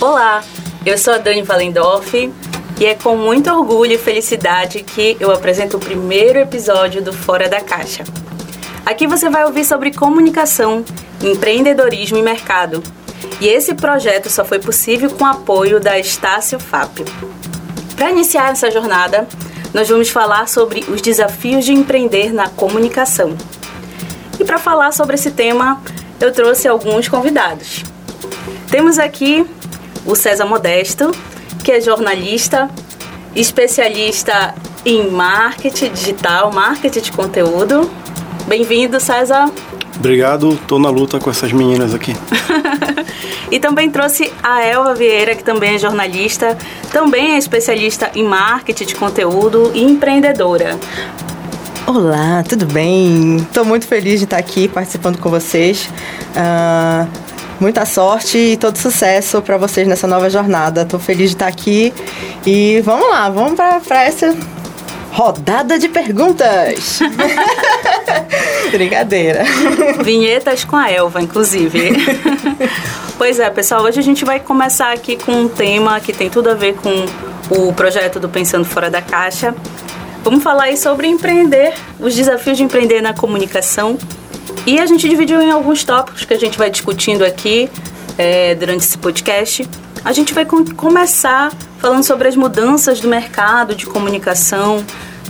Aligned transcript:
Olá, 0.00 0.42
eu 0.84 0.98
sou 0.98 1.14
a 1.14 1.18
Dani 1.18 1.42
Valendorf 1.42 2.32
e 2.80 2.84
é 2.84 2.96
com 2.96 3.16
muito 3.16 3.48
orgulho 3.48 3.92
e 3.92 3.98
felicidade 3.98 4.82
que 4.82 5.16
eu 5.20 5.30
apresento 5.30 5.76
o 5.76 5.80
primeiro 5.80 6.40
episódio 6.40 7.00
do 7.00 7.12
Fora 7.12 7.48
da 7.48 7.60
Caixa. 7.60 8.02
Aqui 8.84 9.06
você 9.06 9.30
vai 9.30 9.44
ouvir 9.44 9.64
sobre 9.64 9.92
comunicação, 9.92 10.84
empreendedorismo 11.22 12.18
e 12.18 12.22
mercado. 12.22 12.82
E 13.40 13.46
esse 13.46 13.74
projeto 13.74 14.28
só 14.28 14.44
foi 14.44 14.58
possível 14.58 15.10
com 15.10 15.24
o 15.24 15.28
apoio 15.28 15.78
da 15.78 15.98
Estácio 15.98 16.58
Fápio. 16.58 17.04
Para 17.94 18.10
iniciar 18.10 18.50
essa 18.50 18.70
jornada, 18.70 19.28
nós 19.72 19.88
vamos 19.88 20.08
falar 20.08 20.48
sobre 20.48 20.84
os 20.88 21.00
desafios 21.00 21.64
de 21.64 21.72
empreender 21.72 22.32
na 22.32 22.48
comunicação. 22.48 23.36
E 24.40 24.44
para 24.44 24.58
falar 24.58 24.92
sobre 24.92 25.14
esse 25.14 25.30
tema, 25.30 25.80
eu 26.20 26.32
trouxe 26.32 26.66
alguns 26.66 27.08
convidados. 27.08 27.84
Temos 28.70 28.98
aqui 28.98 29.46
o 30.04 30.14
César 30.14 30.46
Modesto, 30.46 31.12
que 31.62 31.72
é 31.72 31.80
jornalista, 31.80 32.68
especialista 33.34 34.54
em 34.84 35.10
marketing 35.10 35.92
digital, 35.92 36.52
marketing 36.52 37.00
de 37.00 37.12
conteúdo. 37.12 37.90
Bem-vindo, 38.46 38.98
César. 38.98 39.50
Obrigado, 39.98 40.56
tô 40.66 40.78
na 40.78 40.90
luta 40.90 41.18
com 41.18 41.28
essas 41.28 41.52
meninas 41.52 41.92
aqui. 41.92 42.14
e 43.50 43.58
também 43.58 43.90
trouxe 43.90 44.32
a 44.42 44.64
Elva 44.64 44.94
Vieira, 44.94 45.34
que 45.34 45.42
também 45.42 45.74
é 45.74 45.78
jornalista, 45.78 46.56
também 46.92 47.32
é 47.32 47.38
especialista 47.38 48.10
em 48.14 48.22
marketing 48.22 48.86
de 48.86 48.94
conteúdo 48.94 49.72
e 49.74 49.82
empreendedora. 49.82 50.78
Olá, 51.84 52.44
tudo 52.48 52.66
bem? 52.66 53.38
Estou 53.38 53.64
muito 53.64 53.86
feliz 53.86 54.20
de 54.20 54.24
estar 54.24 54.36
aqui 54.36 54.68
participando 54.68 55.18
com 55.18 55.30
vocês. 55.30 55.90
Uh, 56.36 57.08
muita 57.58 57.84
sorte 57.84 58.38
e 58.38 58.56
todo 58.56 58.76
sucesso 58.76 59.42
para 59.42 59.56
vocês 59.56 59.88
nessa 59.88 60.06
nova 60.06 60.30
jornada. 60.30 60.82
Estou 60.82 61.00
feliz 61.00 61.30
de 61.30 61.36
estar 61.36 61.48
aqui 61.48 61.92
e 62.46 62.80
vamos 62.82 63.08
lá, 63.08 63.28
vamos 63.30 63.54
para 63.54 64.04
essa 64.04 64.36
rodada 65.18 65.80
de 65.80 65.88
perguntas. 65.88 67.00
Brincadeira. 68.70 69.42
Vinhetas 70.04 70.62
com 70.62 70.76
a 70.76 70.88
Elva, 70.88 71.20
inclusive. 71.20 71.90
pois 73.18 73.40
é, 73.40 73.50
pessoal, 73.50 73.82
hoje 73.82 73.98
a 73.98 74.02
gente 74.02 74.24
vai 74.24 74.38
começar 74.38 74.92
aqui 74.92 75.16
com 75.16 75.32
um 75.32 75.48
tema 75.48 75.98
que 75.98 76.12
tem 76.12 76.30
tudo 76.30 76.48
a 76.48 76.54
ver 76.54 76.76
com 76.76 77.04
o 77.50 77.72
projeto 77.72 78.20
do 78.20 78.28
Pensando 78.28 78.64
Fora 78.64 78.88
da 78.88 79.02
Caixa. 79.02 79.52
Vamos 80.22 80.40
falar 80.40 80.64
aí 80.64 80.76
sobre 80.76 81.08
empreender, 81.08 81.74
os 81.98 82.14
desafios 82.14 82.56
de 82.56 82.62
empreender 82.62 83.00
na 83.00 83.12
comunicação 83.12 83.98
e 84.64 84.78
a 84.78 84.86
gente 84.86 85.08
dividiu 85.08 85.42
em 85.42 85.50
alguns 85.50 85.82
tópicos 85.82 86.24
que 86.24 86.34
a 86.34 86.38
gente 86.38 86.56
vai 86.56 86.70
discutindo 86.70 87.24
aqui 87.24 87.68
é, 88.16 88.54
durante 88.54 88.84
esse 88.84 88.96
podcast. 88.96 89.68
A 90.04 90.12
gente 90.12 90.32
vai 90.32 90.44
com 90.44 90.64
começar 90.64 91.52
falando 91.78 92.04
sobre 92.04 92.28
as 92.28 92.36
mudanças 92.36 93.00
do 93.00 93.08
mercado 93.08 93.74
de 93.74 93.86
comunicação, 93.86 94.84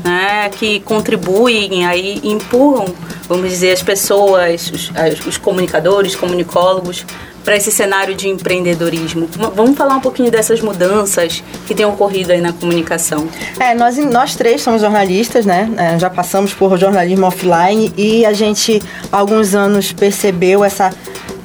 né, 0.04 0.48
que 0.50 0.80
contribuem 0.80 1.86
aí, 1.86 2.20
empurram, 2.24 2.86
vamos 3.28 3.50
dizer, 3.50 3.72
as 3.72 3.82
pessoas, 3.82 4.70
os, 4.70 4.90
os 5.26 5.36
comunicadores, 5.36 6.14
comunicólogos, 6.14 7.04
para 7.44 7.56
esse 7.56 7.72
cenário 7.72 8.14
de 8.14 8.28
empreendedorismo. 8.28 9.26
Vamos 9.54 9.78
falar 9.78 9.96
um 9.96 10.00
pouquinho 10.00 10.30
dessas 10.30 10.60
mudanças 10.60 11.42
que 11.66 11.74
têm 11.74 11.86
ocorrido 11.86 12.30
aí 12.30 12.42
na 12.42 12.52
comunicação. 12.52 13.26
É, 13.58 13.74
nós, 13.74 13.96
nós 13.96 14.36
três 14.36 14.60
somos 14.60 14.82
jornalistas, 14.82 15.46
né? 15.46 15.70
É, 15.78 15.98
já 15.98 16.10
passamos 16.10 16.52
por 16.52 16.76
jornalismo 16.76 17.24
offline 17.24 17.90
e 17.96 18.26
a 18.26 18.34
gente, 18.34 18.82
há 19.10 19.16
alguns 19.16 19.54
anos, 19.54 19.92
percebeu 19.92 20.62
essa 20.62 20.92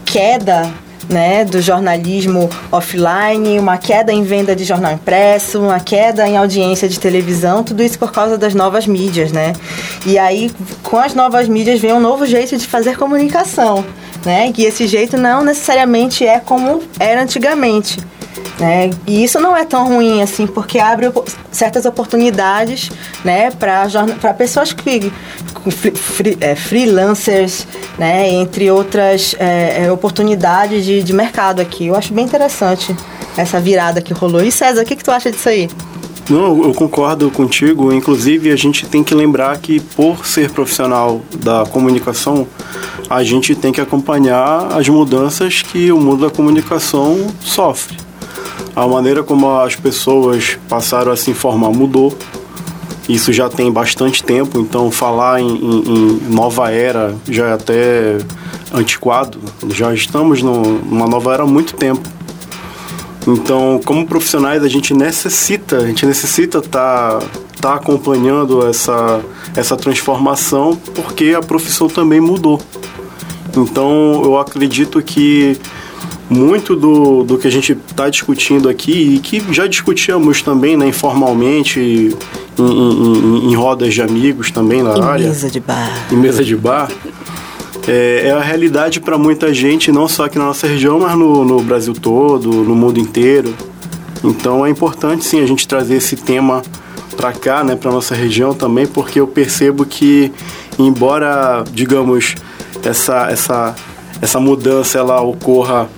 queda 0.03 0.69
né, 1.09 1.45
do 1.45 1.61
jornalismo 1.61 2.49
offline, 2.71 3.59
uma 3.59 3.77
queda 3.77 4.11
em 4.11 4.23
venda 4.23 4.55
de 4.55 4.63
jornal 4.63 4.93
impresso, 4.93 5.59
uma 5.59 5.79
queda 5.79 6.27
em 6.27 6.37
audiência 6.37 6.87
de 6.87 6.99
televisão, 6.99 7.63
tudo 7.63 7.83
isso 7.83 7.99
por 7.99 8.11
causa 8.11 8.37
das 8.37 8.53
novas 8.53 8.87
mídias, 8.87 9.31
né? 9.31 9.53
E 10.05 10.17
aí, 10.17 10.51
com 10.81 10.97
as 10.97 11.13
novas 11.13 11.47
mídias, 11.47 11.79
vem 11.79 11.93
um 11.93 11.99
novo 11.99 12.25
jeito 12.25 12.57
de 12.57 12.65
fazer 12.67 12.97
comunicação 12.97 13.83
né? 14.25 14.51
Que 14.51 14.63
esse 14.63 14.87
jeito 14.87 15.17
não 15.17 15.43
necessariamente 15.43 16.25
é 16.25 16.39
como 16.39 16.81
era 16.99 17.21
antigamente. 17.21 17.99
Né? 18.59 18.91
E 19.07 19.23
isso 19.23 19.39
não 19.39 19.55
é 19.55 19.65
tão 19.65 19.87
ruim 19.87 20.21
assim, 20.21 20.45
porque 20.45 20.79
abre 20.79 21.11
certas 21.51 21.85
oportunidades 21.85 22.91
né, 23.23 23.49
para 23.51 24.33
pessoas 24.33 24.73
que 24.73 25.11
free, 25.71 26.37
é, 26.39 26.55
freelancers, 26.55 27.67
né, 27.97 28.29
entre 28.29 28.69
outras 28.69 29.35
é, 29.39 29.85
é, 29.85 29.91
oportunidades 29.91 30.85
de, 30.85 31.01
de 31.01 31.13
mercado 31.13 31.61
aqui. 31.61 31.87
Eu 31.87 31.95
acho 31.95 32.13
bem 32.13 32.25
interessante 32.25 32.95
essa 33.37 33.59
virada 33.59 34.01
que 34.01 34.13
rolou. 34.13 34.43
E 34.43 34.51
César, 34.51 34.81
o 34.81 34.85
que, 34.85 34.95
que 34.95 35.03
tu 35.03 35.11
acha 35.11 35.31
disso 35.31 35.49
aí? 35.49 35.69
Não, 36.29 36.63
eu 36.63 36.73
concordo 36.73 37.29
contigo. 37.29 37.91
Inclusive, 37.91 38.51
a 38.51 38.55
gente 38.55 38.85
tem 38.85 39.03
que 39.03 39.13
lembrar 39.13 39.57
que, 39.57 39.79
por 39.79 40.25
ser 40.25 40.49
profissional 40.51 41.21
da 41.37 41.65
comunicação, 41.65 42.47
a 43.09 43.23
gente 43.23 43.53
tem 43.55 43.73
que 43.73 43.81
acompanhar 43.81 44.71
as 44.71 44.87
mudanças 44.87 45.61
que 45.61 45.91
o 45.91 45.99
mundo 45.99 46.25
da 46.25 46.33
comunicação 46.33 47.27
sofre. 47.41 47.97
A 48.75 48.87
maneira 48.87 49.23
como 49.23 49.59
as 49.59 49.75
pessoas 49.75 50.57
passaram 50.67 51.11
a 51.11 51.15
se 51.15 51.29
informar 51.31 51.69
mudou. 51.69 52.15
Isso 53.07 53.33
já 53.33 53.49
tem 53.49 53.71
bastante 53.71 54.23
tempo, 54.23 54.59
então 54.59 54.89
falar 54.89 55.41
em, 55.41 55.47
em, 55.47 55.79
em 55.89 56.33
nova 56.33 56.71
era 56.71 57.13
já 57.29 57.47
é 57.47 57.53
até 57.53 58.17
antiquado. 58.73 59.39
Já 59.69 59.93
estamos 59.93 60.41
no, 60.41 60.79
numa 60.79 61.07
nova 61.07 61.33
era 61.33 61.43
há 61.43 61.45
muito 61.45 61.75
tempo. 61.75 62.01
Então, 63.27 63.79
como 63.85 64.05
profissionais, 64.05 64.63
a 64.63 64.67
gente 64.67 64.93
necessita, 64.93 65.77
a 65.77 65.87
gente 65.87 66.05
necessita 66.05 66.57
estar 66.57 67.19
tá, 67.19 67.25
tá 67.61 67.73
acompanhando 67.75 68.67
essa, 68.67 69.21
essa 69.55 69.77
transformação, 69.77 70.75
porque 70.93 71.33
a 71.37 71.41
profissão 71.41 71.87
também 71.87 72.19
mudou. 72.19 72.59
Então, 73.55 74.21
eu 74.23 74.37
acredito 74.37 75.01
que 75.01 75.57
muito 76.33 76.75
do, 76.75 77.23
do 77.23 77.37
que 77.37 77.47
a 77.47 77.51
gente 77.51 77.73
está 77.73 78.09
discutindo 78.09 78.67
aqui 78.67 79.15
e 79.15 79.19
que 79.19 79.53
já 79.53 79.67
discutíamos 79.67 80.41
também 80.41 80.75
né, 80.75 80.87
informalmente 80.87 81.79
em, 81.79 82.63
em, 82.63 83.51
em, 83.51 83.55
rodas 83.55 83.93
de 83.93 84.01
amigos 84.01 84.51
também 84.51 84.81
na 84.81 84.97
em 84.97 85.01
área. 85.01 85.27
Mesa 85.27 85.49
de 85.49 85.59
bar. 85.59 86.07
Em 86.11 86.15
mesa 86.17 86.43
de 86.43 86.55
bar 86.55 86.89
é, 87.87 88.27
é 88.27 88.31
a 88.31 88.39
realidade 88.39 88.99
para 88.99 89.17
muita 89.17 89.53
gente, 89.53 89.91
não 89.91 90.07
só 90.07 90.25
aqui 90.25 90.37
na 90.37 90.45
nossa 90.45 90.67
região, 90.67 90.99
mas 90.99 91.17
no, 91.17 91.43
no 91.45 91.61
Brasil 91.61 91.93
todo, 91.93 92.49
no 92.49 92.75
mundo 92.75 92.99
inteiro. 92.99 93.53
Então 94.23 94.65
é 94.65 94.69
importante 94.69 95.25
sim 95.25 95.41
a 95.41 95.45
gente 95.45 95.67
trazer 95.67 95.95
esse 95.95 96.15
tema 96.15 96.61
para 97.15 97.31
cá, 97.33 97.63
né, 97.63 97.75
para 97.75 97.91
nossa 97.91 98.15
região 98.15 98.53
também, 98.53 98.87
porque 98.87 99.19
eu 99.19 99.27
percebo 99.27 99.85
que 99.85 100.31
embora, 100.79 101.63
digamos, 101.71 102.35
essa 102.83 103.29
essa 103.29 103.75
essa 104.21 104.39
mudança 104.39 104.97
ela 104.97 105.21
ocorra 105.21 105.89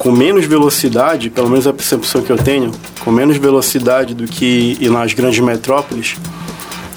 com 0.00 0.10
menos 0.10 0.46
velocidade, 0.46 1.28
pelo 1.28 1.50
menos 1.50 1.66
a 1.66 1.74
percepção 1.74 2.22
que 2.22 2.32
eu 2.32 2.38
tenho, 2.38 2.72
com 3.00 3.12
menos 3.12 3.36
velocidade 3.36 4.14
do 4.14 4.24
que 4.24 4.78
nas 4.88 5.12
grandes 5.12 5.40
metrópoles, 5.40 6.16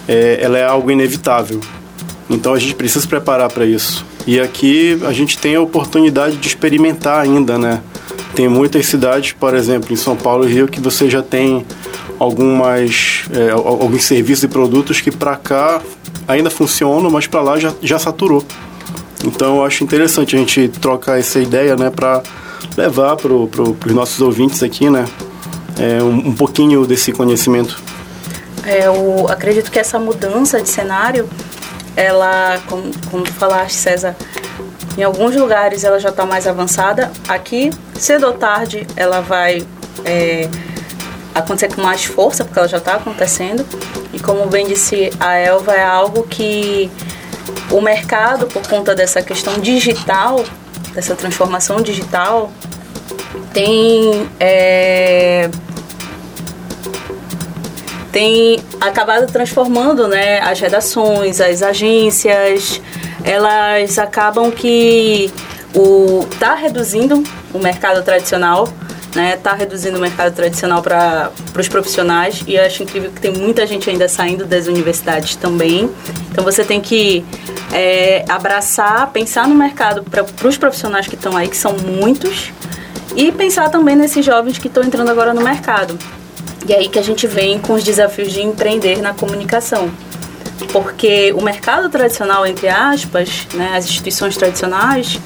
é, 0.07 0.39
ela 0.41 0.57
é 0.57 0.63
algo 0.63 0.89
inevitável. 0.89 1.59
Então 2.29 2.53
a 2.53 2.59
gente 2.59 2.73
precisa 2.75 3.01
se 3.01 3.07
preparar 3.07 3.51
para 3.51 3.65
isso. 3.65 4.05
E 4.25 4.39
aqui 4.39 4.97
a 5.05 5.11
gente 5.11 5.37
tem 5.37 5.53
a 5.53 5.59
oportunidade 5.59 6.37
de 6.37 6.47
experimentar 6.47 7.19
ainda, 7.19 7.57
né? 7.57 7.81
Tem 8.33 8.47
muitas 8.47 8.85
cidades, 8.85 9.33
por 9.33 9.53
exemplo, 9.53 9.91
em 9.91 9.97
São 9.97 10.15
Paulo 10.15 10.47
e 10.47 10.53
Rio, 10.53 10.69
que 10.69 10.79
você 10.79 11.09
já 11.09 11.21
tem 11.21 11.65
algumas 12.17 13.25
é, 13.33 13.49
alguns 13.51 14.05
serviços 14.05 14.45
e 14.45 14.47
produtos 14.47 15.01
que 15.01 15.11
para 15.11 15.35
cá 15.35 15.81
ainda 16.25 16.49
funcionam, 16.49 17.11
mas 17.11 17.27
para 17.27 17.41
lá 17.41 17.59
já, 17.59 17.73
já 17.81 17.99
saturou. 17.99 18.45
Então 19.25 19.57
eu 19.57 19.65
acho 19.65 19.83
interessante 19.83 20.37
a 20.37 20.39
gente 20.39 20.69
trocar 20.69 21.19
essa 21.19 21.41
ideia, 21.41 21.75
né, 21.75 21.89
para 21.89 22.23
levar 22.77 23.15
para 23.15 23.29
pro, 23.47 23.77
os 23.85 23.93
nossos 23.93 24.19
ouvintes 24.21 24.61
aqui, 24.63 24.89
né, 24.89 25.05
é, 25.79 26.01
um, 26.01 26.29
um 26.29 26.33
pouquinho 26.33 26.85
desse 26.85 27.11
conhecimento. 27.11 27.81
É, 28.65 28.87
eu 28.87 29.27
acredito 29.29 29.69
que 29.69 29.79
essa 29.79 29.99
mudança 29.99 30.61
de 30.61 30.69
cenário 30.69 31.27
ela, 31.95 32.59
como, 32.67 32.91
como 33.09 33.25
falaste, 33.25 33.75
César, 33.75 34.15
em 34.97 35.03
alguns 35.03 35.35
lugares 35.35 35.83
ela 35.83 35.99
já 35.99 36.09
está 36.09 36.25
mais 36.25 36.47
avançada. 36.47 37.11
Aqui, 37.27 37.71
cedo 37.95 38.27
ou 38.27 38.33
tarde, 38.33 38.85
ela 38.95 39.21
vai 39.21 39.65
é, 40.05 40.49
acontecer 41.33 41.73
com 41.73 41.81
mais 41.81 42.05
força, 42.05 42.43
porque 42.43 42.59
ela 42.59 42.67
já 42.67 42.77
está 42.77 42.95
acontecendo. 42.95 43.65
E 44.11 44.19
como 44.19 44.45
bem 44.47 44.67
disse 44.67 45.11
a 45.19 45.35
Elva, 45.35 45.73
é 45.73 45.83
algo 45.83 46.23
que 46.23 46.89
o 47.71 47.81
mercado, 47.81 48.45
por 48.47 48.67
conta 48.67 48.95
dessa 48.95 49.21
questão 49.21 49.59
digital, 49.59 50.43
dessa 50.93 51.15
transformação 51.15 51.81
digital, 51.81 52.51
tem 53.53 54.29
é, 54.39 55.49
tem 58.11 58.59
acabado 58.79 59.31
transformando 59.31 60.07
né, 60.07 60.39
as 60.39 60.59
redações, 60.59 61.41
as 61.41 61.63
agências, 61.63 62.79
elas 63.23 63.97
acabam 63.97 64.51
que 64.51 65.33
o 65.75 66.23
tá 66.39 66.53
reduzindo 66.53 67.23
o 67.51 67.57
mercado 67.57 68.03
tradicional, 68.03 68.67
né? 69.15 69.37
Tá 69.37 69.53
reduzindo 69.53 69.97
o 69.97 70.01
mercado 70.01 70.33
tradicional 70.33 70.81
para 70.81 71.31
os 71.57 71.67
profissionais 71.67 72.43
e 72.47 72.57
acho 72.57 72.83
incrível 72.83 73.11
que 73.11 73.21
tem 73.21 73.33
muita 73.33 73.65
gente 73.67 73.89
ainda 73.89 74.07
saindo 74.07 74.45
das 74.45 74.67
universidades 74.67 75.35
também. 75.35 75.89
Então 76.31 76.43
você 76.43 76.63
tem 76.63 76.81
que 76.81 77.23
é, 77.71 78.25
abraçar, 78.27 79.11
pensar 79.11 79.47
no 79.47 79.55
mercado 79.55 80.03
para 80.03 80.47
os 80.47 80.57
profissionais 80.57 81.07
que 81.07 81.15
estão 81.15 81.35
aí, 81.37 81.47
que 81.47 81.57
são 81.57 81.75
muitos, 81.77 82.51
e 83.15 83.31
pensar 83.31 83.69
também 83.69 83.95
nesses 83.95 84.25
jovens 84.25 84.57
que 84.57 84.67
estão 84.67 84.83
entrando 84.83 85.09
agora 85.09 85.33
no 85.33 85.41
mercado. 85.41 85.97
E 86.67 86.73
aí 86.73 86.87
que 86.87 86.97
a 86.97 87.03
gente 87.03 87.27
vem 87.27 87.59
com 87.59 87.73
os 87.73 87.83
desafios 87.83 88.31
de 88.31 88.41
empreender 88.41 89.01
na 89.01 89.13
comunicação. 89.13 89.91
Porque 90.71 91.33
o 91.33 91.41
mercado 91.41 91.89
tradicional, 91.89 92.45
entre 92.45 92.69
aspas, 92.69 93.47
né, 93.53 93.73
as 93.75 93.85
instituições 93.85 94.37
tradicionais, 94.37 95.19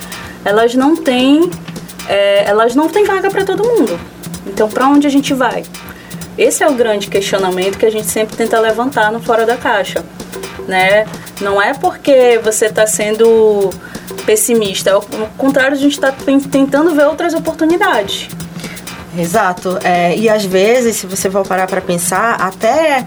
elas 0.44 0.74
não 0.74 0.96
têm, 0.96 1.50
é, 2.08 2.46
elas 2.46 2.76
não 2.76 2.88
têm 2.88 3.06
vaga 3.06 3.30
para 3.30 3.44
todo 3.44 3.64
mundo. 3.64 4.00
Então, 4.46 4.70
para 4.70 4.88
onde 4.88 5.08
a 5.08 5.10
gente 5.10 5.34
vai? 5.34 5.64
Esse 6.38 6.64
é 6.64 6.68
o 6.68 6.74
grande 6.74 7.08
questionamento 7.08 7.78
que 7.78 7.86
a 7.86 7.92
gente 7.92 8.08
sempre 8.08 8.36
tenta 8.36 8.60
levantar 8.60 9.12
no 9.12 9.20
Fora 9.20 9.46
da 9.46 9.58
Caixa. 9.58 10.04
Né? 10.68 11.06
Não 11.42 11.62
é 11.62 11.74
porque 11.74 12.40
você 12.44 12.66
está 12.66 12.86
sendo 12.86 13.70
pessimista, 14.26 14.92
ao 14.92 15.02
contrário, 15.38 15.74
a 15.74 15.80
gente 15.80 15.94
está 15.94 16.12
tentando 16.12 16.94
ver 16.94 17.06
outras 17.06 17.34
oportunidades. 17.34 18.28
Exato. 19.18 19.80
É, 19.84 20.16
e 20.16 20.30
às 20.30 20.46
vezes, 20.46 20.98
se 20.98 21.08
você 21.08 21.30
for 21.30 21.46
parar 21.48 21.66
para 21.66 21.82
pensar, 21.82 22.36
até 22.36 23.06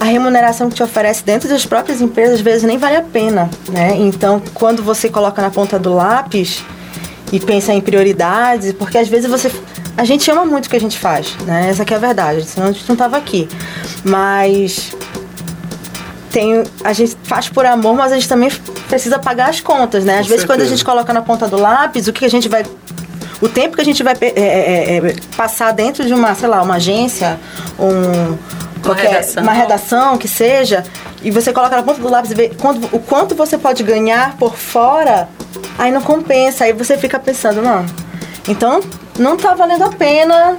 a 0.00 0.04
remuneração 0.04 0.68
que 0.68 0.74
te 0.74 0.82
oferece 0.82 1.22
dentro 1.22 1.48
das 1.48 1.64
próprias 1.64 2.00
empresas, 2.00 2.36
às 2.36 2.40
vezes 2.40 2.62
nem 2.64 2.78
vale 2.78 2.96
a 2.96 3.02
pena, 3.02 3.48
né? 3.68 3.94
Então, 3.98 4.42
quando 4.54 4.82
você 4.82 5.08
coloca 5.08 5.40
na 5.40 5.50
ponta 5.50 5.78
do 5.78 5.94
lápis 5.94 6.64
e 7.32 7.40
pensa 7.40 7.72
em 7.72 7.80
prioridades, 7.80 8.72
porque 8.74 8.98
às 8.98 9.08
vezes 9.08 9.28
você 9.28 9.50
a 9.96 10.04
gente 10.04 10.30
ama 10.30 10.44
muito 10.44 10.66
o 10.66 10.70
que 10.70 10.76
a 10.76 10.80
gente 10.80 10.98
faz, 10.98 11.34
né? 11.46 11.68
Essa 11.70 11.82
é 11.82 11.94
a 11.94 11.98
verdade, 11.98 12.44
senão 12.44 12.68
a 12.68 12.72
gente 12.72 12.88
não 12.88 12.96
tava 12.96 13.16
aqui. 13.16 13.48
Mas 14.04 14.92
tem, 16.30 16.62
a 16.82 16.92
gente 16.92 17.16
faz 17.24 17.48
por 17.48 17.66
amor, 17.66 17.94
mas 17.94 18.12
a 18.12 18.14
gente 18.14 18.28
também 18.28 18.50
precisa 18.88 19.18
pagar 19.18 19.50
as 19.50 19.60
contas, 19.60 20.04
né? 20.04 20.14
Às 20.14 20.26
vezes 20.26 20.42
certeza. 20.42 20.46
quando 20.46 20.60
a 20.62 20.64
gente 20.64 20.84
coloca 20.84 21.12
na 21.12 21.22
ponta 21.22 21.46
do 21.48 21.58
lápis, 21.58 22.06
o 22.08 22.12
que 22.12 22.24
a 22.24 22.30
gente 22.30 22.48
vai 22.48 22.64
o 23.40 23.48
tempo 23.48 23.74
que 23.74 23.82
a 23.82 23.84
gente 23.84 24.04
vai 24.04 24.14
é, 24.20 24.26
é, 24.26 24.96
é, 24.98 25.14
passar 25.36 25.72
dentro 25.72 26.06
de 26.06 26.14
uma, 26.14 26.32
sei 26.32 26.48
lá, 26.48 26.62
uma 26.62 26.76
agência, 26.76 27.40
um, 27.76 28.38
qualquer, 28.80 29.08
uma 29.08 29.10
redação. 29.10 29.42
uma 29.42 29.52
redação 29.52 30.16
que 30.18 30.28
seja, 30.28 30.84
e 31.22 31.30
você 31.30 31.52
coloca 31.52 31.76
na 31.76 31.82
ponta 31.82 32.00
do 32.00 32.08
lápis 32.08 32.30
e 32.30 32.34
vê 32.34 32.48
quanto, 32.50 32.88
o 32.94 33.00
quanto 33.00 33.34
você 33.34 33.58
pode 33.58 33.82
ganhar 33.82 34.36
por 34.36 34.56
fora, 34.56 35.28
aí 35.78 35.90
não 35.90 36.00
compensa. 36.00 36.64
Aí 36.64 36.72
você 36.72 36.96
fica 36.96 37.18
pensando, 37.18 37.62
não. 37.62 37.84
Então, 38.48 38.80
não 39.18 39.36
tá 39.36 39.54
valendo 39.54 39.84
a 39.84 39.90
pena. 39.90 40.58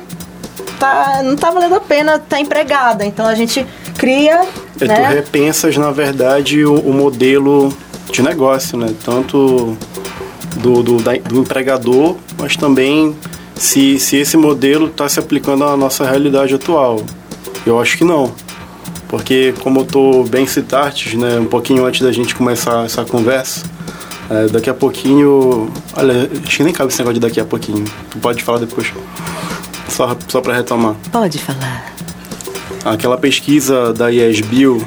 Tá, 0.80 1.22
não 1.24 1.36
tá 1.36 1.52
valendo 1.52 1.76
a 1.76 1.80
pena 1.80 2.16
estar 2.16 2.28
tá 2.28 2.40
empregada. 2.40 3.06
Então 3.06 3.26
a 3.26 3.36
gente 3.36 3.66
cria. 3.98 4.46
É, 4.80 4.86
né? 4.86 4.96
Tu 4.96 5.14
repensas, 5.14 5.78
na 5.78 5.92
verdade, 5.92 6.66
o, 6.66 6.76
o 6.76 6.94
modelo 6.94 7.74
de 8.12 8.22
negócio, 8.22 8.78
né? 8.78 8.94
Tanto 9.04 9.78
do, 10.58 10.84
do, 10.84 10.98
da, 10.98 11.14
do 11.14 11.40
empregador, 11.40 12.16
mas 12.38 12.56
também 12.56 13.16
se, 13.56 14.00
se 14.00 14.18
esse 14.18 14.38
modelo 14.38 14.88
está 14.88 15.08
se 15.08 15.20
aplicando 15.20 15.64
à 15.64 15.78
nossa 15.78 16.06
realidade 16.06 16.54
atual. 16.54 17.02
Eu 17.66 17.80
acho 17.80 17.98
que 17.98 18.04
não. 18.04 18.34
Porque, 19.08 19.54
como 19.62 19.82
eu 19.82 19.84
estou 19.84 20.24
bem 20.24 20.48
citartes, 20.48 21.14
né, 21.14 21.40
um 21.40 21.46
pouquinho 21.46 21.86
antes 21.86 22.02
da 22.02 22.12
gente 22.12 22.34
começar 22.34 22.84
essa 22.84 23.06
conversa, 23.06 23.64
é, 24.34 24.48
daqui 24.48 24.70
a 24.70 24.74
pouquinho. 24.74 25.72
Olha, 25.96 26.28
acho 26.46 26.58
que 26.58 26.64
nem 26.64 26.74
cabe 26.74 26.92
esse 26.92 27.00
negócio 27.00 27.14
de 27.14 27.20
daqui 27.20 27.40
a 27.40 27.46
pouquinho. 27.46 27.86
Tu 28.10 28.18
pode 28.18 28.44
falar 28.44 28.58
depois. 28.58 28.92
Só, 29.90 30.18
só 30.28 30.42
para 30.42 30.56
retomar. 30.56 30.96
Pode 31.12 31.38
falar. 31.38 31.94
Aquela 32.84 33.18
pesquisa 33.18 33.94
da 33.94 34.10
IESBio 34.10 34.84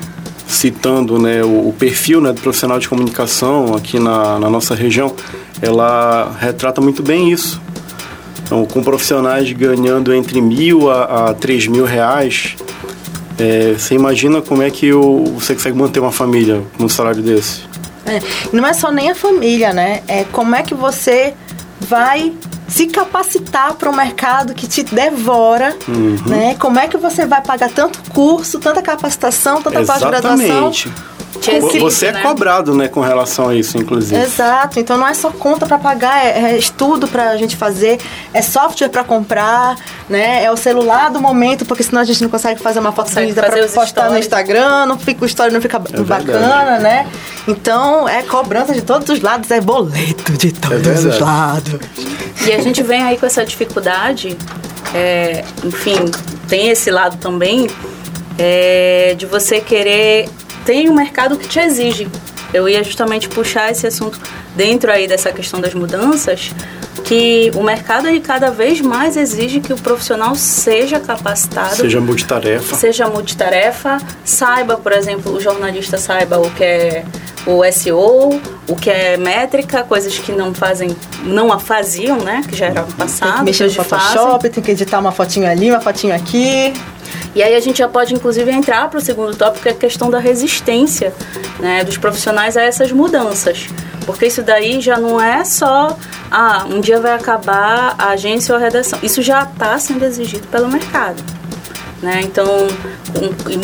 citando 0.48 1.18
né, 1.18 1.42
o, 1.44 1.68
o, 1.68 1.74
perfil 1.78 2.20
né, 2.20 2.32
do 2.32 2.40
profissional 2.40 2.78
de 2.78 2.88
comunicação 2.88 3.74
aqui 3.74 3.98
na, 3.98 4.38
na 4.38 4.50
nossa 4.50 4.74
região, 4.74 5.14
ela 5.60 6.36
retrata 6.40 6.80
muito 6.80 7.02
bem 7.02 7.30
isso. 7.30 7.60
Então, 8.42 8.64
com 8.64 8.82
profissionais 8.82 9.50
ganhando 9.52 10.14
entre 10.14 10.40
mil 10.40 10.90
a, 10.90 11.30
a 11.30 11.34
três 11.34 11.66
mil 11.66 11.84
reais, 11.84 12.56
é, 13.38 13.74
você 13.76 13.94
imagina 13.94 14.40
como 14.40 14.62
é 14.62 14.70
que 14.70 14.92
o, 14.92 15.24
você 15.38 15.54
consegue 15.54 15.76
manter 15.76 16.00
uma 16.00 16.12
família 16.12 16.62
com 16.76 16.84
um 16.84 16.88
salário 16.88 17.22
desse? 17.22 17.65
É, 18.06 18.20
não 18.52 18.66
é 18.66 18.72
só 18.72 18.90
nem 18.90 19.10
a 19.10 19.14
família, 19.14 19.72
né? 19.72 20.02
É 20.06 20.24
como 20.24 20.54
é 20.54 20.62
que 20.62 20.74
você 20.74 21.34
vai 21.80 22.32
se 22.68 22.86
capacitar 22.86 23.74
para 23.74 23.88
um 23.88 23.94
mercado 23.94 24.54
que 24.54 24.66
te 24.66 24.82
devora, 24.82 25.76
uhum. 25.86 26.16
né? 26.26 26.56
Como 26.58 26.78
é 26.78 26.88
que 26.88 26.96
você 26.96 27.26
vai 27.26 27.40
pagar 27.42 27.70
tanto 27.70 27.98
curso, 28.10 28.58
tanta 28.58 28.82
capacitação, 28.82 29.62
tanta 29.62 29.84
pós-graduação? 29.84 30.72
Você 31.78 32.06
é 32.06 32.12
né? 32.12 32.22
cobrado, 32.22 32.74
né, 32.74 32.88
com 32.88 33.00
relação 33.00 33.48
a 33.48 33.54
isso, 33.54 33.78
inclusive. 33.78 34.20
Exato. 34.20 34.80
Então 34.80 34.96
não 34.96 35.06
é 35.06 35.14
só 35.14 35.30
conta 35.30 35.66
para 35.66 35.78
pagar, 35.78 36.24
é, 36.24 36.52
é 36.52 36.58
estudo 36.58 37.06
para 37.08 37.30
a 37.30 37.36
gente 37.36 37.56
fazer, 37.56 37.98
é 38.32 38.42
software 38.42 38.88
para 38.88 39.04
comprar, 39.04 39.76
né? 40.08 40.44
É 40.44 40.50
o 40.50 40.56
celular 40.56 41.10
do 41.10 41.20
momento, 41.20 41.64
porque 41.64 41.82
senão 41.82 42.00
a 42.00 42.04
gente 42.04 42.22
não 42.22 42.30
consegue 42.30 42.60
fazer 42.60 42.78
uma 42.78 42.92
foto 42.92 43.12
bonita 43.12 43.42
para 43.42 43.56
postar 43.68 43.86
stories. 43.86 44.12
no 44.12 44.18
Instagram, 44.18 44.86
não 44.86 44.98
fica 44.98 45.24
o 45.24 45.26
story 45.26 45.52
não 45.52 45.60
fica 45.60 45.76
é 45.76 46.00
bacana, 46.02 46.78
né? 46.78 47.06
Então 47.46 48.08
é 48.08 48.22
cobrança 48.22 48.72
de 48.72 48.82
todos 48.82 49.08
os 49.08 49.20
lados, 49.20 49.50
é 49.50 49.60
boleto 49.60 50.32
de 50.32 50.52
todos 50.52 51.04
é 51.04 51.08
os 51.08 51.18
lados. 51.18 51.80
E 52.46 52.52
a 52.52 52.60
gente 52.60 52.82
vem 52.82 53.02
aí 53.02 53.16
com 53.16 53.26
essa 53.26 53.44
dificuldade, 53.44 54.36
é, 54.94 55.44
enfim, 55.64 55.96
tem 56.48 56.68
esse 56.68 56.90
lado 56.90 57.16
também 57.18 57.68
é, 58.38 59.14
de 59.16 59.26
você 59.26 59.60
querer 59.60 60.28
tem 60.66 60.90
um 60.90 60.94
mercado 60.94 61.38
que 61.38 61.48
te 61.48 61.60
exige. 61.60 62.08
Eu 62.52 62.68
ia 62.68 62.82
justamente 62.82 63.28
puxar 63.28 63.70
esse 63.70 63.86
assunto 63.86 64.20
dentro 64.54 64.90
aí 64.90 65.06
dessa 65.06 65.32
questão 65.32 65.60
das 65.60 65.72
mudanças, 65.72 66.52
que 67.04 67.50
o 67.54 67.62
mercado 67.62 68.08
ele 68.08 68.20
cada 68.20 68.50
vez 68.50 68.80
mais 68.80 69.16
exige 69.16 69.60
que 69.60 69.72
o 69.72 69.76
profissional 69.76 70.34
seja 70.34 70.98
capacitado, 70.98 71.76
seja 71.76 72.00
multitarefa, 72.00 72.74
seja 72.74 73.08
multitarefa, 73.08 73.98
saiba, 74.24 74.76
por 74.76 74.92
exemplo, 74.92 75.32
o 75.32 75.40
jornalista 75.40 75.98
saiba 75.98 76.38
o 76.38 76.50
que 76.50 76.64
é 76.64 77.04
o 77.46 77.62
SEO, 77.72 78.40
o 78.68 78.76
que 78.76 78.90
é 78.90 79.16
métrica, 79.16 79.84
coisas 79.84 80.18
que 80.18 80.32
não 80.32 80.52
fazem, 80.52 80.94
não 81.22 81.52
a 81.52 81.58
faziam, 81.58 82.18
né, 82.18 82.42
que 82.46 82.56
já 82.56 82.66
era 82.66 82.82
passado. 82.82 83.30
Tem 83.30 83.38
que 83.38 83.44
mexer 83.44 83.64
no 83.64 83.72
Photoshop, 83.72 84.14
fazem. 84.14 84.50
tem 84.50 84.64
que 84.64 84.70
editar 84.72 84.98
uma 84.98 85.12
fotinho 85.12 85.48
ali, 85.48 85.70
uma 85.70 85.80
fotinho 85.80 86.14
aqui. 86.14 86.72
E 87.34 87.42
aí 87.42 87.54
a 87.54 87.60
gente 87.60 87.78
já 87.78 87.88
pode, 87.88 88.14
inclusive, 88.14 88.50
entrar 88.50 88.88
para 88.88 88.98
o 88.98 89.00
segundo 89.00 89.36
tópico, 89.36 89.62
que 89.62 89.68
é 89.68 89.72
a 89.72 89.74
questão 89.74 90.10
da 90.10 90.18
resistência 90.18 91.14
né, 91.60 91.84
dos 91.84 91.96
profissionais 91.96 92.56
a 92.56 92.62
essas 92.62 92.90
mudanças. 92.90 93.66
Porque 94.04 94.26
isso 94.26 94.42
daí 94.42 94.80
já 94.80 94.98
não 94.98 95.20
é 95.20 95.44
só, 95.44 95.96
ah, 96.30 96.64
um 96.68 96.80
dia 96.80 97.00
vai 97.00 97.12
acabar 97.12 97.94
a 97.98 98.10
agência 98.10 98.54
ou 98.54 98.60
a 98.60 98.62
redação. 98.62 98.98
Isso 99.02 99.20
já 99.20 99.42
está 99.42 99.78
sendo 99.78 100.04
exigido 100.04 100.46
pelo 100.48 100.68
mercado. 100.68 101.22
Né? 102.02 102.20
Então, 102.24 102.46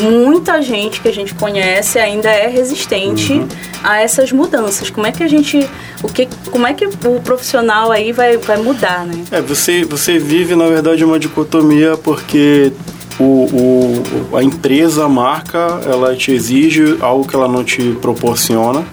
muita 0.00 0.62
gente 0.62 1.00
que 1.00 1.08
a 1.08 1.12
gente 1.12 1.34
conhece 1.34 1.98
ainda 1.98 2.30
é 2.30 2.48
resistente 2.48 3.34
uhum. 3.34 3.48
a 3.82 4.00
essas 4.00 4.32
mudanças. 4.32 4.88
Como 4.88 5.06
é 5.06 5.12
que 5.12 5.22
a 5.22 5.28
gente, 5.28 5.68
o 6.02 6.08
que, 6.08 6.26
como 6.50 6.66
é 6.66 6.72
que 6.72 6.86
o 6.86 7.20
profissional 7.22 7.92
aí 7.92 8.10
vai, 8.10 8.38
vai 8.38 8.56
mudar, 8.56 9.04
né? 9.04 9.22
É, 9.30 9.42
você, 9.42 9.84
você 9.84 10.18
vive 10.18 10.54
na 10.56 10.66
verdade 10.66 11.04
uma 11.04 11.18
dicotomia 11.18 11.96
porque 11.96 12.72
o, 13.18 14.02
o, 14.32 14.36
a 14.36 14.42
empresa, 14.42 15.04
a 15.04 15.08
marca, 15.08 15.80
ela 15.84 16.16
te 16.16 16.32
exige 16.32 16.96
algo 17.00 17.26
que 17.28 17.36
ela 17.36 17.48
não 17.48 17.62
te 17.62 17.92
proporciona. 18.00 18.84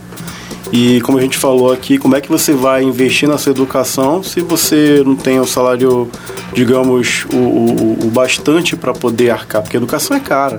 E 0.71 1.01
como 1.01 1.17
a 1.17 1.21
gente 1.21 1.37
falou 1.37 1.71
aqui, 1.71 1.97
como 1.97 2.15
é 2.15 2.21
que 2.21 2.29
você 2.29 2.53
vai 2.53 2.83
investir 2.83 3.27
na 3.27 3.37
sua 3.37 3.51
educação 3.51 4.21
se 4.21 4.41
você 4.41 5.01
não 5.05 5.15
tem 5.15 5.39
o 5.39 5.45
salário, 5.45 6.09
digamos, 6.53 7.25
o, 7.33 7.37
o, 7.37 7.97
o 8.05 8.11
bastante 8.11 8.75
para 8.75 8.93
poder 8.93 9.31
arcar? 9.31 9.61
Porque 9.61 9.77
a 9.77 9.79
educação 9.79 10.15
é 10.15 10.19
cara. 10.19 10.57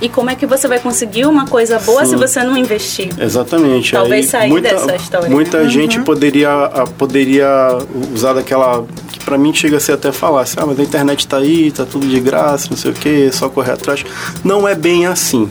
E 0.00 0.08
como 0.08 0.28
é 0.28 0.34
que 0.34 0.44
você 0.44 0.68
vai 0.68 0.78
conseguir 0.78 1.26
uma 1.26 1.46
coisa 1.46 1.78
boa 1.78 2.04
Sim. 2.04 2.10
se 2.10 2.16
você 2.16 2.42
não 2.42 2.56
investir? 2.56 3.08
Exatamente. 3.18 3.92
Talvez 3.92 4.26
Aí, 4.26 4.30
sair 4.30 4.48
muita, 4.50 4.68
dessa 4.68 4.96
história. 4.96 5.30
Muita 5.30 5.58
uhum. 5.58 5.68
gente 5.70 6.00
poderia, 6.00 6.50
poderia 6.98 7.78
usar 8.12 8.34
daquela 8.34 8.84
para 9.24 9.36
mim 9.36 9.52
chega 9.52 9.78
a 9.78 9.80
ser 9.80 9.92
até 9.92 10.12
falar 10.12 10.42
assim, 10.42 10.54
ah, 10.60 10.66
mas 10.66 10.78
a 10.78 10.82
internet 10.84 11.18
está 11.18 11.38
aí, 11.38 11.72
tá 11.72 11.84
tudo 11.84 12.06
de 12.06 12.20
graça, 12.20 12.68
não 12.70 12.76
sei 12.76 12.92
o 12.92 12.94
que, 12.94 13.26
é 13.26 13.32
só 13.32 13.48
correr 13.48 13.72
atrás. 13.72 14.04
Não 14.44 14.68
é 14.68 14.74
bem 14.74 15.04
assim. 15.04 15.50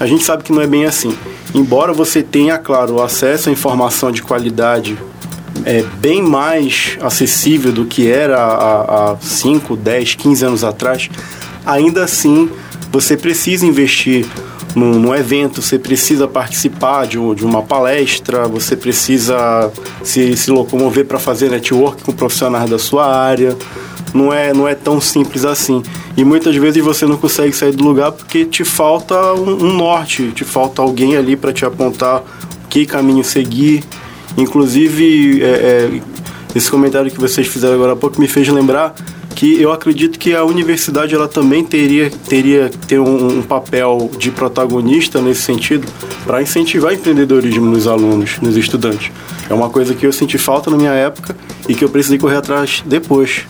A 0.00 0.06
gente 0.06 0.24
sabe 0.24 0.42
que 0.42 0.52
não 0.52 0.62
é 0.62 0.66
bem 0.66 0.86
assim. 0.86 1.14
Embora 1.54 1.92
você 1.92 2.22
tenha, 2.22 2.56
claro, 2.58 3.02
acesso 3.02 3.48
à 3.48 3.52
informação 3.52 4.10
de 4.10 4.22
qualidade 4.22 4.96
é 5.64 5.82
bem 5.82 6.22
mais 6.22 6.96
acessível 7.00 7.70
do 7.72 7.84
que 7.84 8.10
era 8.10 8.36
há 8.38 9.16
5, 9.20 9.76
10, 9.76 10.14
15 10.14 10.44
anos 10.44 10.64
atrás, 10.64 11.10
ainda 11.64 12.04
assim 12.04 12.50
você 12.90 13.16
precisa 13.16 13.66
investir 13.66 14.26
num, 14.74 14.98
num, 14.98 15.14
evento, 15.14 15.60
você 15.60 15.78
precisa 15.78 16.26
participar 16.26 17.06
de, 17.06 17.18
um, 17.18 17.34
de, 17.34 17.44
uma 17.44 17.62
palestra, 17.62 18.48
você 18.48 18.74
precisa 18.74 19.70
se, 20.02 20.34
se 20.36 20.50
locomover 20.50 21.04
para 21.04 21.18
fazer 21.18 21.50
network 21.50 22.02
com 22.02 22.12
profissionais 22.12 22.70
da 22.70 22.78
sua 22.78 23.06
área. 23.14 23.56
Não 24.14 24.32
é, 24.32 24.52
não 24.52 24.68
é 24.68 24.74
tão 24.74 25.00
simples 25.00 25.44
assim. 25.44 25.82
E 26.16 26.24
muitas 26.24 26.54
vezes 26.56 26.82
você 26.82 27.06
não 27.06 27.16
consegue 27.16 27.52
sair 27.54 27.72
do 27.72 27.84
lugar 27.84 28.12
porque 28.12 28.44
te 28.44 28.64
falta 28.64 29.32
um, 29.34 29.64
um 29.64 29.76
norte, 29.76 30.30
te 30.32 30.44
falta 30.44 30.82
alguém 30.82 31.16
ali 31.16 31.36
para 31.36 31.52
te 31.52 31.64
apontar 31.64 32.22
que 32.68 32.86
caminho 32.86 33.24
seguir. 33.24 33.82
Inclusive, 34.36 35.42
é, 35.42 35.46
é, 35.46 36.00
esse 36.54 36.70
comentário 36.70 37.10
que 37.10 37.20
vocês 37.20 37.46
fizeram 37.46 37.74
agora 37.74 37.92
há 37.92 37.96
pouco 37.96 38.20
me 38.20 38.28
fez 38.28 38.48
lembrar 38.48 38.94
que 39.34 39.60
eu 39.60 39.72
acredito 39.72 40.18
que 40.18 40.34
a 40.34 40.44
universidade 40.44 41.14
ela 41.14 41.26
também 41.26 41.64
teria 41.64 42.10
teria 42.28 42.70
ter 42.86 42.98
um, 42.98 43.38
um 43.38 43.42
papel 43.42 44.10
de 44.18 44.30
protagonista 44.30 45.20
nesse 45.20 45.42
sentido 45.42 45.86
para 46.24 46.42
incentivar 46.42 46.92
empreendedorismo 46.92 47.66
nos 47.66 47.86
alunos, 47.86 48.38
nos 48.40 48.56
estudantes. 48.56 49.10
É 49.48 49.54
uma 49.54 49.68
coisa 49.68 49.94
que 49.94 50.06
eu 50.06 50.12
senti 50.12 50.38
falta 50.38 50.70
na 50.70 50.76
minha 50.76 50.92
época 50.92 51.36
e 51.68 51.74
que 51.74 51.84
eu 51.84 51.88
precisei 51.88 52.18
correr 52.18 52.36
atrás 52.36 52.82
depois. 52.86 53.46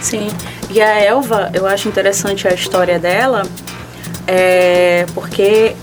Sim. 0.00 0.28
E 0.70 0.80
a 0.80 0.98
Elva, 1.00 1.50
eu 1.52 1.66
acho 1.66 1.88
interessante 1.88 2.46
a 2.48 2.54
história 2.54 2.98
dela, 2.98 3.42
é, 4.26 5.04
porque 5.14 5.74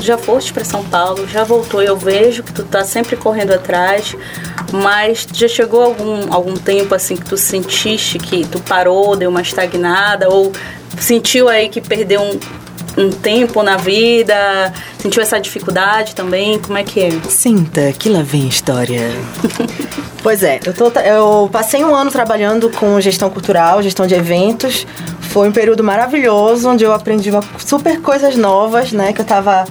já 0.00 0.18
foste 0.18 0.52
para 0.52 0.64
São 0.64 0.84
Paulo, 0.84 1.26
já 1.26 1.44
voltou, 1.44 1.82
eu 1.82 1.96
vejo 1.96 2.42
que 2.42 2.52
tu 2.52 2.62
tá 2.62 2.84
sempre 2.84 3.16
correndo 3.16 3.52
atrás, 3.52 4.14
mas 4.70 5.26
já 5.32 5.48
chegou 5.48 5.82
algum, 5.82 6.32
algum 6.32 6.54
tempo 6.54 6.94
assim 6.94 7.16
que 7.16 7.24
tu 7.24 7.36
sentiste 7.36 8.18
que 8.18 8.46
tu 8.46 8.60
parou, 8.60 9.16
deu 9.16 9.30
uma 9.30 9.40
estagnada, 9.40 10.28
ou 10.28 10.52
sentiu 11.00 11.48
aí 11.48 11.68
que 11.68 11.80
perdeu 11.80 12.20
um, 12.20 12.38
um 12.96 13.10
tempo 13.10 13.62
na 13.62 13.76
vida? 13.76 14.72
Sentiu 14.98 15.22
essa 15.22 15.40
dificuldade 15.40 16.14
também? 16.14 16.58
Como 16.58 16.78
é 16.78 16.82
que 16.82 17.00
é? 17.00 17.10
Sinta 17.28 17.92
que 17.92 18.08
lá 18.08 18.22
vem 18.22 18.48
história. 18.48 19.10
pois 20.22 20.42
é, 20.42 20.60
eu, 20.64 20.72
tô, 20.72 20.88
eu 21.00 21.48
passei 21.52 21.84
um 21.84 21.94
ano 21.94 22.10
trabalhando 22.10 22.70
com 22.70 23.00
gestão 23.00 23.30
cultural, 23.30 23.82
gestão 23.82 24.06
de 24.06 24.14
eventos. 24.14 24.86
Foi 25.20 25.48
um 25.48 25.52
período 25.52 25.82
maravilhoso, 25.82 26.68
onde 26.68 26.84
eu 26.84 26.92
aprendi 26.92 27.30
uma, 27.30 27.42
super 27.58 28.00
coisas 28.00 28.36
novas, 28.36 28.92
né? 28.92 29.12
Que 29.12 29.20
eu 29.20 29.24
tava 29.24 29.64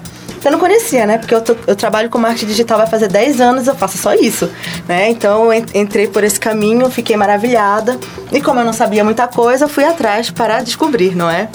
eu 0.46 0.52
não 0.52 0.60
conhecia, 0.60 1.06
né? 1.06 1.18
Porque 1.18 1.34
eu, 1.34 1.42
tô, 1.42 1.56
eu 1.66 1.76
trabalho 1.76 2.10
com 2.10 2.18
marketing 2.18 2.48
digital 2.48 2.78
vai 2.78 2.88
fazer 2.88 3.08
10 3.08 3.40
anos, 3.40 3.68
eu 3.68 3.76
faço 3.76 3.98
só 3.98 4.14
isso, 4.14 4.50
né? 4.88 5.10
Então 5.10 5.54
eu 5.54 5.66
entrei 5.74 6.08
por 6.08 6.24
esse 6.24 6.40
caminho, 6.40 6.90
fiquei 6.90 7.16
maravilhada. 7.16 7.98
E 8.32 8.42
como 8.42 8.60
eu 8.60 8.66
não 8.66 8.74
sabia 8.74 9.04
muita 9.04 9.28
coisa, 9.28 9.68
fui 9.68 9.86
atrás 9.86 10.30
para 10.30 10.62
descobrir, 10.62 11.16
não 11.16 11.30
é? 11.30 11.48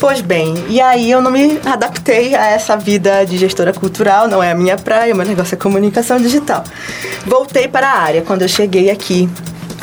Pois 0.00 0.20
bem, 0.20 0.54
e 0.68 0.80
aí 0.80 1.10
eu 1.10 1.20
não 1.20 1.28
me 1.28 1.58
adaptei 1.66 2.32
a 2.32 2.46
essa 2.46 2.76
vida 2.76 3.24
de 3.24 3.36
gestora 3.36 3.72
cultural, 3.72 4.28
não 4.28 4.40
é 4.40 4.52
a 4.52 4.54
minha 4.54 4.76
praia, 4.76 5.12
meu 5.12 5.26
negócio 5.26 5.56
é 5.56 5.58
comunicação 5.58 6.18
digital. 6.18 6.62
Voltei 7.26 7.66
para 7.66 7.88
a 7.88 7.98
área 7.98 8.22
quando 8.22 8.42
eu 8.42 8.48
cheguei 8.48 8.90
aqui. 8.90 9.28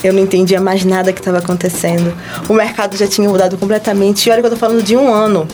Eu 0.01 0.13
não 0.13 0.21
entendia 0.21 0.61
mais 0.61 0.85
nada 0.85 1.11
que 1.11 1.19
estava 1.19 1.39
acontecendo. 1.39 2.15
O 2.47 2.53
mercado 2.53 2.95
já 2.95 3.07
tinha 3.07 3.27
mudado 3.27 3.57
completamente. 3.57 4.27
E 4.27 4.31
olha 4.31 4.39
que 4.39 4.47
eu 4.47 4.51
tô 4.51 4.57
falando 4.57 4.83
de 4.83 4.95
um 4.95 5.13
ano. 5.13 5.47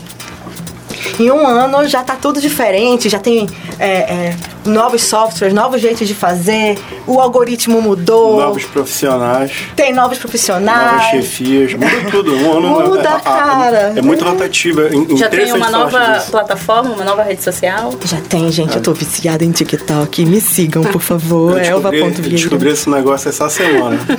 Em 1.22 1.30
um 1.30 1.46
ano 1.46 1.86
já 1.86 2.00
está 2.00 2.16
tudo 2.16 2.40
diferente, 2.40 3.08
já 3.08 3.20
tem 3.20 3.48
é, 3.78 3.88
é, 3.88 4.36
novos 4.64 5.02
softwares, 5.02 5.54
novos 5.54 5.80
jeitos 5.80 6.08
de 6.08 6.14
fazer, 6.14 6.76
o 7.06 7.20
algoritmo 7.20 7.80
mudou. 7.80 8.38
Novos 8.38 8.64
profissionais. 8.64 9.52
Tem 9.76 9.92
novos 9.92 10.18
profissionais. 10.18 10.92
Novas 10.92 11.10
chefias, 11.10 11.74
muda 11.74 12.10
tudo. 12.10 12.34
Um 12.34 12.58
ano 12.58 12.88
muda, 12.88 13.08
é, 13.08 13.20
cara. 13.20 13.92
É, 13.94 13.98
é 13.98 14.02
muito 14.02 14.24
rotativa. 14.24 14.88
É 14.88 15.16
já 15.16 15.28
tem 15.28 15.52
uma 15.52 15.70
nova 15.70 16.24
plataforma, 16.28 16.90
uma 16.90 17.04
nova 17.04 17.22
rede 17.22 17.44
social? 17.44 17.92
Já 18.04 18.20
tem, 18.20 18.50
gente. 18.50 18.74
Eu 18.74 18.82
tô 18.82 18.92
viciada 18.92 19.44
em 19.44 19.52
TikTok. 19.52 20.26
Me 20.26 20.40
sigam, 20.40 20.82
por 20.82 21.00
favor. 21.00 21.56
Elva.vieira. 21.56 22.08
Eu 22.08 22.30
descobri 22.30 22.70
esse 22.70 22.90
negócio 22.90 23.28
essa 23.28 23.48
semana. 23.48 23.96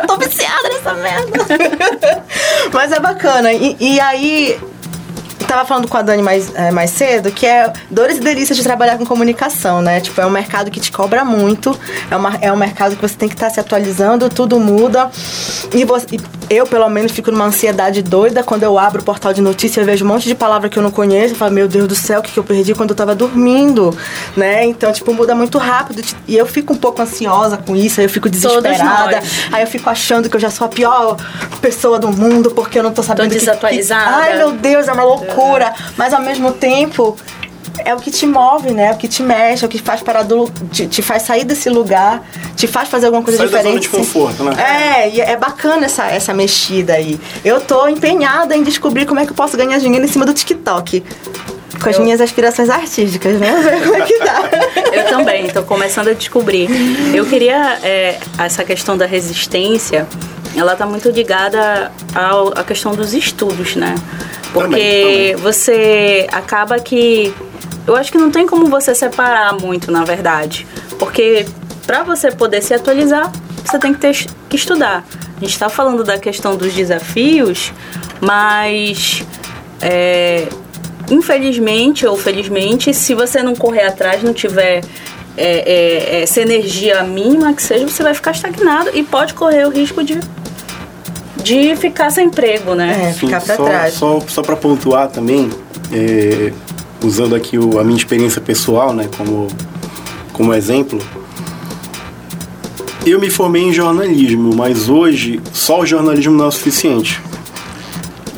eu 0.00 0.06
tô 0.08 0.16
viciada 0.18 0.68
nessa 0.70 0.94
merda. 0.94 2.24
Mas 2.72 2.90
é 2.90 2.98
bacana. 2.98 3.52
E, 3.52 3.76
e 3.78 4.00
aí, 4.00 4.58
tava 5.52 5.66
falando 5.66 5.86
com 5.86 5.96
a 5.96 6.02
Dani 6.02 6.22
mais, 6.22 6.54
é, 6.54 6.70
mais 6.70 6.90
cedo, 6.90 7.30
que 7.30 7.46
é 7.46 7.70
dores 7.90 8.16
e 8.16 8.20
delícias 8.20 8.56
de 8.56 8.64
trabalhar 8.64 8.96
com 8.96 9.04
comunicação, 9.04 9.82
né? 9.82 10.00
Tipo, 10.00 10.20
é 10.20 10.26
um 10.26 10.30
mercado 10.30 10.70
que 10.70 10.80
te 10.80 10.90
cobra 10.90 11.24
muito, 11.24 11.78
é, 12.10 12.16
uma, 12.16 12.38
é 12.40 12.52
um 12.52 12.56
mercado 12.56 12.96
que 12.96 13.02
você 13.02 13.14
tem 13.14 13.28
que 13.28 13.34
estar 13.34 13.48
tá 13.48 13.54
se 13.54 13.60
atualizando, 13.60 14.28
tudo 14.30 14.58
muda. 14.58 15.10
E, 15.74 15.84
você, 15.84 16.06
e 16.16 16.20
eu, 16.48 16.66
pelo 16.66 16.88
menos, 16.88 17.12
fico 17.12 17.30
numa 17.30 17.44
ansiedade 17.44 18.02
doida 18.02 18.42
quando 18.42 18.62
eu 18.62 18.78
abro 18.78 19.02
o 19.02 19.04
portal 19.04 19.32
de 19.32 19.42
notícias 19.42 19.84
e 19.84 19.86
vejo 19.86 20.04
um 20.04 20.08
monte 20.08 20.26
de 20.26 20.34
palavra 20.34 20.68
que 20.68 20.78
eu 20.78 20.82
não 20.82 20.90
conheço. 20.90 21.34
Eu 21.34 21.38
falo, 21.38 21.52
meu 21.52 21.68
Deus 21.68 21.86
do 21.86 21.94
céu, 21.94 22.20
o 22.20 22.22
que, 22.22 22.32
que 22.32 22.38
eu 22.38 22.44
perdi 22.44 22.74
quando 22.74 22.90
eu 22.90 22.96
tava 22.96 23.14
dormindo, 23.14 23.96
né? 24.36 24.64
Então, 24.64 24.90
tipo, 24.92 25.12
muda 25.12 25.34
muito 25.34 25.58
rápido. 25.58 26.02
E 26.26 26.36
eu 26.36 26.46
fico 26.46 26.72
um 26.72 26.76
pouco 26.76 27.02
ansiosa 27.02 27.58
com 27.58 27.76
isso, 27.76 28.00
aí 28.00 28.06
eu 28.06 28.10
fico 28.10 28.28
desesperada. 28.28 29.22
Aí 29.52 29.62
eu 29.62 29.66
fico 29.66 29.88
achando 29.90 30.30
que 30.30 30.36
eu 30.36 30.40
já 30.40 30.50
sou 30.50 30.66
a 30.66 30.68
pior 30.68 31.16
pessoa 31.60 31.98
do 31.98 32.10
mundo 32.10 32.50
porque 32.50 32.78
eu 32.78 32.82
não 32.82 32.92
tô 32.92 33.02
sabendo. 33.02 33.28
Tô 33.28 33.34
desatualizada. 33.34 34.22
Que... 34.22 34.30
Ai, 34.30 34.38
meu 34.38 34.52
Deus, 34.52 34.88
é 34.88 34.92
uma 34.92 35.04
loucura 35.04 35.41
loucura, 35.42 35.74
mas 35.96 36.12
ao 36.12 36.22
mesmo 36.22 36.52
tempo 36.52 37.16
é 37.84 37.94
o 37.94 37.98
que 37.98 38.10
te 38.10 38.26
move, 38.26 38.70
né? 38.70 38.88
É 38.88 38.92
o 38.92 38.96
que 38.96 39.08
te 39.08 39.22
mexe, 39.22 39.64
é 39.64 39.66
o 39.66 39.70
que 39.70 39.78
faz 39.78 40.02
parar 40.02 40.22
do, 40.22 40.48
te, 40.70 40.86
te 40.86 41.02
faz 41.02 41.22
sair 41.22 41.44
desse 41.44 41.68
lugar, 41.68 42.22
te 42.54 42.66
faz 42.66 42.88
fazer 42.88 43.06
alguma 43.06 43.22
coisa 43.22 43.38
Sai 43.38 43.46
diferente. 43.46 43.64
Da 43.64 43.80
zona 43.80 43.80
de 43.80 43.88
conforto, 43.88 44.44
né? 44.44 45.02
É, 45.02 45.08
e 45.10 45.20
é 45.20 45.36
bacana 45.36 45.86
essa, 45.86 46.06
essa 46.06 46.34
mexida 46.34 46.94
aí. 46.94 47.18
Eu 47.44 47.60
tô 47.60 47.88
empenhada 47.88 48.56
em 48.56 48.62
descobrir 48.62 49.06
como 49.06 49.20
é 49.20 49.24
que 49.24 49.32
eu 49.32 49.36
posso 49.36 49.56
ganhar 49.56 49.78
dinheiro 49.78 50.04
em 50.04 50.08
cima 50.08 50.24
do 50.24 50.34
TikTok. 50.34 51.02
Com 51.82 51.88
as 51.88 51.96
eu... 51.96 52.04
minhas 52.04 52.20
aspirações 52.20 52.70
artísticas, 52.70 53.40
né? 53.40 53.52
Ver 53.62 53.82
como 53.82 53.96
é 53.96 54.02
que 54.02 54.18
dá. 54.18 54.42
eu 54.92 55.04
também, 55.06 55.48
tô 55.48 55.62
começando 55.62 56.08
a 56.08 56.12
descobrir. 56.12 56.68
Eu 57.14 57.26
queria 57.26 57.78
é, 57.82 58.18
essa 58.38 58.62
questão 58.62 58.96
da 58.96 59.06
resistência, 59.06 60.06
ela 60.56 60.76
tá 60.76 60.86
muito 60.86 61.08
ligada 61.10 61.90
à 62.14 62.64
questão 62.64 62.94
dos 62.94 63.14
estudos, 63.14 63.76
né? 63.76 63.94
Porque 64.52 64.68
também, 64.68 65.30
também. 65.30 65.36
você 65.36 66.26
acaba 66.30 66.78
que. 66.78 67.34
Eu 67.86 67.96
acho 67.96 68.12
que 68.12 68.18
não 68.18 68.30
tem 68.30 68.46
como 68.46 68.66
você 68.66 68.94
separar 68.94 69.54
muito, 69.54 69.90
na 69.90 70.04
verdade. 70.04 70.66
Porque 70.98 71.46
para 71.86 72.02
você 72.02 72.30
poder 72.30 72.62
se 72.62 72.72
atualizar, 72.74 73.32
você 73.64 73.78
tem 73.78 73.92
que 73.92 74.00
ter 74.00 74.26
que 74.48 74.56
estudar. 74.56 75.04
A 75.36 75.40
gente 75.40 75.54
está 75.54 75.68
falando 75.68 76.04
da 76.04 76.18
questão 76.18 76.56
dos 76.56 76.72
desafios, 76.72 77.72
mas 78.20 79.24
é, 79.80 80.46
infelizmente 81.10 82.06
ou 82.06 82.16
felizmente, 82.16 82.94
se 82.94 83.14
você 83.14 83.42
não 83.42 83.56
correr 83.56 83.82
atrás, 83.82 84.22
não 84.22 84.32
tiver 84.32 84.82
é, 85.36 85.72
é, 86.16 86.22
essa 86.22 86.40
energia 86.40 87.02
mínima 87.02 87.52
que 87.54 87.62
seja, 87.62 87.88
você 87.88 88.02
vai 88.02 88.14
ficar 88.14 88.32
estagnado 88.32 88.90
e 88.94 89.02
pode 89.02 89.34
correr 89.34 89.66
o 89.66 89.70
risco 89.70 90.04
de 90.04 90.20
de 91.42 91.76
ficar 91.76 92.10
sem 92.10 92.26
emprego, 92.26 92.74
né? 92.74 93.10
É, 93.10 93.12
ficar 93.12 93.40
para 93.40 93.56
trás. 93.56 93.94
Só, 93.94 94.20
só 94.26 94.42
para 94.42 94.56
pontuar 94.56 95.08
também, 95.08 95.50
é, 95.92 96.52
usando 97.02 97.34
aqui 97.34 97.58
o, 97.58 97.78
a 97.78 97.84
minha 97.84 97.96
experiência 97.96 98.40
pessoal, 98.40 98.92
né, 98.94 99.08
como, 99.16 99.48
como 100.32 100.54
exemplo, 100.54 100.98
eu 103.04 103.20
me 103.20 103.28
formei 103.28 103.62
em 103.62 103.72
jornalismo, 103.72 104.54
mas 104.54 104.88
hoje 104.88 105.40
só 105.52 105.80
o 105.80 105.86
jornalismo 105.86 106.36
não 106.36 106.44
é 106.44 106.48
o 106.48 106.52
suficiente. 106.52 107.20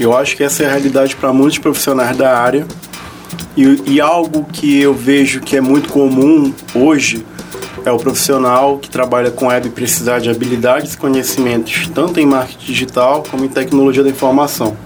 Eu 0.01 0.17
acho 0.17 0.37
que 0.37 0.43
essa 0.43 0.63
é 0.63 0.67
a 0.67 0.71
realidade 0.71 1.15
para 1.15 1.33
muitos 1.33 1.59
profissionais 1.59 2.17
da 2.17 2.37
área 2.37 2.67
e, 3.57 3.83
e 3.87 4.01
algo 4.01 4.45
que 4.53 4.81
eu 4.81 4.93
vejo 4.93 5.41
que 5.41 5.57
é 5.57 5.61
muito 5.61 5.89
comum 5.91 6.53
hoje 6.75 7.25
é 7.85 7.93
o 7.93 7.99
profissional 7.99 8.79
que 8.79 8.89
trabalha 8.89 9.31
com 9.31 9.47
web 9.47 9.69
precisar 9.71 10.19
de 10.19 10.31
habilidades 10.31 10.95
e 10.95 10.99
conhecimentos 10.99 11.89
tanto 11.95 12.19
em 12.19 12.27
marketing 12.27 12.67
digital 12.67 13.23
como 13.31 13.45
em 13.45 13.49
tecnologia 13.49 14.03
da 14.03 14.09
informação. 14.09 14.77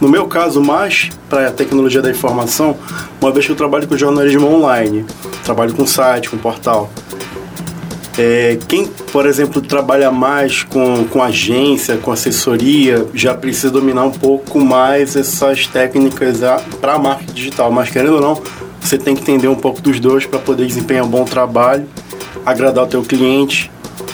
No 0.00 0.08
meu 0.08 0.26
caso, 0.26 0.60
mais 0.60 1.10
para 1.30 1.48
a 1.48 1.52
tecnologia 1.52 2.02
da 2.02 2.10
informação, 2.10 2.76
uma 3.20 3.30
vez 3.30 3.46
que 3.46 3.52
eu 3.52 3.56
trabalho 3.56 3.86
com 3.86 3.96
jornalismo 3.96 4.48
online, 4.48 5.04
trabalho 5.44 5.72
com 5.74 5.86
site, 5.86 6.28
com 6.28 6.36
portal. 6.36 6.90
É, 8.18 8.58
quem, 8.68 8.86
por 8.86 9.24
exemplo, 9.26 9.62
trabalha 9.62 10.10
mais 10.10 10.64
com, 10.64 11.04
com 11.04 11.22
agência, 11.22 11.96
com 11.96 12.12
assessoria, 12.12 13.06
já 13.14 13.32
precisa 13.32 13.70
dominar 13.70 14.04
um 14.04 14.10
pouco 14.10 14.60
mais 14.60 15.16
essas 15.16 15.66
técnicas 15.66 16.40
para 16.80 16.98
marketing 16.98 17.32
digital. 17.32 17.70
Mas, 17.70 17.88
querendo 17.88 18.16
ou 18.16 18.20
não, 18.20 18.42
você 18.80 18.98
tem 18.98 19.14
que 19.14 19.22
entender 19.22 19.48
um 19.48 19.54
pouco 19.54 19.80
dos 19.80 19.98
dois 19.98 20.26
para 20.26 20.38
poder 20.40 20.66
desempenhar 20.66 21.04
um 21.04 21.08
bom 21.08 21.24
trabalho 21.24 21.86
agradar 22.44 22.84
o 22.84 22.86
teu 22.86 23.02
cliente, 23.02 23.70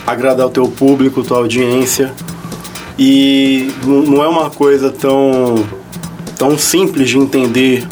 agradar 0.06 0.46
o 0.46 0.50
teu 0.50 0.68
público, 0.68 1.22
tua 1.22 1.38
audiência. 1.38 2.12
E 2.98 3.70
não 3.84 4.22
é 4.22 4.28
uma 4.28 4.50
coisa 4.50 4.90
tão, 4.90 5.64
tão 6.36 6.58
simples 6.58 7.08
de 7.08 7.18
entender, 7.18 7.86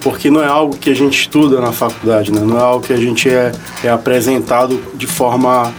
porque 0.00 0.30
não 0.30 0.42
é 0.42 0.46
algo 0.46 0.76
que 0.76 0.90
a 0.90 0.94
gente 0.94 1.18
estuda 1.20 1.60
na 1.60 1.72
faculdade, 1.72 2.30
né? 2.32 2.40
não 2.40 2.56
é 2.58 2.60
algo 2.60 2.84
que 2.84 2.92
a 2.92 2.96
gente 2.96 3.28
é, 3.28 3.52
é 3.82 3.88
apresentado 3.88 4.80
de 4.94 5.06
forma, 5.06 5.72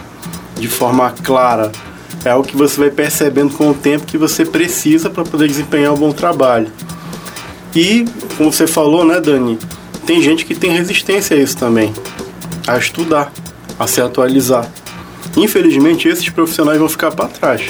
de 0.58 0.68
forma 0.68 1.10
clara. 1.22 1.72
É 2.24 2.30
algo 2.30 2.46
que 2.46 2.56
você 2.56 2.80
vai 2.80 2.90
percebendo 2.90 3.54
com 3.54 3.70
o 3.70 3.74
tempo 3.74 4.06
que 4.06 4.16
você 4.16 4.44
precisa 4.44 5.10
para 5.10 5.24
poder 5.24 5.46
desempenhar 5.46 5.92
um 5.92 5.96
bom 5.96 6.12
trabalho. 6.12 6.68
E, 7.74 8.06
como 8.36 8.52
você 8.52 8.66
falou, 8.66 9.04
né, 9.04 9.20
Dani, 9.20 9.58
tem 10.06 10.22
gente 10.22 10.44
que 10.44 10.54
tem 10.54 10.70
resistência 10.70 11.36
a 11.36 11.40
isso 11.40 11.56
também, 11.56 11.92
a 12.66 12.78
estudar, 12.78 13.32
a 13.78 13.86
se 13.86 14.00
atualizar. 14.00 14.70
Infelizmente, 15.36 16.08
esses 16.08 16.28
profissionais 16.28 16.78
vão 16.78 16.88
ficar 16.88 17.10
para 17.10 17.28
trás. 17.28 17.62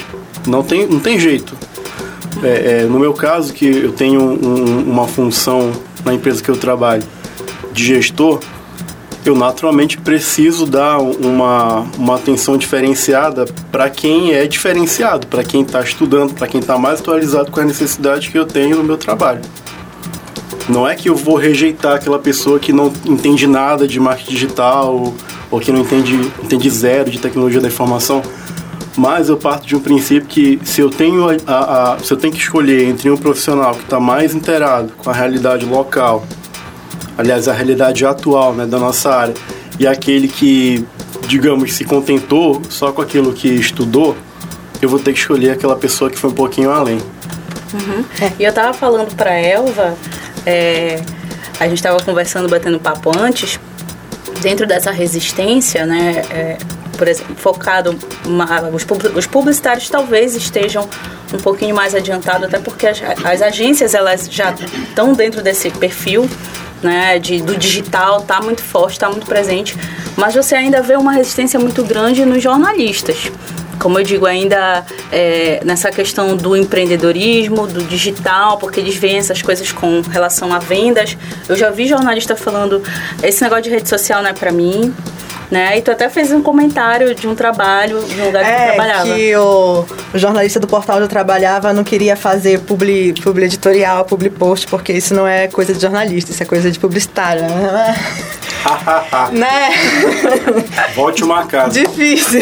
Não 0.46 0.62
tem, 0.62 0.86
não 0.86 1.00
tem 1.00 1.18
jeito. 1.18 1.56
É, 2.42 2.82
é, 2.82 2.84
no 2.84 2.98
meu 2.98 3.14
caso, 3.14 3.52
que 3.52 3.64
eu 3.66 3.92
tenho 3.92 4.20
um, 4.20 4.90
uma 4.90 5.06
função 5.06 5.72
na 6.04 6.12
empresa 6.12 6.42
que 6.42 6.50
eu 6.50 6.56
trabalho 6.56 7.02
de 7.72 7.84
gestor, 7.84 8.40
eu 9.24 9.34
naturalmente 9.34 9.96
preciso 9.96 10.66
dar 10.66 10.98
uma, 10.98 11.86
uma 11.96 12.16
atenção 12.16 12.58
diferenciada 12.58 13.46
para 13.72 13.88
quem 13.88 14.34
é 14.34 14.46
diferenciado, 14.46 15.26
para 15.26 15.42
quem 15.42 15.62
está 15.62 15.80
estudando, 15.80 16.34
para 16.34 16.46
quem 16.46 16.60
está 16.60 16.76
mais 16.76 17.00
atualizado 17.00 17.50
com 17.50 17.60
a 17.60 17.64
necessidade 17.64 18.30
que 18.30 18.38
eu 18.38 18.44
tenho 18.44 18.76
no 18.76 18.84
meu 18.84 18.98
trabalho. 18.98 19.40
Não 20.68 20.86
é 20.86 20.94
que 20.94 21.08
eu 21.08 21.16
vou 21.16 21.36
rejeitar 21.36 21.94
aquela 21.94 22.18
pessoa 22.18 22.58
que 22.58 22.72
não 22.72 22.92
entende 23.06 23.46
nada 23.46 23.88
de 23.88 23.98
marketing 23.98 24.30
digital 24.30 25.14
ou 25.54 25.60
que 25.60 25.70
não 25.70 25.82
entende, 25.82 26.14
entende 26.42 26.68
zero 26.68 27.08
de 27.08 27.20
tecnologia 27.20 27.60
da 27.60 27.68
informação, 27.68 28.20
mas 28.96 29.28
eu 29.28 29.36
parto 29.36 29.64
de 29.64 29.76
um 29.76 29.80
princípio 29.80 30.26
que 30.28 30.58
se 30.64 30.80
eu 30.80 30.90
tenho, 30.90 31.28
a, 31.28 31.36
a, 31.46 31.92
a 31.94 31.98
se 32.00 32.12
eu 32.12 32.16
tenho 32.16 32.32
que 32.32 32.40
escolher 32.40 32.88
entre 32.88 33.08
um 33.08 33.16
profissional 33.16 33.72
que 33.76 33.84
está 33.84 34.00
mais 34.00 34.34
inteirado 34.34 34.92
com 34.98 35.08
a 35.08 35.12
realidade 35.12 35.64
local, 35.64 36.26
aliás, 37.16 37.46
a 37.46 37.52
realidade 37.52 38.04
atual 38.04 38.52
né, 38.52 38.66
da 38.66 38.80
nossa 38.80 39.14
área, 39.14 39.34
e 39.78 39.86
aquele 39.86 40.26
que, 40.26 40.84
digamos, 41.28 41.72
se 41.74 41.84
contentou 41.84 42.60
só 42.68 42.90
com 42.90 43.00
aquilo 43.00 43.32
que 43.32 43.48
estudou, 43.48 44.16
eu 44.82 44.88
vou 44.88 44.98
ter 44.98 45.12
que 45.12 45.20
escolher 45.20 45.50
aquela 45.50 45.76
pessoa 45.76 46.10
que 46.10 46.18
foi 46.18 46.30
um 46.30 46.34
pouquinho 46.34 46.72
além. 46.72 46.98
Uhum. 47.72 48.04
E 48.40 48.42
eu 48.42 48.50
estava 48.50 48.72
falando 48.72 49.14
para 49.14 49.32
Elva 49.34 49.96
é, 50.44 51.00
a 51.60 51.64
gente 51.68 51.76
estava 51.76 52.02
conversando, 52.02 52.48
batendo 52.48 52.80
papo 52.80 53.16
antes, 53.16 53.60
dentro 54.44 54.66
dessa 54.66 54.90
resistência, 54.90 55.86
né, 55.86 56.22
é, 56.30 56.58
por 56.98 57.08
exemplo, 57.08 57.34
focado, 57.34 57.98
uma, 58.26 58.68
os, 58.68 58.86
os, 59.16 59.26
publicitários 59.26 59.88
talvez 59.88 60.36
estejam 60.36 60.86
um 61.32 61.38
pouquinho 61.38 61.74
mais 61.74 61.94
adiantados, 61.94 62.46
até 62.46 62.58
porque 62.58 62.86
as, 62.86 63.00
as 63.24 63.40
agências 63.40 63.94
elas 63.94 64.28
já 64.30 64.54
estão 64.86 65.14
dentro 65.14 65.42
desse 65.42 65.70
perfil, 65.70 66.28
né, 66.82 67.18
de, 67.18 67.40
do 67.40 67.56
digital, 67.56 68.20
está 68.20 68.38
muito 68.42 68.62
forte, 68.62 68.92
está 68.92 69.08
muito 69.08 69.26
presente, 69.26 69.74
mas 70.14 70.34
você 70.34 70.54
ainda 70.54 70.82
vê 70.82 70.94
uma 70.94 71.12
resistência 71.12 71.58
muito 71.58 71.82
grande 71.82 72.26
nos 72.26 72.42
jornalistas 72.42 73.16
como 73.78 73.98
eu 73.98 74.04
digo, 74.04 74.26
ainda 74.26 74.84
é, 75.12 75.60
nessa 75.64 75.90
questão 75.90 76.36
do 76.36 76.56
empreendedorismo, 76.56 77.66
do 77.66 77.82
digital, 77.82 78.58
porque 78.58 78.80
eles 78.80 78.96
veem 78.96 79.18
essas 79.18 79.42
coisas 79.42 79.72
com 79.72 80.00
relação 80.02 80.52
a 80.52 80.58
vendas. 80.58 81.16
Eu 81.48 81.56
já 81.56 81.70
vi 81.70 81.86
jornalista 81.86 82.36
falando, 82.36 82.82
esse 83.22 83.42
negócio 83.42 83.64
de 83.64 83.70
rede 83.70 83.88
social 83.88 84.22
não 84.22 84.30
é 84.30 84.32
para 84.32 84.52
mim, 84.52 84.94
né? 85.50 85.78
E 85.78 85.82
tu 85.82 85.90
até 85.90 86.08
fez 86.08 86.32
um 86.32 86.42
comentário 86.42 87.14
de 87.14 87.28
um 87.28 87.34
trabalho 87.34 88.00
no 88.00 88.24
lugar 88.26 88.44
que 88.44 88.50
é, 88.50 88.56
tu 88.56 88.74
trabalhava. 88.74 89.14
que 89.14 89.36
o, 89.36 89.84
o, 90.12 90.18
jornalista 90.18 90.58
do 90.58 90.66
portal 90.66 90.96
onde 90.96 91.04
eu 91.04 91.08
trabalhava 91.08 91.72
não 91.72 91.84
queria 91.84 92.16
fazer 92.16 92.60
publi, 92.60 93.12
publi 93.14 93.44
editorial, 93.44 94.04
publi 94.04 94.30
post, 94.30 94.66
porque 94.66 94.92
isso 94.92 95.14
não 95.14 95.26
é 95.26 95.48
coisa 95.48 95.72
de 95.72 95.80
jornalista, 95.80 96.30
isso 96.30 96.42
é 96.42 96.46
coisa 96.46 96.70
de 96.70 96.78
publicitário. 96.78 97.42
Né? 97.42 97.94
né? 99.32 99.70
Volte 100.94 101.22
uma 101.22 101.46
casa. 101.46 101.70
Difícil. 101.70 102.40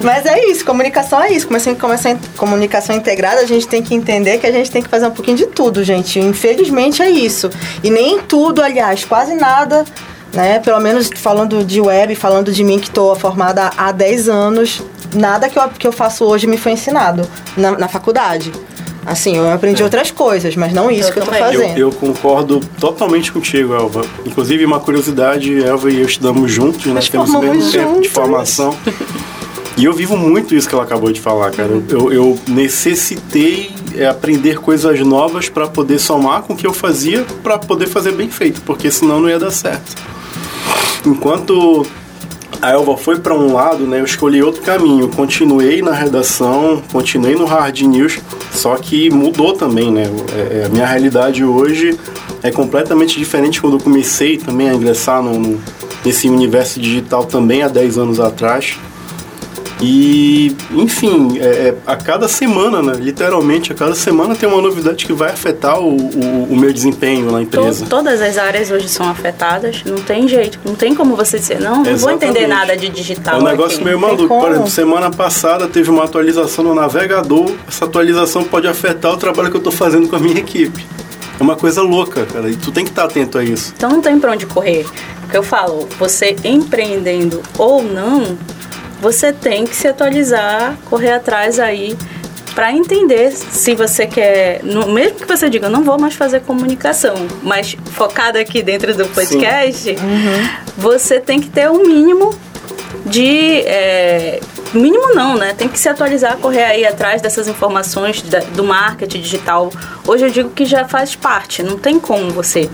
Mas 0.00 0.26
é 0.26 0.46
isso, 0.46 0.64
comunicação 0.64 1.20
é 1.22 1.32
isso. 1.32 1.46
Começando 1.46 1.78
começar 1.78 2.16
comunicação 2.36 2.94
integrada, 2.94 3.40
a 3.40 3.46
gente 3.46 3.66
tem 3.66 3.82
que 3.82 3.94
entender 3.94 4.38
que 4.38 4.46
a 4.46 4.52
gente 4.52 4.70
tem 4.70 4.82
que 4.82 4.88
fazer 4.88 5.06
um 5.06 5.10
pouquinho 5.10 5.36
de 5.36 5.46
tudo, 5.46 5.82
gente. 5.82 6.20
Infelizmente 6.20 7.02
é 7.02 7.10
isso. 7.10 7.50
E 7.82 7.90
nem 7.90 8.20
tudo, 8.20 8.62
aliás, 8.62 9.04
quase 9.04 9.34
nada 9.34 9.84
né? 10.32 10.58
Pelo 10.58 10.80
menos 10.80 11.10
falando 11.14 11.64
de 11.64 11.80
web, 11.80 12.14
falando 12.14 12.52
de 12.52 12.62
mim 12.62 12.78
que 12.78 12.88
estou 12.88 13.14
formada 13.16 13.70
há 13.76 13.92
10 13.92 14.28
anos, 14.28 14.82
nada 15.14 15.48
que 15.48 15.58
eu, 15.58 15.68
que 15.70 15.86
eu 15.86 15.92
faço 15.92 16.24
hoje 16.24 16.46
me 16.46 16.58
foi 16.58 16.72
ensinado 16.72 17.28
na, 17.56 17.72
na 17.72 17.88
faculdade. 17.88 18.52
Assim, 19.06 19.38
eu 19.38 19.50
aprendi 19.50 19.80
é. 19.80 19.84
outras 19.84 20.10
coisas, 20.10 20.54
mas 20.54 20.70
não 20.70 20.90
isso 20.90 21.08
eu 21.08 21.12
que 21.14 21.18
eu 21.20 21.24
tô 21.24 21.32
fazendo. 21.32 21.78
Eu, 21.78 21.88
eu, 21.88 21.92
concordo 21.92 22.60
totalmente 22.78 23.32
contigo, 23.32 23.72
Elva. 23.72 24.04
Inclusive, 24.26 24.66
uma 24.66 24.80
curiosidade, 24.80 25.64
Elva 25.64 25.90
e 25.90 26.00
eu 26.00 26.06
estudamos 26.06 26.52
juntos, 26.52 26.84
nós 26.86 27.06
né? 27.06 27.10
temos 27.10 27.30
o 27.30 27.40
mesmo 27.40 27.72
tempo 27.72 28.00
de 28.02 28.08
formação. 28.08 28.76
E 29.78 29.84
eu 29.84 29.92
vivo 29.92 30.16
muito 30.16 30.56
isso 30.56 30.68
que 30.68 30.74
ela 30.74 30.82
acabou 30.82 31.12
de 31.12 31.20
falar, 31.20 31.52
cara. 31.52 31.80
Eu, 31.88 32.12
eu 32.12 32.38
necessitei 32.48 33.70
é, 33.96 34.06
aprender 34.06 34.58
coisas 34.58 34.98
novas 35.00 35.48
para 35.48 35.68
poder 35.68 36.00
somar 36.00 36.42
com 36.42 36.52
o 36.52 36.56
que 36.56 36.66
eu 36.66 36.74
fazia 36.74 37.24
para 37.44 37.56
poder 37.58 37.86
fazer 37.86 38.10
bem 38.10 38.28
feito, 38.28 38.60
porque 38.62 38.90
senão 38.90 39.20
não 39.20 39.28
ia 39.28 39.38
dar 39.38 39.52
certo. 39.52 39.94
Enquanto 41.06 41.86
a 42.60 42.72
Elva 42.72 42.96
foi 42.96 43.20
para 43.20 43.32
um 43.32 43.52
lado, 43.52 43.86
né, 43.86 44.00
eu 44.00 44.04
escolhi 44.04 44.42
outro 44.42 44.62
caminho. 44.62 45.08
Continuei 45.10 45.80
na 45.80 45.92
redação, 45.92 46.82
continuei 46.92 47.36
no 47.36 47.44
Hard 47.44 47.80
News, 47.82 48.18
só 48.52 48.74
que 48.74 49.08
mudou 49.10 49.52
também, 49.52 49.92
né? 49.92 50.10
É, 50.34 50.62
é, 50.62 50.64
a 50.66 50.68
minha 50.68 50.86
realidade 50.86 51.44
hoje 51.44 51.96
é 52.42 52.50
completamente 52.50 53.16
diferente 53.16 53.60
quando 53.60 53.74
eu 53.74 53.80
comecei 53.80 54.38
também 54.38 54.68
a 54.68 54.74
ingressar 54.74 55.22
no, 55.22 55.38
no, 55.38 55.60
nesse 56.04 56.28
universo 56.28 56.80
digital 56.80 57.24
também 57.26 57.62
há 57.62 57.68
10 57.68 57.96
anos 57.96 58.18
atrás. 58.18 58.76
E, 59.80 60.56
enfim, 60.72 61.38
é, 61.38 61.44
é, 61.44 61.74
a 61.86 61.96
cada 61.96 62.26
semana, 62.26 62.82
né, 62.82 62.94
literalmente, 62.94 63.72
a 63.72 63.74
cada 63.74 63.94
semana 63.94 64.34
tem 64.34 64.48
uma 64.48 64.60
novidade 64.60 65.06
que 65.06 65.12
vai 65.12 65.30
afetar 65.30 65.78
o, 65.78 65.96
o, 65.96 66.48
o 66.50 66.56
meu 66.56 66.72
desempenho 66.72 67.30
na 67.30 67.42
empresa. 67.42 67.86
todas 67.86 68.20
as 68.20 68.36
áreas 68.36 68.70
hoje 68.70 68.88
são 68.88 69.08
afetadas, 69.08 69.84
não 69.84 69.96
tem 69.96 70.26
jeito, 70.26 70.58
não 70.64 70.74
tem 70.74 70.94
como 70.94 71.14
você 71.14 71.38
dizer, 71.38 71.60
não, 71.60 71.82
não 71.82 71.96
vou 71.96 72.10
entender 72.10 72.46
nada 72.46 72.76
de 72.76 72.88
digital. 72.88 73.36
É 73.36 73.38
um 73.38 73.44
negócio 73.44 73.76
aqui. 73.76 73.84
meio 73.84 74.00
maluco. 74.00 74.26
Por 74.26 74.50
exemplo, 74.50 74.68
semana 74.68 75.10
passada 75.10 75.68
teve 75.68 75.90
uma 75.90 76.04
atualização 76.04 76.64
no 76.64 76.74
navegador, 76.74 77.52
essa 77.66 77.84
atualização 77.84 78.42
pode 78.44 78.66
afetar 78.66 79.12
o 79.12 79.16
trabalho 79.16 79.50
que 79.50 79.56
eu 79.56 79.60
estou 79.60 79.72
fazendo 79.72 80.08
com 80.08 80.16
a 80.16 80.18
minha 80.18 80.38
equipe. 80.38 80.84
É 81.38 81.42
uma 81.42 81.54
coisa 81.54 81.82
louca, 81.82 82.26
cara, 82.26 82.50
e 82.50 82.56
tu 82.56 82.72
tem 82.72 82.84
que 82.84 82.90
estar 82.90 83.04
atento 83.04 83.38
a 83.38 83.44
isso. 83.44 83.72
Então 83.76 83.88
não 83.90 84.00
tem 84.00 84.18
pra 84.18 84.32
onde 84.32 84.44
correr. 84.44 84.84
Porque 85.20 85.36
eu 85.36 85.42
falo, 85.42 85.86
você 85.98 86.34
empreendendo 86.42 87.40
ou 87.56 87.82
não, 87.82 88.36
você 89.00 89.32
tem 89.32 89.66
que 89.66 89.74
se 89.74 89.88
atualizar, 89.88 90.76
correr 90.86 91.12
atrás 91.12 91.58
aí 91.58 91.96
para 92.54 92.72
entender 92.72 93.30
se 93.30 93.74
você 93.74 94.04
quer, 94.06 94.60
no, 94.64 94.88
mesmo 94.88 95.18
que 95.18 95.26
você 95.26 95.48
diga, 95.48 95.68
não 95.68 95.84
vou 95.84 95.96
mais 95.98 96.14
fazer 96.14 96.40
comunicação, 96.40 97.14
mas 97.42 97.76
focado 97.92 98.36
aqui 98.36 98.62
dentro 98.62 98.92
do 98.96 99.06
podcast, 99.06 99.90
uhum. 99.90 100.48
você 100.76 101.20
tem 101.20 101.40
que 101.40 101.48
ter 101.48 101.70
um 101.70 101.86
mínimo 101.86 102.34
de 103.06 103.60
é, 103.60 104.40
mínimo 104.74 105.14
não, 105.14 105.36
né? 105.36 105.54
Tem 105.56 105.68
que 105.68 105.78
se 105.78 105.88
atualizar, 105.88 106.36
correr 106.38 106.64
aí 106.64 106.84
atrás 106.84 107.22
dessas 107.22 107.46
informações 107.46 108.22
da, 108.22 108.40
do 108.40 108.64
marketing 108.64 109.20
digital. 109.20 109.70
Hoje 110.06 110.26
eu 110.26 110.30
digo 110.30 110.50
que 110.50 110.64
já 110.64 110.84
faz 110.84 111.14
parte, 111.14 111.62
não 111.62 111.78
tem 111.78 112.00
como 112.00 112.30
você 112.30 112.68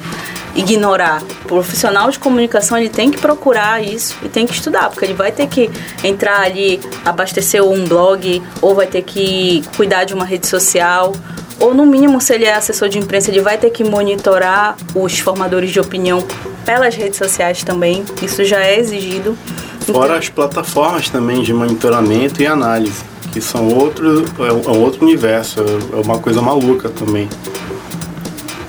ignorar. 0.54 1.22
O 1.44 1.48
profissional 1.48 2.10
de 2.10 2.18
comunicação 2.18 2.78
ele 2.78 2.88
tem 2.88 3.10
que 3.10 3.18
procurar 3.18 3.82
isso 3.82 4.16
e 4.22 4.28
tem 4.28 4.46
que 4.46 4.54
estudar, 4.54 4.90
porque 4.90 5.04
ele 5.04 5.14
vai 5.14 5.32
ter 5.32 5.46
que 5.46 5.70
entrar 6.02 6.40
ali, 6.40 6.80
abastecer 7.04 7.62
um 7.62 7.84
blog, 7.84 8.42
ou 8.60 8.74
vai 8.74 8.86
ter 8.86 9.02
que 9.02 9.62
cuidar 9.76 10.04
de 10.04 10.14
uma 10.14 10.24
rede 10.24 10.46
social, 10.46 11.12
ou 11.60 11.72
no 11.72 11.86
mínimo, 11.86 12.20
se 12.20 12.34
ele 12.34 12.44
é 12.44 12.54
assessor 12.54 12.88
de 12.88 12.98
imprensa, 12.98 13.30
ele 13.30 13.40
vai 13.40 13.56
ter 13.56 13.70
que 13.70 13.84
monitorar 13.84 14.76
os 14.94 15.18
formadores 15.18 15.70
de 15.70 15.80
opinião 15.80 16.24
pelas 16.64 16.94
redes 16.94 17.16
sociais 17.16 17.62
também. 17.62 18.04
Isso 18.22 18.44
já 18.44 18.60
é 18.60 18.78
exigido. 18.78 19.36
Fora 19.80 20.06
então, 20.06 20.16
as 20.16 20.28
plataformas 20.28 21.08
também 21.08 21.42
de 21.42 21.52
monitoramento 21.52 22.42
e 22.42 22.46
análise, 22.46 23.02
que 23.32 23.40
são 23.40 23.68
outro, 23.68 24.24
é 24.38 24.52
um 24.52 24.80
outro 24.80 25.04
universo, 25.04 25.60
é 25.60 25.96
uma 25.96 26.18
coisa 26.18 26.40
maluca 26.40 26.88
também. 26.88 27.28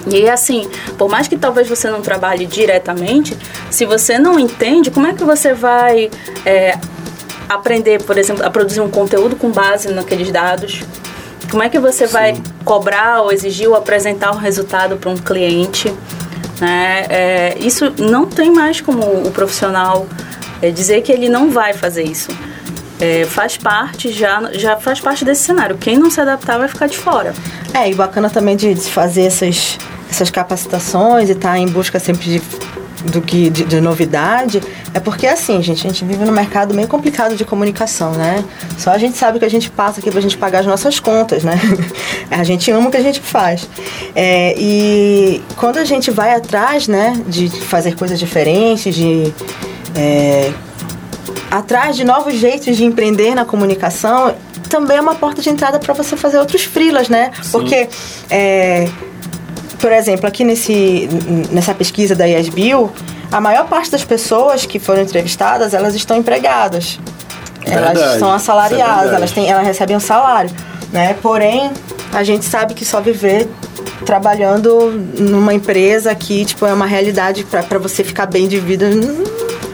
E 0.07 0.29
assim, 0.29 0.69
por 0.97 1.09
mais 1.09 1.27
que 1.27 1.37
talvez 1.37 1.67
você 1.67 1.89
não 1.89 2.01
trabalhe 2.01 2.45
diretamente, 2.45 3.37
se 3.69 3.85
você 3.85 4.19
não 4.19 4.39
entende, 4.39 4.91
como 4.91 5.07
é 5.07 5.13
que 5.13 5.23
você 5.23 5.53
vai 5.53 6.11
é, 6.45 6.77
aprender, 7.49 8.01
por 8.03 8.17
exemplo, 8.17 8.45
a 8.45 8.49
produzir 8.49 8.81
um 8.81 8.89
conteúdo 8.89 9.35
com 9.35 9.51
base 9.51 9.91
naqueles 9.91 10.31
dados? 10.31 10.83
Como 11.49 11.63
é 11.63 11.69
que 11.69 11.79
você 11.79 12.07
Sim. 12.07 12.13
vai 12.13 12.41
cobrar 12.63 13.21
ou 13.21 13.31
exigir 13.31 13.67
ou 13.67 13.75
apresentar 13.75 14.31
um 14.31 14.37
resultado 14.37 14.97
para 14.97 15.09
um 15.09 15.17
cliente? 15.17 15.93
Né? 16.59 17.05
É, 17.09 17.57
isso 17.59 17.93
não 17.97 18.25
tem 18.25 18.51
mais 18.51 18.81
como 18.81 19.01
o 19.25 19.31
profissional 19.31 20.07
é, 20.61 20.69
dizer 20.71 21.01
que 21.01 21.11
ele 21.11 21.29
não 21.29 21.49
vai 21.49 21.73
fazer 21.73 22.03
isso. 22.03 22.29
É, 22.99 23.25
faz 23.25 23.57
parte, 23.57 24.11
já, 24.11 24.41
já 24.53 24.77
faz 24.77 24.99
parte 25.01 25.25
desse 25.25 25.43
cenário. 25.43 25.77
Quem 25.77 25.97
não 25.97 26.09
se 26.09 26.21
adaptar 26.21 26.57
vai 26.57 26.67
ficar 26.67 26.87
de 26.87 26.97
fora. 26.97 27.33
É, 27.73 27.89
e 27.89 27.93
bacana 27.93 28.29
também 28.29 28.55
de, 28.55 28.73
de 28.73 28.89
fazer 28.89 29.23
essas 29.23 29.77
essas 30.09 30.29
capacitações 30.29 31.29
e 31.29 31.33
estar 31.33 31.51
tá 31.51 31.59
em 31.59 31.67
busca 31.67 31.99
sempre 31.99 32.23
de 32.25 32.41
do 33.05 33.21
que 33.21 33.49
de, 33.49 33.63
de, 33.65 33.79
novidade, 33.79 34.61
é 34.93 34.99
porque 34.99 35.27
assim, 35.27 35.61
gente, 35.61 35.85
a 35.85 35.89
gente 35.89 36.03
vive 36.03 36.25
num 36.25 36.31
mercado 36.31 36.73
meio 36.73 36.87
complicado 36.87 37.35
de 37.35 37.45
comunicação, 37.45 38.11
né? 38.13 38.43
Só 38.77 38.91
a 38.91 38.97
gente 38.97 39.15
sabe 39.17 39.37
que 39.37 39.45
a 39.45 39.49
gente 39.49 39.69
passa 39.69 39.99
aqui 39.99 40.09
pra 40.09 40.19
gente 40.19 40.37
pagar 40.37 40.59
as 40.59 40.65
nossas 40.65 40.99
contas, 40.99 41.43
né? 41.43 41.59
a 42.31 42.43
gente 42.43 42.71
ama 42.71 42.87
o 42.87 42.91
que 42.91 42.97
a 42.97 43.03
gente 43.03 43.19
faz. 43.19 43.69
É, 44.15 44.55
e 44.57 45.43
quando 45.55 45.77
a 45.77 45.85
gente 45.85 46.09
vai 46.09 46.33
atrás, 46.33 46.87
né, 46.87 47.13
de 47.27 47.49
fazer 47.49 47.95
coisas 47.95 48.17
diferentes, 48.17 48.95
de 48.95 49.31
é, 49.95 50.51
atrás 51.51 51.95
de 51.95 52.03
novos 52.03 52.33
jeitos 52.35 52.75
de 52.75 52.83
empreender 52.83 53.35
na 53.35 53.45
comunicação, 53.45 54.35
também 54.69 54.97
é 54.97 55.01
uma 55.01 55.15
porta 55.15 55.41
de 55.41 55.49
entrada 55.49 55.79
para 55.79 55.93
você 55.93 56.17
fazer 56.17 56.37
outros 56.39 56.63
frilas, 56.63 57.07
né? 57.07 57.31
Sim. 57.41 57.51
Porque, 57.51 57.87
é, 58.29 58.89
por 59.79 59.91
exemplo, 59.91 60.27
aqui 60.27 60.43
nesse, 60.43 61.07
nessa 61.51 61.73
pesquisa 61.73 62.15
da 62.15 62.25
IASBio, 62.25 62.91
a 63.31 63.41
maior 63.41 63.67
parte 63.67 63.91
das 63.91 64.03
pessoas 64.03 64.65
que 64.65 64.79
foram 64.79 65.01
entrevistadas, 65.01 65.73
elas 65.73 65.95
estão 65.95 66.17
empregadas. 66.17 66.99
Verdade. 67.65 67.99
Elas 67.99 68.19
são 68.19 68.31
assalariadas, 68.31 69.11
é 69.11 69.15
elas, 69.15 69.31
têm, 69.31 69.49
elas 69.49 69.65
recebem 69.65 69.95
um 69.95 69.99
salário. 69.99 70.51
Né? 70.91 71.15
Porém, 71.21 71.71
a 72.13 72.23
gente 72.23 72.45
sabe 72.45 72.73
que 72.73 72.85
só 72.85 73.01
viver 73.01 73.49
trabalhando 74.05 74.91
numa 75.17 75.53
empresa 75.53 76.13
que 76.13 76.45
tipo, 76.45 76.65
é 76.65 76.73
uma 76.73 76.85
realidade 76.85 77.43
para 77.43 77.79
você 77.79 78.03
ficar 78.03 78.25
bem 78.27 78.47
de 78.47 78.59
vida 78.59 78.89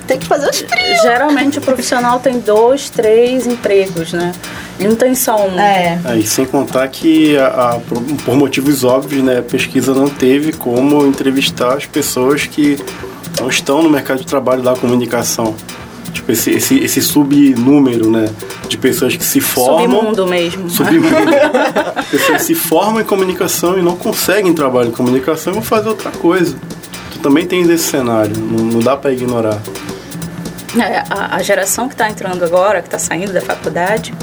tem 0.08 0.20
que 0.20 0.28
fazer 0.28 0.50
os 0.50 0.60
frios. 0.60 1.02
Geralmente 1.02 1.60
o 1.60 1.62
profissional 1.62 2.20
tem 2.20 2.40
dois, 2.40 2.90
três 2.90 3.48
empregos, 3.48 4.12
né? 4.12 4.34
Ele 4.80 4.90
não 4.90 4.96
tem 4.96 5.14
só 5.14 5.48
um. 5.48 5.60
É. 5.60 6.00
é 6.06 6.18
e 6.18 6.26
sem 6.26 6.46
contar 6.46 6.88
que, 6.88 7.38
a, 7.38 7.48
a, 7.48 7.80
por, 7.80 8.02
por, 8.26 8.36
motivos 8.36 8.84
óbvios, 8.84 9.24
né, 9.24 9.40
a 9.40 9.44
pesquisa 9.44 9.94
não 9.94 10.08
teve 10.08 10.54
como 10.54 11.06
entrevistar 11.06 11.76
as 11.76 11.86
pessoas 11.86 12.46
que 12.46 12.78
não 13.40 13.50
estão 13.50 13.84
no 13.84 13.90
mercado 13.90 14.20
de 14.20 14.26
trabalho 14.26 14.62
da 14.62 14.76
comunicação. 14.76 15.56
Tipo, 16.12 16.32
esse, 16.32 16.52
esse, 16.52 16.80
esse 16.80 17.02
subnúmero, 17.02 18.12
né? 18.12 18.30
De 18.68 18.78
pessoas 18.78 19.16
que 19.16 19.24
se 19.24 19.40
formam. 19.40 20.00
Submundo 20.00 20.28
mesmo. 20.28 20.70
Submundo. 20.70 21.08
pessoas 22.12 22.38
que 22.38 22.44
se 22.44 22.56
formam 22.56 23.02
em 23.02 23.06
comunicação 23.06 23.78
e 23.78 23.82
não 23.82 23.96
conseguem 23.96 24.54
trabalho 24.54 24.90
em 24.90 24.92
comunicação 24.92 25.54
e 25.54 25.56
vão 25.56 25.64
fazer 25.64 25.90
outra 25.90 26.12
coisa. 26.12 26.56
Tu 27.12 27.20
também 27.20 27.46
tem 27.46 27.62
esse 27.62 27.84
cenário, 27.84 28.36
não, 28.38 28.66
não 28.66 28.80
dá 28.80 28.98
para 28.98 29.12
ignorar. 29.12 29.62
É, 30.80 31.04
a, 31.10 31.36
a 31.36 31.44
geração 31.44 31.88
que 31.88 31.94
está 31.94 32.10
entrando 32.10 32.44
agora, 32.44 32.82
que 32.82 32.88
está 32.88 33.00
saindo 33.00 33.34
da 33.34 33.42
faculdade, 33.42 34.14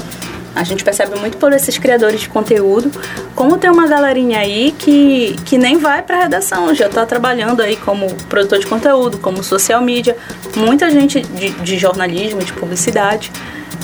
a 0.55 0.63
gente 0.63 0.83
percebe 0.83 1.17
muito 1.19 1.37
por 1.37 1.53
esses 1.53 1.77
criadores 1.77 2.21
de 2.21 2.29
conteúdo, 2.29 2.91
como 3.35 3.57
tem 3.57 3.69
uma 3.69 3.87
galerinha 3.87 4.39
aí 4.39 4.73
que, 4.77 5.35
que 5.45 5.57
nem 5.57 5.77
vai 5.77 6.01
para 6.01 6.23
redação, 6.23 6.73
já 6.73 6.87
está 6.87 7.05
trabalhando 7.05 7.61
aí 7.61 7.75
como 7.75 8.13
produtor 8.25 8.59
de 8.59 8.67
conteúdo, 8.67 9.17
como 9.19 9.43
social 9.43 9.81
media, 9.81 10.17
muita 10.55 10.89
gente 10.89 11.21
de, 11.21 11.49
de 11.51 11.77
jornalismo, 11.77 12.43
de 12.43 12.53
publicidade, 12.53 13.31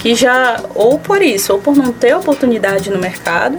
que 0.01 0.13
já, 0.15 0.61
ou 0.73 0.99
por 0.99 1.21
isso, 1.21 1.53
ou 1.53 1.59
por 1.59 1.75
não 1.75 1.91
ter 1.91 2.15
oportunidade 2.15 2.89
no 2.89 2.99
mercado, 2.99 3.57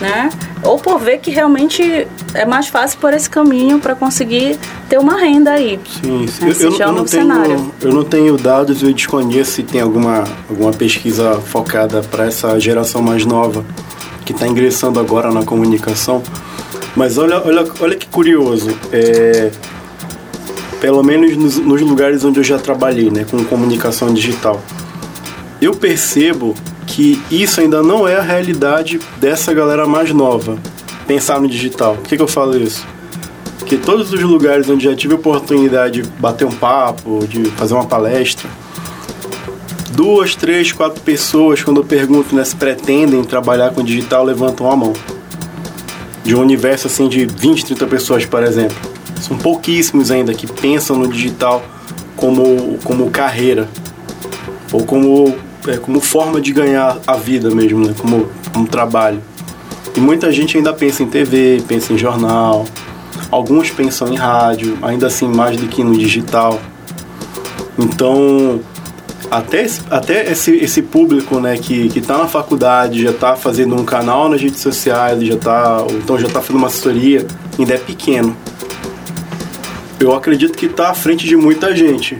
né? 0.00 0.30
Ou 0.62 0.78
por 0.78 0.98
ver 0.98 1.18
que 1.18 1.30
realmente 1.30 2.06
é 2.34 2.44
mais 2.44 2.68
fácil 2.68 2.98
por 2.98 3.12
esse 3.12 3.28
caminho 3.28 3.78
para 3.78 3.94
conseguir 3.94 4.58
ter 4.88 4.98
uma 4.98 5.16
renda 5.16 5.52
aí. 5.52 5.78
Sim. 6.02 6.26
Né? 6.40 6.52
Eu, 6.58 6.70
eu, 6.70 6.78
eu, 6.78 6.92
não 6.92 7.04
tenho, 7.04 7.72
eu 7.82 7.92
não 7.92 8.04
tenho 8.04 8.36
dados, 8.36 8.82
eu 8.82 8.92
desconheço 8.92 9.52
se 9.52 9.62
tem 9.62 9.80
alguma, 9.80 10.24
alguma 10.48 10.72
pesquisa 10.72 11.34
focada 11.40 12.02
para 12.02 12.26
essa 12.26 12.58
geração 12.58 13.02
mais 13.02 13.24
nova 13.24 13.64
que 14.24 14.32
está 14.32 14.46
ingressando 14.46 14.98
agora 14.98 15.30
na 15.30 15.44
comunicação. 15.44 16.22
Mas 16.96 17.18
olha, 17.18 17.42
olha, 17.44 17.64
olha 17.80 17.96
que 17.96 18.06
curioso. 18.06 18.70
É, 18.92 19.50
pelo 20.80 21.02
menos 21.02 21.36
nos, 21.36 21.58
nos 21.58 21.80
lugares 21.82 22.24
onde 22.24 22.40
eu 22.40 22.44
já 22.44 22.58
trabalhei, 22.58 23.10
né, 23.10 23.26
com 23.30 23.44
comunicação 23.44 24.12
digital, 24.12 24.60
eu 25.60 25.72
percebo 25.74 26.54
que 26.90 27.22
isso 27.30 27.60
ainda 27.60 27.82
não 27.82 28.06
é 28.06 28.16
a 28.16 28.22
realidade 28.22 28.98
dessa 29.16 29.54
galera 29.54 29.86
mais 29.86 30.12
nova. 30.12 30.58
Pensar 31.06 31.40
no 31.40 31.48
digital. 31.48 31.94
Por 31.94 32.08
que, 32.08 32.16
que 32.16 32.22
eu 32.22 32.28
falo 32.28 32.56
isso? 32.56 32.84
Porque 33.58 33.76
todos 33.76 34.12
os 34.12 34.20
lugares 34.20 34.68
onde 34.68 34.84
já 34.84 34.94
tive 34.94 35.14
oportunidade 35.14 36.02
de 36.02 36.08
bater 36.18 36.44
um 36.44 36.50
papo, 36.50 37.24
de 37.28 37.44
fazer 37.52 37.74
uma 37.74 37.86
palestra, 37.86 38.50
duas, 39.92 40.34
três, 40.34 40.72
quatro 40.72 41.00
pessoas, 41.02 41.62
quando 41.62 41.80
eu 41.80 41.84
pergunto 41.84 42.34
né, 42.34 42.44
se 42.44 42.56
pretendem 42.56 43.22
trabalhar 43.22 43.70
com 43.70 43.84
digital, 43.84 44.24
levantam 44.24 44.68
a 44.68 44.74
mão. 44.74 44.92
De 46.24 46.34
um 46.34 46.40
universo 46.40 46.88
assim 46.88 47.08
de 47.08 47.24
20, 47.24 47.66
30 47.66 47.86
pessoas, 47.86 48.26
por 48.26 48.42
exemplo. 48.42 48.76
São 49.20 49.38
pouquíssimos 49.38 50.10
ainda 50.10 50.34
que 50.34 50.46
pensam 50.46 50.96
no 50.96 51.06
digital 51.06 51.62
como, 52.16 52.78
como 52.82 53.10
carreira 53.10 53.68
ou 54.72 54.84
como 54.84 55.49
é, 55.70 55.76
como 55.78 56.00
forma 56.00 56.40
de 56.40 56.52
ganhar 56.52 56.98
a 57.06 57.16
vida 57.16 57.50
mesmo, 57.50 57.86
né? 57.86 57.94
Como, 57.96 58.28
como 58.52 58.66
trabalho. 58.66 59.20
E 59.96 60.00
muita 60.00 60.32
gente 60.32 60.56
ainda 60.56 60.72
pensa 60.72 61.02
em 61.02 61.06
TV, 61.06 61.62
pensa 61.66 61.92
em 61.92 61.98
jornal, 61.98 62.64
alguns 63.30 63.70
pensam 63.70 64.08
em 64.12 64.16
rádio, 64.16 64.78
ainda 64.82 65.06
assim 65.06 65.28
mais 65.28 65.56
do 65.56 65.66
que 65.66 65.82
no 65.82 65.96
digital. 65.96 66.60
Então, 67.78 68.60
até 69.30 69.62
esse, 69.62 69.80
até 69.90 70.30
esse, 70.30 70.54
esse 70.56 70.82
público 70.82 71.40
né, 71.40 71.56
que 71.56 71.90
está 71.96 72.18
na 72.18 72.26
faculdade, 72.26 73.02
já 73.02 73.10
está 73.10 73.36
fazendo 73.36 73.74
um 73.74 73.84
canal 73.84 74.28
nas 74.28 74.40
redes 74.40 74.60
sociais, 74.60 75.22
já 75.22 75.36
tá, 75.36 75.82
ou 75.82 75.92
então 75.92 76.18
já 76.18 76.26
está 76.26 76.40
fazendo 76.40 76.58
uma 76.58 76.68
assessoria, 76.68 77.26
ainda 77.58 77.74
é 77.74 77.78
pequeno. 77.78 78.36
Eu 79.98 80.14
acredito 80.14 80.56
que 80.56 80.66
está 80.66 80.90
à 80.90 80.94
frente 80.94 81.26
de 81.26 81.36
muita 81.36 81.76
gente 81.76 82.18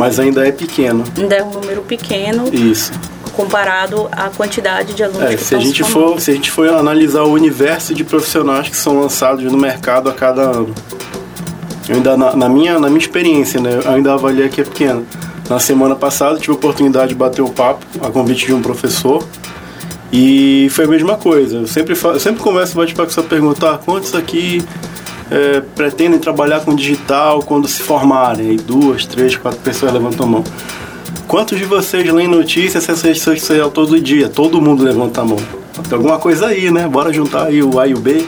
mas 0.00 0.18
ainda 0.18 0.48
é 0.48 0.50
pequeno. 0.50 1.04
Ainda 1.14 1.34
é 1.34 1.44
um 1.44 1.50
número 1.50 1.82
pequeno. 1.82 2.48
Isso. 2.54 2.90
Comparado 3.34 4.08
à 4.10 4.30
quantidade 4.30 4.94
de 4.94 5.04
alunos 5.04 5.30
é, 5.30 5.36
que 5.36 5.44
se 5.44 5.54
a 5.54 5.58
gente 5.58 5.84
for 5.84 6.18
Se 6.18 6.30
a 6.30 6.34
gente 6.34 6.50
for 6.50 6.66
analisar 6.70 7.22
o 7.24 7.30
universo 7.30 7.94
de 7.94 8.02
profissionais 8.02 8.70
que 8.70 8.76
são 8.78 8.98
lançados 8.98 9.44
no 9.44 9.58
mercado 9.58 10.08
a 10.08 10.14
cada 10.14 10.40
ano, 10.40 10.74
eu 11.86 11.96
ainda, 11.96 12.16
na, 12.16 12.34
na 12.34 12.48
minha, 12.48 12.78
na 12.78 12.88
minha 12.88 12.98
experiência, 12.98 13.60
né, 13.60 13.78
eu 13.84 13.90
ainda 13.90 14.14
avaliei 14.14 14.48
que 14.48 14.62
é 14.62 14.64
pequeno. 14.64 15.06
Na 15.50 15.58
semana 15.58 15.94
passada 15.94 16.38
tive 16.38 16.52
a 16.52 16.54
oportunidade 16.54 17.10
de 17.10 17.14
bater 17.14 17.42
o 17.42 17.50
papo 17.50 17.84
a 18.00 18.10
convite 18.10 18.46
de 18.46 18.54
um 18.54 18.62
professor 18.62 19.22
e 20.10 20.68
foi 20.70 20.86
a 20.86 20.88
mesma 20.88 21.18
coisa. 21.18 21.58
Eu 21.58 21.66
sempre, 21.66 21.94
eu 22.02 22.20
sempre 22.20 22.40
começo 22.40 22.72
o 22.72 22.76
bate-papo 22.76 23.12
com 23.12 23.20
essa 23.20 23.28
pergunta: 23.28 23.70
ah, 23.70 23.78
quantos 23.78 24.14
aqui 24.14 24.62
é, 25.30 25.62
pretendem 25.74 26.18
trabalhar 26.18 26.60
com 26.60 26.74
digital 26.74 27.40
quando 27.40 27.68
se 27.68 27.82
formarem? 27.82 28.54
E 28.54 28.56
duas, 28.56 29.06
três, 29.06 29.36
quatro 29.36 29.60
pessoas 29.60 29.92
levantam 29.92 30.26
a 30.26 30.28
mão. 30.28 30.44
Quantos 31.28 31.56
de 31.56 31.64
vocês 31.64 32.12
leem 32.12 32.26
notícias, 32.26 32.88
essa 32.88 33.06
rede 33.06 33.20
social 33.20 33.70
todo 33.70 34.00
dia? 34.00 34.28
Todo 34.28 34.60
mundo 34.60 34.82
levanta 34.82 35.20
a 35.20 35.24
mão. 35.24 35.38
Tem 35.88 35.96
alguma 35.96 36.18
coisa 36.18 36.48
aí, 36.48 36.70
né? 36.70 36.88
Bora 36.88 37.12
juntar 37.12 37.46
aí 37.46 37.62
o 37.62 37.78
A 37.78 37.86
e 37.86 37.94
o 37.94 37.98
B. 37.98 38.24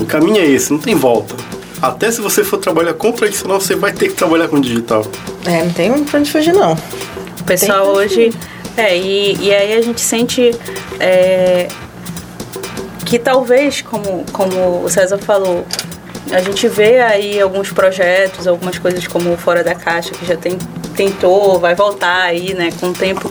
O 0.00 0.06
caminho 0.06 0.38
é 0.38 0.46
esse, 0.46 0.72
não 0.72 0.78
tem 0.78 0.94
volta. 0.94 1.34
Até 1.80 2.10
se 2.10 2.20
você 2.20 2.42
for 2.42 2.58
trabalhar 2.58 2.94
com 2.94 3.12
tradicional, 3.12 3.60
você 3.60 3.76
vai 3.76 3.92
ter 3.92 4.08
que 4.08 4.14
trabalhar 4.14 4.48
com 4.48 4.60
digital. 4.60 5.04
É, 5.44 5.62
não 5.62 5.72
tem 5.72 5.92
pra 6.04 6.18
onde 6.18 6.30
fugir, 6.30 6.52
não. 6.52 6.72
O 7.40 7.44
pessoal 7.44 7.88
hoje. 7.88 8.32
É, 8.76 8.96
e, 8.96 9.36
e 9.40 9.52
aí 9.52 9.74
a 9.74 9.82
gente 9.82 10.00
sente 10.00 10.52
é, 11.00 11.68
que 13.08 13.18
talvez, 13.18 13.80
como, 13.80 14.22
como 14.32 14.84
o 14.84 14.88
César 14.90 15.16
falou, 15.16 15.66
a 16.30 16.42
gente 16.42 16.68
vê 16.68 17.00
aí 17.00 17.40
alguns 17.40 17.72
projetos, 17.72 18.46
algumas 18.46 18.78
coisas 18.78 19.06
como 19.06 19.34
Fora 19.38 19.64
da 19.64 19.74
Caixa, 19.74 20.10
que 20.10 20.26
já 20.26 20.36
tem, 20.36 20.58
tentou, 20.94 21.58
vai 21.58 21.74
voltar 21.74 22.24
aí, 22.24 22.52
né, 22.52 22.68
com 22.78 22.88
o 22.88 22.92
tempo, 22.92 23.30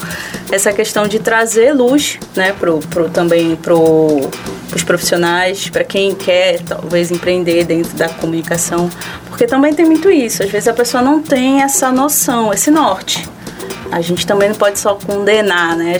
essa 0.52 0.74
questão 0.74 1.08
de 1.08 1.20
trazer 1.20 1.74
luz, 1.74 2.18
né, 2.36 2.54
pro, 2.54 2.80
pro, 2.80 3.08
também 3.08 3.56
pro, 3.56 4.28
os 4.76 4.84
profissionais, 4.84 5.70
para 5.70 5.84
quem 5.84 6.16
quer 6.16 6.60
talvez 6.63 7.12
empreender 7.12 7.63
dentro 7.63 7.96
da 7.96 8.10
comunicação, 8.10 8.90
porque 9.30 9.46
também 9.46 9.76
tem 9.76 9.86
muito 9.86 10.10
isso, 10.10 10.42
às 10.42 10.50
vezes 10.50 10.68
a 10.68 10.74
pessoa 10.74 11.04
não 11.04 11.22
tem 11.22 11.62
essa 11.62 11.92
noção, 11.92 12.52
esse 12.52 12.72
norte, 12.72 13.30
a 13.91 14.02
gente 14.02 14.26
também 14.26 14.50
não 14.50 14.56
pode 14.56 14.80
só 14.80 14.95
condenar, 14.95 15.76
né? 15.76 15.97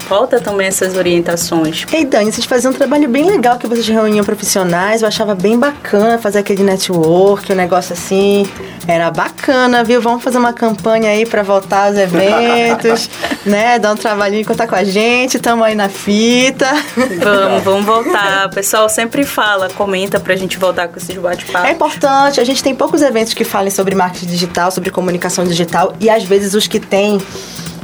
Falta 0.00 0.40
também 0.40 0.66
essas 0.66 0.96
orientações. 0.96 1.84
Ei, 1.92 2.04
Dani, 2.04 2.32
vocês 2.32 2.46
faziam 2.46 2.72
um 2.72 2.74
trabalho 2.74 3.08
bem 3.08 3.24
legal 3.24 3.58
que 3.58 3.66
vocês 3.66 3.86
reuniam 3.86 4.24
profissionais. 4.24 5.02
Eu 5.02 5.08
achava 5.08 5.34
bem 5.34 5.58
bacana 5.58 6.18
fazer 6.18 6.38
aquele 6.38 6.62
network, 6.62 7.52
um 7.52 7.56
negócio 7.56 7.92
assim. 7.92 8.46
Era 8.86 9.10
bacana, 9.10 9.82
viu? 9.82 10.00
Vamos 10.00 10.22
fazer 10.22 10.38
uma 10.38 10.52
campanha 10.52 11.10
aí 11.10 11.26
para 11.26 11.42
voltar 11.42 11.88
aos 11.88 11.96
eventos, 11.96 13.10
né? 13.44 13.78
Dar 13.78 13.92
um 13.92 13.96
trabalhinho, 13.96 14.44
contar 14.44 14.66
com 14.66 14.76
a 14.76 14.84
gente. 14.84 15.38
Tamo 15.38 15.64
aí 15.64 15.74
na 15.74 15.88
fita. 15.88 16.66
Vamos, 16.96 17.62
vamos 17.64 17.84
voltar. 17.84 18.46
O 18.46 18.50
pessoal 18.50 18.88
sempre 18.88 19.24
fala, 19.24 19.68
comenta 19.70 20.20
pra 20.20 20.36
gente 20.36 20.58
voltar 20.58 20.88
com 20.88 20.98
esses 20.98 21.16
bate-papos. 21.16 21.68
É 21.68 21.72
importante. 21.72 22.40
A 22.40 22.44
gente 22.44 22.62
tem 22.62 22.74
poucos 22.74 23.02
eventos 23.02 23.34
que 23.34 23.44
falem 23.44 23.70
sobre 23.70 23.94
marketing 23.94 24.26
digital, 24.26 24.70
sobre 24.70 24.90
comunicação 24.90 25.44
digital. 25.44 25.94
E 26.00 26.08
às 26.08 26.24
vezes 26.24 26.54
os 26.54 26.66
que 26.66 26.78
tem 26.78 27.20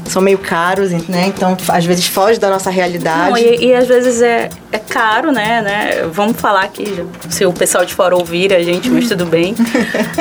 são 0.07 0.21
meio 0.21 0.39
caros, 0.39 0.91
né? 1.09 1.27
Então, 1.27 1.57
às 1.69 1.85
vezes 1.85 2.07
foge 2.07 2.39
da 2.39 2.51
nossa 2.51 2.71
realidade. 2.71 3.31
Não, 3.31 3.39
e, 3.39 3.67
e, 3.67 3.75
às 3.75 3.87
vezes 3.87 4.21
é, 4.21 4.49
é 4.71 4.79
caro, 4.79 5.33
né, 5.33 5.63
né? 5.63 6.09
Vamos 6.13 6.41
falar 6.41 6.63
aqui, 6.63 7.05
se 7.31 7.45
o 7.47 7.53
pessoal 7.53 7.85
de 7.85 7.95
fora 7.95 8.17
ouvir 8.17 8.53
a 8.53 8.63
gente, 8.63 8.91
mas 8.91 9.09
tudo 9.09 9.25
bem. 9.25 9.55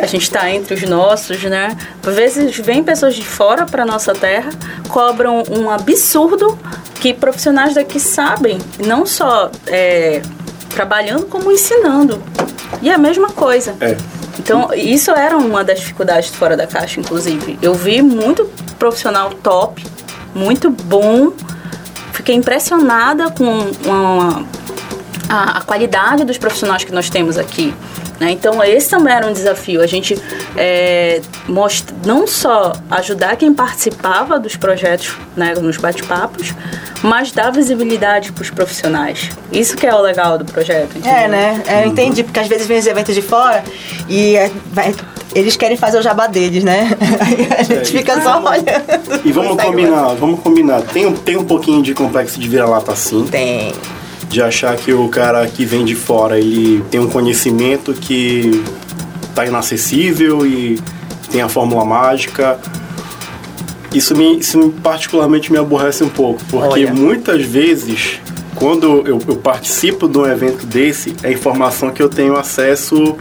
a 0.02 0.06
gente 0.06 0.24
está 0.24 0.50
entre 0.50 0.74
os 0.74 0.84
nossos, 0.84 1.42
né? 1.44 1.76
Às 2.06 2.16
vezes 2.16 2.58
vem 2.58 2.84
pessoas 2.84 3.16
de 3.16 3.24
fora 3.24 3.66
para 3.66 3.86
nossa 3.86 4.14
terra, 4.14 4.50
cobram 4.88 5.44
um 5.50 5.70
absurdo 5.70 6.58
que 7.00 7.14
profissionais 7.14 7.74
daqui 7.74 8.00
sabem, 8.00 8.60
não 8.86 9.06
só 9.06 9.52
é, 9.68 10.22
trabalhando, 10.70 11.26
como 11.26 11.52
ensinando. 11.52 12.22
E 12.82 12.90
é 12.90 12.94
a 12.94 12.98
mesma 12.98 13.30
coisa. 13.30 13.76
É. 13.82 14.21
Então, 14.42 14.74
isso 14.74 15.12
era 15.12 15.38
uma 15.38 15.64
das 15.64 15.80
dificuldades 15.80 16.30
fora 16.30 16.58
da 16.58 16.66
caixa, 16.66 17.00
inclusive. 17.00 17.60
Eu 17.62 17.76
vi 17.76 18.02
muito 18.02 18.46
profissional 18.80 19.30
top, 19.30 19.86
muito 20.34 20.72
bom. 20.72 21.32
Fiquei 22.12 22.34
impressionada 22.34 23.30
com 23.30 23.46
uma, 23.86 24.44
a, 25.30 25.60
a 25.60 25.62
qualidade 25.62 26.24
dos 26.24 26.40
profissionais 26.40 26.84
que 26.84 26.92
nós 26.92 27.08
temos 27.08 27.38
aqui. 27.38 27.72
Né? 28.22 28.30
Então, 28.30 28.64
esse 28.64 28.88
também 28.88 29.12
era 29.12 29.26
um 29.26 29.34
desafio. 29.34 29.82
A 29.82 29.88
gente 29.88 30.16
é, 30.56 31.22
most... 31.48 31.88
não 32.06 32.28
só 32.28 32.72
ajudar 32.92 33.36
quem 33.36 33.52
participava 33.52 34.40
dos 34.40 34.56
projetos 34.56 35.18
né, 35.36 35.56
nos 35.56 35.78
bate-papos, 35.78 36.54
mas 37.02 37.32
dar 37.32 37.50
visibilidade 37.50 38.32
para 38.32 38.44
os 38.44 38.52
profissionais. 38.52 39.32
Isso 39.52 39.76
que 39.76 39.88
é 39.88 39.96
o 39.96 40.00
legal 40.00 40.38
do 40.38 40.46
projeto. 40.46 41.00
Entendeu? 41.00 41.12
É, 41.12 41.28
né? 41.28 41.64
É, 41.66 41.84
eu 41.84 41.88
entendi, 41.88 42.24
porque 42.24 42.40
às 42.40 42.48
vezes 42.48 42.68
vem 42.68 42.78
os 42.78 42.86
eventos 42.86 43.16
de 43.16 43.24
fora 43.24 43.64
e 44.08 44.36
é, 44.36 44.52
vai, 44.72 44.94
eles 45.34 45.56
querem 45.56 45.76
fazer 45.76 45.98
o 45.98 46.04
jabá 46.04 46.28
deles, 46.28 46.64
né? 46.64 46.92
Aí 47.26 47.48
a 47.58 47.64
gente 47.64 47.98
é, 47.98 48.00
fica 48.00 48.22
só 48.22 48.40
vamos, 48.40 48.52
olhando. 48.52 49.26
E 49.26 49.32
vamos 49.32 49.64
combinar, 49.64 50.14
vamos 50.14 50.40
combinar. 50.42 50.82
Tem, 50.84 51.12
tem 51.12 51.38
um 51.38 51.46
pouquinho 51.46 51.82
de 51.82 51.96
complexo 51.96 52.40
de 52.40 52.48
vira-lata 52.48 52.96
sim. 52.96 53.26
Tem 53.26 53.74
de 54.32 54.42
achar 54.42 54.78
que 54.78 54.94
o 54.94 55.10
cara 55.10 55.46
que 55.46 55.66
vem 55.66 55.84
de 55.84 55.94
fora 55.94 56.40
ele 56.40 56.82
tem 56.90 57.02
um 57.02 57.10
conhecimento 57.10 57.94
que 57.94 58.64
está 59.24 59.46
inacessível 59.46 60.46
e 60.46 60.80
tem 61.30 61.42
a 61.42 61.50
fórmula 61.50 61.84
mágica. 61.84 62.58
Isso, 63.94 64.16
me, 64.16 64.40
isso 64.40 64.74
particularmente 64.82 65.52
me 65.52 65.58
aborrece 65.58 66.02
um 66.02 66.10
pouco, 66.10 66.42
porque 66.50 66.86
Olha. 66.86 66.94
muitas 66.94 67.44
vezes, 67.44 68.22
quando 68.56 69.06
eu, 69.06 69.20
eu, 69.28 69.36
participo 69.36 70.08
de 70.08 70.18
um 70.18 70.26
evento 70.26 70.66
desse, 70.66 71.14
é 71.24 71.32
informação 71.32 71.92
que 71.92 72.02
eu 72.02 72.08
tenho 72.08 72.38
acesso 72.38 73.18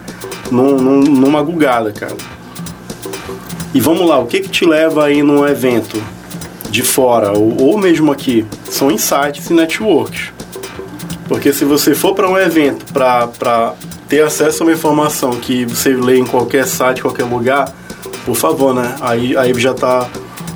num, 0.49 0.77
num, 0.77 1.01
numa 1.01 1.42
gugada, 1.42 1.90
cara. 1.90 2.16
E 3.75 3.81
vamos 3.81 4.07
lá, 4.07 4.16
o 4.20 4.27
que 4.27 4.38
que 4.38 4.49
te 4.49 4.64
leva 4.64 5.07
aí 5.07 5.25
num 5.25 5.44
evento 5.44 6.01
de 6.70 6.83
fora, 6.83 7.37
ou, 7.37 7.61
ou 7.61 7.79
mesmo 7.79 8.12
aqui? 8.12 8.46
São 8.70 8.92
insights 8.92 9.51
e 9.51 9.53
networks. 9.53 10.33
Porque 11.31 11.53
se 11.53 11.64
você 11.64 11.95
for 11.95 12.12
para 12.12 12.29
um 12.29 12.37
evento 12.37 12.93
para 12.93 13.75
ter 14.09 14.21
acesso 14.21 14.64
a 14.64 14.66
uma 14.66 14.73
informação 14.73 15.31
que 15.31 15.64
você 15.64 15.90
lê 15.90 16.19
em 16.19 16.27
qualquer 16.27 16.66
site, 16.66 17.03
qualquer 17.03 17.23
lugar, 17.23 17.73
por 18.25 18.35
favor, 18.35 18.75
né? 18.75 18.97
Aí, 19.01 19.37
aí 19.37 19.55
já 19.55 19.73
tá 19.73 20.11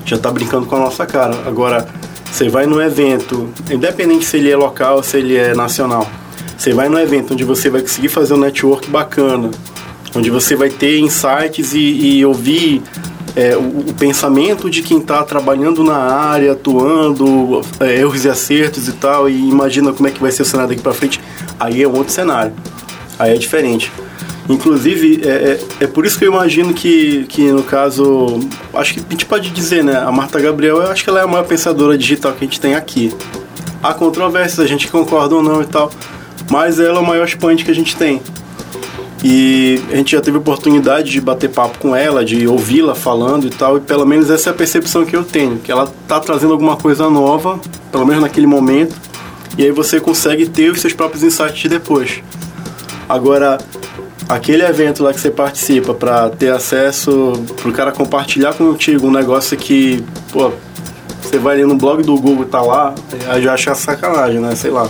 já 0.05 0.19
tá 0.19 0.33
brincando 0.33 0.67
com 0.67 0.75
a 0.75 0.81
nossa 0.81 1.07
cara. 1.07 1.45
Agora, 1.47 1.87
você 2.29 2.49
vai 2.49 2.67
num 2.67 2.83
evento, 2.83 3.49
independente 3.71 4.25
se 4.25 4.37
ele 4.37 4.51
é 4.51 4.57
local 4.57 4.97
ou 4.97 5.03
se 5.05 5.17
ele 5.17 5.37
é 5.37 5.55
nacional, 5.55 6.11
você 6.59 6.73
vai 6.73 6.89
num 6.89 6.99
evento 6.99 7.35
onde 7.35 7.45
você 7.45 7.71
vai 7.71 7.81
conseguir 7.81 8.09
fazer 8.09 8.35
um 8.35 8.39
network 8.39 8.91
bacana, 8.91 9.53
onde 10.13 10.29
você 10.29 10.57
vai 10.57 10.71
ter 10.71 10.99
insights 10.99 11.73
e, 11.73 11.79
e 12.19 12.27
ouvir 12.27 12.83
é, 13.37 13.57
o, 13.57 13.91
o, 13.91 13.95
pensamento 13.95 14.71
de 14.71 14.83
quem 14.83 14.99
está 14.99 15.23
trabalhando 15.25 15.83
na 15.83 15.97
área, 15.97 16.53
atuando, 16.53 17.63
é, 17.81 17.97
erros 17.97 18.25
e 18.25 18.29
acertos 18.29 18.89
e 18.89 18.93
tal, 18.93 19.29
e 19.29 19.37
imagina 19.37 19.93
como 19.93 20.09
é 20.09 20.11
que 20.11 20.21
vai 20.21 20.31
ser 20.31 20.43
o 20.43 20.45
cenário 20.45 20.71
daqui 20.71 20.83
para 20.83 20.95
frente, 20.95 21.21
aí 21.59 21.83
é 21.83 21.89
outro 21.89 22.13
cenário. 22.13 22.53
Aí 23.19 23.35
é 23.35 23.39
diferente. 23.39 23.93
Inclusive, 24.49 25.23
é, 25.25 25.29
é, 25.29 25.85
é, 25.85 25.87
por 25.87 26.05
isso 26.05 26.19
que 26.19 26.25
eu 26.25 26.31
imagino 26.31 26.75
que, 26.75 27.25
que, 27.29 27.51
no 27.51 27.63
caso, 27.63 28.41
acho 28.75 28.95
que 28.95 29.01
a 29.01 29.11
gente 29.11 29.25
pode 29.25 29.51
dizer, 29.51 29.83
né? 29.83 29.97
A 29.97 30.13
Marta 30.13 30.39
Gabriel, 30.39 30.77
eu 30.77 30.91
acho 30.91 31.03
que 31.03 31.09
ela 31.09 31.21
é 31.21 31.23
a 31.25 31.27
maior 31.27 31.45
pensadora 31.45 31.97
digital 31.97 32.33
que 32.33 32.45
a 32.45 32.47
gente 32.47 32.61
tem 32.61 32.75
aqui. 32.75 33.13
Há 33.83 33.95
controvérsias, 33.95 34.61
a 34.61 34.67
gente 34.67 34.89
concorda 34.89 35.35
ou 35.35 35.43
não 35.43 35.63
e 35.63 35.67
tal, 35.67 35.91
mas 36.51 36.79
ela 36.79 36.99
é 36.99 37.01
o 37.01 37.07
maior 37.07 37.27
expoente 37.27 37.65
que 37.65 37.71
a 37.71 37.75
gente 37.75 37.97
tem. 37.97 38.21
E 39.27 39.83
a 39.91 39.97
gente 39.97 40.13
já 40.13 40.21
teve 40.21 40.37
oportunidade 40.37 41.11
de 41.11 41.19
bater 41.19 41.49
papo 41.49 41.79
com 41.79 41.97
ela, 41.97 42.23
de 42.23 42.47
ouvi-la 42.47 42.95
falando 42.95 43.47
e 43.47 43.51
tal, 43.51 43.79
e 43.79 43.81
pelo 43.81 44.05
menos 44.05 44.29
essa 44.29 44.51
é 44.51 44.53
a 44.53 44.55
percepção 44.55 45.03
que 45.07 45.17
eu 45.17 45.25
tenho, 45.25 45.59
que 45.61 45.73
ela 45.73 45.91
tá 46.07 46.21
trazendo 46.21 46.53
alguma 46.53 46.77
coisa 46.77 47.09
nova, 47.09 47.59
pelo 47.91 48.05
menos 48.05 48.21
naquele 48.21 48.47
momento, 48.47 48.95
e 49.57 49.65
aí 49.65 49.71
você 49.71 49.99
consegue 49.99 50.47
ter 50.47 50.71
os 50.71 50.83
seus 50.83 50.93
próprios 50.93 51.23
insights 51.23 51.71
depois. 51.71 52.23
Agora, 53.09 53.57
aquele 54.29 54.63
evento 54.63 55.03
lá 55.03 55.11
que 55.11 55.21
você 55.21 55.31
participa 55.31 55.95
para 55.95 56.29
ter 56.29 56.53
acesso, 56.53 57.33
para 57.63 57.71
o 57.71 57.73
cara 57.73 57.93
compartilhar 57.93 58.53
contigo 58.53 59.07
um 59.07 59.11
negócio 59.11 59.57
que, 59.57 60.05
pô, 60.35 60.53
você 61.23 61.39
vai 61.39 61.55
ali 61.55 61.65
no 61.65 61.77
blog 61.77 62.03
do 62.03 62.15
Google 62.19 62.45
tá 62.45 62.61
lá, 62.61 62.95
já 63.41 63.55
acha 63.55 63.75
sacanagem, 63.75 64.39
né? 64.39 64.55
Sei 64.55 64.71
lá 64.71 64.87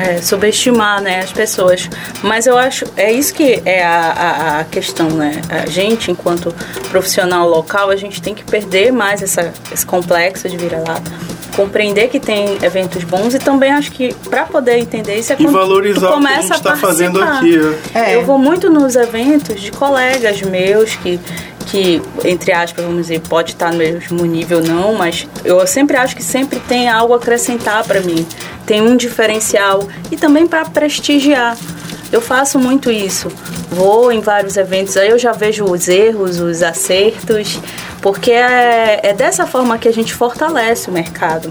é, 0.00 0.22
subestimar 0.22 1.00
né, 1.02 1.20
as 1.20 1.32
pessoas. 1.32 1.88
Mas 2.22 2.46
eu 2.46 2.56
acho, 2.56 2.86
é 2.96 3.12
isso 3.12 3.34
que 3.34 3.62
é 3.64 3.84
a, 3.84 4.00
a, 4.00 4.60
a, 4.60 4.64
questão, 4.64 5.08
né? 5.10 5.40
A 5.48 5.66
gente, 5.66 6.10
enquanto 6.10 6.54
profissional 6.90 7.48
local, 7.48 7.90
a 7.90 7.96
gente 7.96 8.22
tem 8.22 8.34
que 8.34 8.42
perder 8.44 8.90
mais 8.92 9.22
essa, 9.22 9.52
esse 9.70 9.84
complexo 9.84 10.48
de 10.48 10.56
vira-lata. 10.56 11.10
Compreender 11.54 12.08
que 12.08 12.18
tem 12.18 12.58
eventos 12.62 13.04
bons 13.04 13.34
e 13.34 13.38
também 13.38 13.72
acho 13.72 13.90
que 13.92 14.14
para 14.30 14.44
poder 14.44 14.78
entender 14.78 15.18
isso 15.18 15.32
é 15.32 15.36
e 15.38 15.46
valorizar 15.46 16.08
tu 16.08 16.14
começa 16.14 16.38
o 16.38 16.46
que 16.46 16.52
a 16.52 16.56
gente 16.56 16.56
está 16.56 16.76
fazendo 16.76 17.22
aqui. 17.22 17.58
É. 17.94 18.14
Eu 18.14 18.24
vou 18.24 18.38
muito 18.38 18.70
nos 18.70 18.96
eventos 18.96 19.60
de 19.60 19.70
colegas 19.70 20.40
meus 20.42 20.94
que 20.96 21.20
que, 21.70 22.02
entre 22.24 22.52
aspas, 22.52 22.84
vamos 22.84 23.02
dizer, 23.02 23.20
pode 23.20 23.52
estar 23.52 23.70
no 23.70 23.78
mesmo 23.78 24.24
nível 24.24 24.60
não, 24.60 24.92
mas 24.94 25.28
eu 25.44 25.64
sempre 25.68 25.96
acho 25.96 26.16
que 26.16 26.22
sempre 26.22 26.58
tem 26.58 26.88
algo 26.88 27.14
a 27.14 27.16
acrescentar 27.16 27.84
para 27.84 28.00
mim, 28.00 28.26
tem 28.70 28.80
um 28.80 28.96
diferencial 28.96 29.88
e 30.12 30.16
também 30.16 30.46
para 30.46 30.64
prestigiar. 30.64 31.56
Eu 32.12 32.20
faço 32.20 32.56
muito 32.56 32.88
isso. 32.88 33.26
Vou 33.68 34.12
em 34.12 34.20
vários 34.20 34.56
eventos, 34.56 34.96
aí 34.96 35.08
eu 35.08 35.18
já 35.18 35.32
vejo 35.32 35.64
os 35.64 35.88
erros, 35.88 36.38
os 36.38 36.62
acertos, 36.62 37.58
porque 38.00 38.30
é, 38.30 39.00
é 39.02 39.12
dessa 39.12 39.44
forma 39.44 39.76
que 39.76 39.88
a 39.88 39.92
gente 39.92 40.14
fortalece 40.14 40.88
o 40.88 40.92
mercado. 40.92 41.50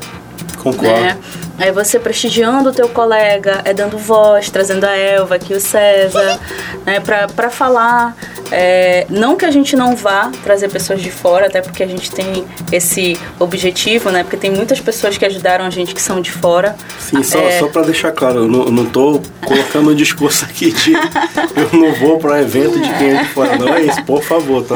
Concordo. 0.63 0.93
Né? 0.93 1.17
É 1.59 1.73
você 1.73 1.99
prestigiando 1.99 2.69
o 2.69 2.71
teu 2.71 2.87
colega, 2.87 3.63
é 3.65 3.73
dando 3.73 3.97
voz, 3.97 4.49
trazendo 4.49 4.85
a 4.85 4.95
Elva 4.95 5.35
aqui, 5.35 5.53
o 5.53 5.59
César, 5.59 6.39
né, 6.85 7.01
para 7.01 7.49
falar. 7.49 8.15
É, 8.51 9.05
não 9.09 9.35
que 9.35 9.45
a 9.45 9.51
gente 9.51 9.75
não 9.75 9.95
vá 9.95 10.31
trazer 10.43 10.69
pessoas 10.69 11.01
de 11.01 11.11
fora, 11.11 11.47
até 11.47 11.61
porque 11.61 11.83
a 11.83 11.87
gente 11.87 12.11
tem 12.11 12.45
esse 12.71 13.17
objetivo, 13.39 14.09
né? 14.11 14.23
Porque 14.23 14.37
tem 14.37 14.51
muitas 14.51 14.79
pessoas 14.79 15.17
que 15.17 15.25
ajudaram 15.25 15.65
a 15.65 15.69
gente 15.69 15.93
que 15.93 16.01
são 16.01 16.21
de 16.21 16.31
fora. 16.31 16.75
Sim, 16.99 17.21
só, 17.23 17.39
é... 17.39 17.59
só 17.59 17.67
para 17.67 17.83
deixar 17.83 18.11
claro, 18.11 18.39
eu 18.39 18.47
não, 18.47 18.65
não 18.65 18.85
tô 18.85 19.21
colocando 19.45 19.91
um 19.91 19.95
discurso 19.95 20.45
aqui 20.45 20.71
de 20.71 20.93
eu 20.93 21.79
não 21.79 21.93
vou 21.93 22.17
para 22.17 22.41
evento 22.41 22.79
de 22.79 22.93
quem 22.97 23.15
é 23.15 23.23
de 23.23 23.29
fora. 23.29 23.57
Não 23.57 23.73
é 23.73 23.81
isso, 23.83 24.03
por 24.03 24.23
favor, 24.23 24.63
tá? 24.63 24.75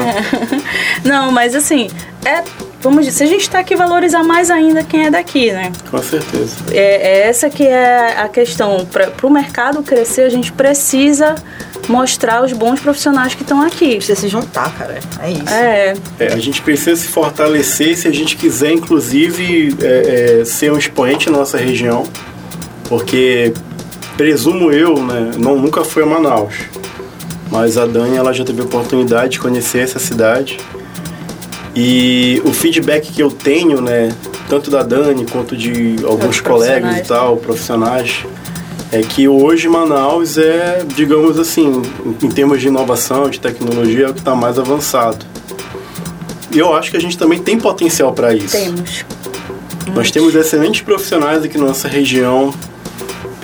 Não, 1.04 1.30
mas 1.30 1.54
assim, 1.54 1.90
é 2.24 2.42
vamos 2.84 3.06
dizer, 3.06 3.16
se 3.16 3.24
a 3.24 3.26
gente 3.26 3.40
está 3.40 3.58
aqui 3.60 3.74
valorizar 3.74 4.22
mais 4.22 4.50
ainda 4.50 4.84
quem 4.84 5.06
é 5.06 5.10
daqui, 5.10 5.50
né? 5.50 5.72
Com 5.90 6.02
certeza. 6.02 6.56
É, 6.70 7.22
é 7.22 7.28
essa 7.28 7.48
que 7.48 7.66
é 7.66 8.20
a 8.20 8.28
questão. 8.28 8.86
Para 8.86 9.10
o 9.22 9.30
mercado 9.30 9.82
crescer, 9.82 10.22
a 10.22 10.28
gente 10.28 10.52
precisa 10.52 11.34
mostrar 11.88 12.44
os 12.44 12.52
bons 12.52 12.80
profissionais 12.80 13.34
que 13.34 13.42
estão 13.42 13.62
aqui. 13.62 13.96
Precisa 13.96 14.20
se 14.20 14.28
juntar, 14.28 14.72
cara. 14.76 14.98
É 15.20 15.30
isso. 15.30 15.48
É. 15.48 15.94
é 16.20 16.32
a 16.32 16.38
gente 16.38 16.60
precisa 16.60 16.94
se 16.94 17.08
fortalecer 17.08 17.96
se 17.96 18.06
a 18.06 18.12
gente 18.12 18.36
quiser, 18.36 18.72
inclusive, 18.72 19.74
é, 19.80 20.40
é, 20.40 20.44
ser 20.44 20.70
um 20.70 20.76
expoente 20.76 21.30
na 21.30 21.38
nossa 21.38 21.56
região. 21.56 22.04
Porque, 22.86 23.54
presumo 24.16 24.70
eu, 24.70 25.02
né, 25.02 25.30
não, 25.38 25.56
nunca 25.56 25.82
fui 25.84 26.02
a 26.02 26.06
Manaus. 26.06 26.54
Mas 27.50 27.78
a 27.78 27.86
Dani, 27.86 28.16
ela 28.16 28.32
já 28.32 28.44
teve 28.44 28.60
a 28.60 28.64
oportunidade 28.64 29.32
de 29.32 29.38
conhecer 29.38 29.78
essa 29.78 29.98
cidade. 29.98 30.58
E 31.76 32.40
o 32.44 32.52
feedback 32.52 33.12
que 33.12 33.22
eu 33.22 33.30
tenho, 33.30 33.80
né, 33.80 34.14
tanto 34.48 34.70
da 34.70 34.82
Dani 34.82 35.26
quanto 35.26 35.56
de 35.56 35.96
alguns 36.04 36.40
colegas 36.40 36.98
e 36.98 37.02
tal, 37.02 37.36
profissionais, 37.36 38.24
é 38.92 39.00
que 39.00 39.26
hoje 39.26 39.68
Manaus 39.68 40.38
é, 40.38 40.84
digamos 40.94 41.38
assim, 41.38 41.82
em 42.22 42.28
termos 42.28 42.60
de 42.60 42.68
inovação, 42.68 43.28
de 43.28 43.40
tecnologia, 43.40 44.06
é 44.06 44.10
o 44.10 44.14
que 44.14 44.20
está 44.20 44.36
mais 44.36 44.56
avançado. 44.56 45.26
E 46.52 46.58
eu 46.58 46.72
acho 46.72 46.92
que 46.92 46.96
a 46.96 47.00
gente 47.00 47.18
também 47.18 47.40
tem 47.40 47.58
potencial 47.58 48.12
para 48.12 48.32
isso. 48.32 48.56
Temos. 48.56 49.04
Nós 49.92 50.10
temos 50.12 50.34
excelentes 50.36 50.82
profissionais 50.82 51.42
aqui 51.42 51.58
na 51.58 51.66
nossa 51.66 51.88
região, 51.88 52.54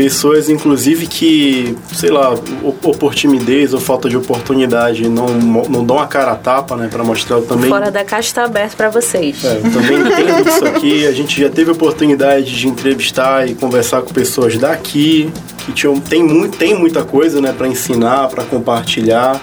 pessoas, 0.01 0.49
inclusive, 0.49 1.07
que, 1.07 1.77
sei 1.93 2.09
lá, 2.09 2.35
ou 2.63 2.73
por 2.73 3.15
timidez 3.15 3.75
ou 3.75 3.81
falta 3.81 4.09
de 4.09 4.17
oportunidade, 4.17 5.07
não, 5.11 5.27
não 5.27 5.85
dão 5.85 5.99
a 5.99 6.07
cara 6.07 6.33
a 6.33 6.37
tapa, 6.37 6.75
né, 6.75 6.89
para 6.91 7.05
mostrar 7.05 7.43
também. 7.43 7.69
Fora 7.69 7.91
da 7.91 8.03
caixa 8.03 8.29
está 8.29 8.45
aberto 8.45 8.79
para 8.79 8.89
vocês. 8.89 9.45
É, 9.45 9.57
também 9.57 10.01
entendo 10.01 10.49
isso 10.49 10.65
aqui. 10.65 11.07
A 11.07 11.13
gente 11.13 11.39
já 11.39 11.51
teve 11.51 11.71
oportunidade 11.71 12.51
de 12.59 12.67
entrevistar 12.67 13.47
e 13.47 13.55
conversar 13.55 14.01
com 14.01 14.11
pessoas 14.11 14.57
daqui 14.57 15.31
que 15.67 15.73
tinham, 15.73 16.01
tem, 16.01 16.23
muito, 16.23 16.57
tem 16.57 16.75
muita 16.75 17.05
coisa, 17.05 17.39
né, 17.39 17.53
para 17.53 17.69
ensinar, 17.69 18.29
para 18.29 18.43
compartilhar. 18.45 19.39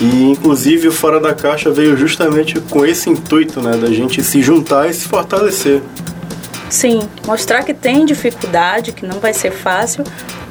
E 0.00 0.32
inclusive 0.32 0.88
o 0.88 0.92
Fora 0.92 1.20
da 1.20 1.32
Caixa 1.32 1.70
veio 1.70 1.96
justamente 1.96 2.58
com 2.58 2.84
esse 2.84 3.08
intuito, 3.08 3.60
né, 3.60 3.76
da 3.76 3.92
gente 3.92 4.20
se 4.20 4.42
juntar 4.42 4.90
e 4.90 4.94
se 4.94 5.06
fortalecer. 5.06 5.80
Sim, 6.70 7.00
mostrar 7.26 7.64
que 7.64 7.74
tem 7.74 8.06
dificuldade, 8.06 8.92
que 8.92 9.04
não 9.04 9.18
vai 9.18 9.34
ser 9.34 9.50
fácil, 9.50 10.04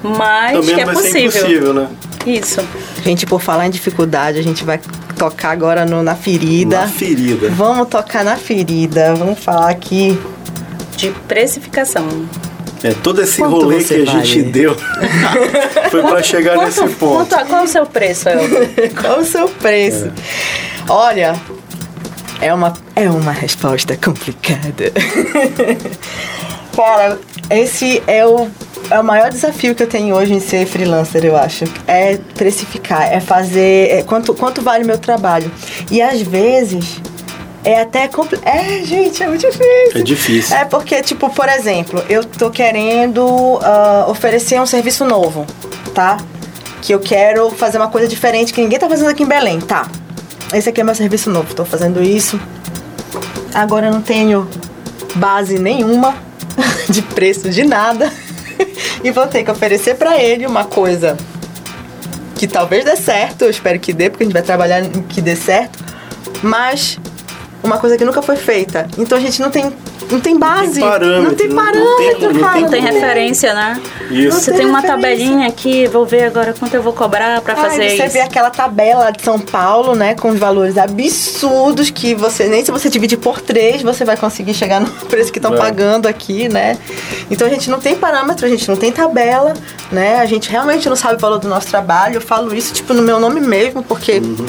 mas 0.04 0.52
Também 0.52 0.76
que 0.76 0.82
é 0.82 0.86
vai 0.86 0.94
possível. 0.94 1.32
Ser 1.32 1.40
impossível, 1.40 1.74
né? 1.74 1.88
Isso. 2.26 2.62
Gente, 3.04 3.26
por 3.26 3.42
falar 3.42 3.66
em 3.68 3.70
dificuldade, 3.70 4.38
a 4.38 4.44
gente 4.44 4.64
vai 4.66 4.80
tocar 5.18 5.52
agora 5.52 5.86
no, 5.86 6.04
na 6.04 6.16
ferida. 6.16 6.82
Na 6.82 6.88
ferida. 6.88 7.50
Vamos 7.50 7.88
tocar 7.88 8.24
na 8.24 8.36
ferida. 8.36 9.16
Vamos 9.16 9.40
falar 9.40 9.70
aqui 9.70 10.20
de 10.98 11.10
precificação. 11.28 12.08
É, 12.84 12.94
todo 12.94 13.22
esse 13.22 13.38
Quanto 13.38 13.56
rolê 13.56 13.84
que 13.84 13.94
a 13.94 14.06
vale? 14.06 14.26
gente 14.26 14.42
deu 14.44 14.76
foi 15.92 16.02
para 16.02 16.24
chegar 16.24 16.56
quanto, 16.56 16.66
nesse 16.66 16.96
ponto. 16.96 17.30
Quanto, 17.30 17.48
qual 17.48 17.64
o 17.64 17.68
seu 17.68 17.86
preço, 17.86 18.30
Elton? 18.30 18.96
qual 19.02 19.20
o 19.20 19.26
seu 19.26 19.50
preço? 19.50 20.06
É. 20.06 20.12
Olha, 20.88 21.36
é 22.42 22.54
uma, 22.54 22.74
é 22.96 23.10
uma 23.10 23.32
resposta 23.32 23.98
complicada. 23.98 24.92
Cara, 26.76 27.20
esse 27.50 28.02
é 28.08 28.26
o, 28.26 28.48
é 28.90 29.00
o 29.00 29.04
maior 29.04 29.30
desafio 29.30 29.76
que 29.76 29.84
eu 29.84 29.88
tenho 29.88 30.16
hoje 30.16 30.34
em 30.34 30.40
ser 30.40 30.66
freelancer, 30.66 31.26
eu 31.26 31.36
acho. 31.36 31.66
É 31.88 32.18
precificar, 32.36 33.12
é 33.12 33.20
fazer. 33.20 33.90
É 33.92 34.04
quanto, 34.04 34.34
quanto 34.34 34.62
vale 34.62 34.84
o 34.84 34.88
meu 34.88 34.98
trabalho. 34.98 35.52
E 35.92 36.02
às 36.02 36.22
vezes 36.22 37.02
é 37.64 37.82
até 37.82 38.08
complicado. 38.08 38.56
É, 38.56 38.84
gente, 38.86 39.22
é 39.22 39.28
muito 39.28 39.42
difícil. 39.42 39.92
É 39.94 40.02
difícil. 40.02 40.56
É 40.56 40.66
porque, 40.66 41.02
tipo, 41.02 41.30
por 41.30 41.50
exemplo, 41.50 42.04
eu 42.08 42.24
tô 42.24 42.50
querendo 42.50 43.26
uh, 43.26 44.10
oferecer 44.10 44.62
um 44.62 44.66
serviço 44.66 45.04
novo, 45.06 45.46
tá? 45.94 46.18
Que 46.82 46.94
eu 46.94 47.00
quero 47.00 47.50
fazer 47.50 47.78
uma 47.78 47.90
coisa 47.90 48.08
diferente 48.08 48.54
que 48.54 48.62
ninguém 48.62 48.80
tá 48.80 48.88
fazendo 48.88 49.10
aqui 49.10 49.24
em 49.24 49.28
Belém, 49.28 49.60
tá? 49.60 49.86
Esse 50.54 50.70
aqui 50.70 50.82
é 50.82 50.84
meu 50.84 50.96
serviço 50.96 51.30
novo, 51.30 51.54
tô 51.54 51.64
fazendo 51.64 52.02
isso. 52.02 52.40
Agora 53.54 53.88
eu 53.88 53.94
não 53.94 54.02
tenho 54.02 54.48
base 55.16 55.60
nenhuma 55.60 56.16
de 56.90 57.02
preço 57.04 57.50
de 57.50 57.64
nada. 57.64 58.12
e 59.04 59.12
vou 59.12 59.28
ter 59.28 59.44
que 59.44 59.52
oferecer 59.52 59.96
para 59.96 60.18
ele 60.18 60.48
uma 60.48 60.66
coisa 60.66 61.16
que 62.36 62.48
talvez 62.48 62.84
dê 62.84 62.96
certo, 62.96 63.44
eu 63.44 63.50
espero 63.50 63.80
que 63.80 63.94
dê, 63.94 64.10
porque 64.10 64.24
a 64.24 64.26
gente 64.26 64.34
vai 64.34 64.42
trabalhar 64.42 64.82
que 65.10 65.22
dê 65.22 65.36
certo, 65.36 65.78
mas 66.42 66.98
uma 67.62 67.78
coisa 67.78 67.98
que 67.98 68.06
nunca 68.06 68.22
foi 68.22 68.38
feita. 68.38 68.88
Então 68.98 69.18
a 69.18 69.22
gente 69.22 69.42
não 69.42 69.52
tem 69.52 69.72
não 70.10 70.20
tem 70.20 70.38
base. 70.38 70.66
Não 70.68 70.74
tem 70.74 70.82
parâmetro. 70.82 71.24
Não 71.24 71.36
tem 71.36 71.50
parâmetro, 71.50 72.34
não, 72.34 72.40
cara. 72.40 72.60
Não 72.62 72.70
tem 72.70 72.82
referência, 72.82 73.54
né? 73.54 73.82
Isso. 74.10 74.40
Você 74.40 74.52
tem, 74.52 74.62
tem 74.62 74.70
uma 74.70 74.82
tabelinha 74.82 75.48
aqui, 75.48 75.88
vou 75.88 76.06
ver 76.06 76.24
agora 76.24 76.54
quanto 76.54 76.74
eu 76.74 76.82
vou 76.82 76.94
cobrar 76.94 77.42
para 77.42 77.56
fazer 77.56 77.76
você 77.76 77.86
isso. 77.88 77.98
Você 77.98 78.10
vê 78.10 78.22
aquela 78.22 78.50
tabela 78.50 79.12
de 79.12 79.22
São 79.22 79.40
Paulo, 79.40 79.96
né? 79.96 80.16
Com 80.16 80.30
os 80.30 80.40
valores 80.40 80.78
absurdos 80.78 81.90
que 81.90 82.16
você, 82.16 82.48
nem 82.48 82.64
se 82.64 82.72
você 82.72 82.90
dividir 82.90 83.18
por 83.18 83.42
três, 83.42 83.82
você 83.82 84.06
vai 84.06 84.18
conseguir 84.18 84.54
chegar 84.54 84.80
no 84.82 84.90
preço 85.08 85.32
que 85.32 85.40
estão 85.40 85.54
é. 85.54 85.58
pagando 85.58 86.08
aqui, 86.08 86.48
né? 86.48 86.78
Então 87.30 87.48
a 87.48 87.50
gente 87.50 87.70
não 87.70 87.80
tem 87.80 87.96
parâmetro, 87.96 88.46
a 88.46 88.50
gente 88.50 88.68
não 88.68 88.78
tem 88.78 88.92
tabela, 88.92 89.54
né? 89.92 90.20
A 90.20 90.26
gente 90.26 90.50
realmente 90.50 90.88
não 90.88 90.96
sabe 90.96 91.16
o 91.16 91.20
valor 91.20 91.40
do 91.40 91.48
nosso 91.48 91.68
trabalho. 91.68 92.16
Eu 92.16 92.22
falo 92.22 92.56
isso, 92.56 92.74
tipo, 92.74 92.94
no 92.94 93.02
meu 93.02 93.20
nome 93.20 93.40
mesmo, 93.42 93.84
porque. 93.84 94.14
Uhum 94.14 94.46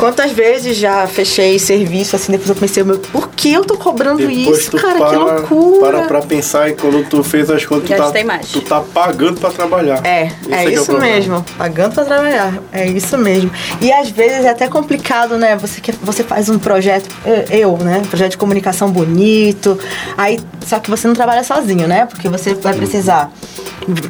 Quantas 0.00 0.32
vezes 0.32 0.78
já 0.78 1.06
fechei 1.06 1.58
serviço 1.58 2.16
assim, 2.16 2.32
depois 2.32 2.48
eu 2.48 2.56
pensei, 2.56 2.82
meu, 2.82 2.98
por 2.98 3.28
que 3.28 3.52
eu 3.52 3.62
tô 3.66 3.76
cobrando 3.76 4.26
depois 4.26 4.60
isso, 4.60 4.69
cara? 4.78 4.98
Para. 4.98 5.42
Para 5.80 6.02
pra 6.02 6.22
pensar 6.22 6.68
e 6.68 6.74
quando 6.74 7.04
tu 7.08 7.22
fez 7.22 7.50
as 7.50 7.64
contas, 7.64 7.88
tu 7.90 7.96
tá, 7.96 8.40
tu 8.52 8.60
tá 8.62 8.80
pagando 8.80 9.40
pra 9.40 9.50
trabalhar. 9.50 10.04
É, 10.04 10.26
Esse 10.26 10.52
é, 10.52 10.64
é 10.64 10.72
isso 10.72 10.96
é 10.96 11.00
mesmo. 11.00 11.44
Pagando 11.56 11.94
pra 11.94 12.04
trabalhar. 12.04 12.54
É 12.72 12.86
isso 12.86 13.16
mesmo. 13.18 13.50
E 13.80 13.92
às 13.92 14.10
vezes 14.10 14.44
é 14.44 14.50
até 14.50 14.68
complicado, 14.68 15.36
né? 15.36 15.56
Você, 15.56 15.80
quer, 15.80 15.94
você 16.02 16.22
faz 16.22 16.48
um 16.48 16.58
projeto, 16.58 17.08
eu, 17.50 17.76
né? 17.78 18.02
Projeto 18.08 18.32
de 18.32 18.38
comunicação 18.38 18.90
bonito. 18.90 19.78
Aí, 20.16 20.38
só 20.66 20.78
que 20.78 20.90
você 20.90 21.06
não 21.06 21.14
trabalha 21.14 21.44
sozinho, 21.44 21.86
né? 21.86 22.06
Porque 22.06 22.28
você 22.28 22.54
vai 22.54 22.74
precisar 22.74 23.30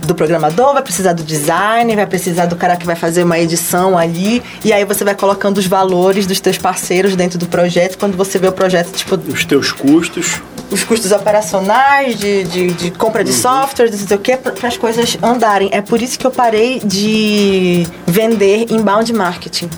do 0.07 0.15
programador, 0.15 0.73
vai 0.75 0.83
precisar 0.83 1.13
do 1.13 1.23
design, 1.23 1.95
vai 1.95 2.07
precisar 2.07 2.47
do 2.47 2.57
cara 2.57 2.77
que 2.77 2.85
vai 2.85 2.97
fazer 2.97 3.23
uma 3.23 3.39
edição 3.39 3.97
ali. 3.97 4.43
E 4.65 4.73
aí 4.73 4.85
você 4.85 5.05
vai 5.05 5.15
colocando 5.15 5.59
os 5.59 5.67
valores 5.67 6.27
dos 6.27 6.41
teus 6.41 6.59
parceiros 6.59 7.17
dentro 7.17 7.39
do 7.39 7.47
projeto. 7.47 7.97
Quando 7.99 8.17
você 8.17 8.39
vê 8.39 8.49
o 8.49 8.53
projeto, 8.53 8.93
tipo. 8.93 9.19
Os 9.29 9.45
teus 9.45 9.73
custos. 9.73 10.41
Os 10.71 10.85
custos 10.85 11.11
operacionais, 11.11 12.17
de, 12.17 12.45
de, 12.45 12.67
de 12.69 12.91
compra 12.93 13.25
de 13.25 13.31
uhum. 13.31 13.37
software, 13.37 13.91
não 13.91 13.99
sei 13.99 14.17
o 14.17 14.21
quê, 14.21 14.37
para 14.37 14.69
as 14.69 14.77
coisas 14.77 15.19
andarem. 15.23 15.69
É 15.73 15.81
por 15.81 16.01
isso 16.01 16.19
que 16.19 16.27
eu 16.27 16.31
parei 16.31 16.79
de 16.79 17.85
vender 18.07 18.71
inbound 18.71 19.13
marketing. 19.13 19.69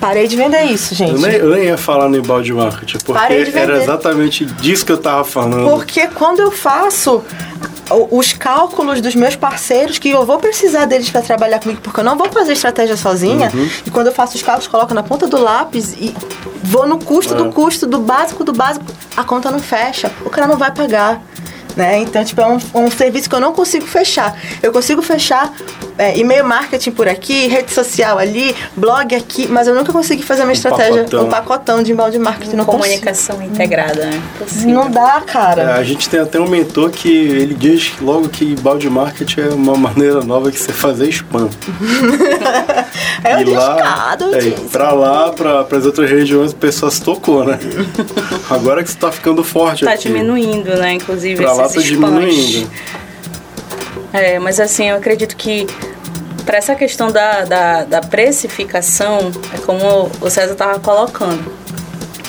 Parei 0.00 0.28
de 0.28 0.36
vender 0.36 0.64
isso, 0.64 0.94
gente. 0.94 1.12
Eu 1.12 1.18
nem, 1.18 1.32
eu 1.32 1.48
nem 1.48 1.64
ia 1.64 1.78
falar 1.78 2.10
no 2.10 2.16
inbound 2.18 2.52
marketing, 2.52 2.98
porque 2.98 3.52
era 3.54 3.82
exatamente 3.82 4.44
disso 4.44 4.84
que 4.84 4.92
eu 4.92 4.98
tava 4.98 5.24
falando. 5.24 5.70
Porque 5.70 6.08
quando 6.08 6.40
eu 6.40 6.50
faço 6.50 7.24
os 8.10 8.32
cálculos 8.32 9.00
dos 9.00 9.14
meus 9.14 9.36
parceiros 9.36 9.98
que 9.98 10.10
eu 10.10 10.24
vou 10.24 10.38
precisar 10.38 10.86
deles 10.86 11.10
para 11.10 11.22
trabalhar 11.22 11.60
comigo, 11.60 11.80
porque 11.82 12.00
eu 12.00 12.04
não 12.04 12.16
vou 12.16 12.30
fazer 12.30 12.52
estratégia 12.52 12.96
sozinha. 12.96 13.50
Uhum. 13.52 13.68
E 13.86 13.90
quando 13.90 14.06
eu 14.06 14.12
faço 14.12 14.36
os 14.36 14.42
cálculos, 14.42 14.68
coloco 14.68 14.94
na 14.94 15.02
ponta 15.02 15.26
do 15.26 15.38
lápis 15.38 15.92
e 15.92 16.14
vou 16.62 16.86
no 16.86 16.98
custo 16.98 17.34
é. 17.34 17.36
do 17.36 17.52
custo, 17.52 17.86
do 17.86 17.98
básico 17.98 18.42
do 18.44 18.52
básico, 18.52 18.86
a 19.16 19.24
conta 19.24 19.50
não 19.50 19.58
fecha. 19.58 20.10
O 20.24 20.30
cara 20.30 20.46
não 20.46 20.56
vai 20.56 20.72
pagar 20.72 21.22
né? 21.76 21.98
Então, 21.98 22.24
tipo, 22.24 22.40
é 22.40 22.46
um, 22.46 22.58
um 22.74 22.90
serviço 22.90 23.28
que 23.28 23.34
eu 23.34 23.40
não 23.40 23.52
consigo 23.52 23.86
fechar. 23.86 24.36
Eu 24.62 24.72
consigo 24.72 25.02
fechar 25.02 25.52
é, 25.98 26.16
e-mail 26.18 26.44
marketing 26.44 26.90
por 26.90 27.08
aqui, 27.08 27.46
rede 27.46 27.72
social 27.72 28.18
ali, 28.18 28.54
blog 28.76 29.14
aqui, 29.14 29.46
mas 29.48 29.66
eu 29.66 29.74
nunca 29.74 29.92
consegui 29.92 30.22
fazer 30.22 30.42
uma 30.42 30.50
um 30.50 30.52
estratégia, 30.52 31.04
pacotão. 31.04 31.24
um 31.24 31.28
pacotão 31.28 31.82
de 31.82 31.92
inbound 31.92 32.18
marketing. 32.18 32.56
Não 32.56 32.64
Comunicação 32.64 33.36
consigo. 33.36 33.54
integrada, 33.54 34.06
né? 34.06 34.22
Possível. 34.38 34.74
Não 34.74 34.90
dá, 34.90 35.20
cara. 35.20 35.62
É, 35.62 35.72
a 35.74 35.82
gente 35.82 36.08
tem 36.08 36.20
até 36.20 36.40
um 36.40 36.48
mentor 36.48 36.90
que 36.90 37.08
ele 37.08 37.54
diz 37.54 37.92
logo 38.00 38.28
que 38.28 38.44
inbound 38.44 38.88
marketing 38.90 39.40
é 39.40 39.48
uma 39.48 39.76
maneira 39.78 40.22
nova 40.22 40.50
que 40.50 40.58
você 40.58 40.72
fazer 40.72 41.08
spam. 41.08 41.48
é 43.22 43.40
e 43.40 43.44
lá, 43.44 44.16
é, 44.32 44.50
Pra 44.70 44.92
lá, 44.92 45.32
pra, 45.32 45.66
as 45.76 45.86
outras 45.86 46.10
regiões, 46.10 46.52
o 46.52 46.56
pessoal 46.56 46.90
se 46.90 47.02
tocou, 47.02 47.44
né? 47.44 47.58
Agora 48.50 48.82
que 48.82 48.90
você 48.90 48.98
tá 48.98 49.10
ficando 49.10 49.44
forte 49.44 49.84
tá 49.84 49.92
aqui. 49.92 50.04
Tá 50.04 50.08
diminuindo, 50.08 50.70
né? 50.76 50.94
Inclusive, 50.94 51.42
pra 51.42 51.52
lá 51.52 51.63
tá 51.68 51.80
diminuindo. 51.80 52.70
É, 54.12 54.38
mas 54.38 54.60
assim, 54.60 54.88
eu 54.90 54.96
acredito 54.96 55.36
que 55.36 55.66
para 56.44 56.58
essa 56.58 56.74
questão 56.74 57.10
da, 57.10 57.44
da, 57.44 57.84
da, 57.84 58.00
precificação, 58.00 59.32
é 59.52 59.58
como 59.58 60.10
o 60.20 60.30
César 60.30 60.52
estava 60.52 60.78
colocando. 60.78 61.52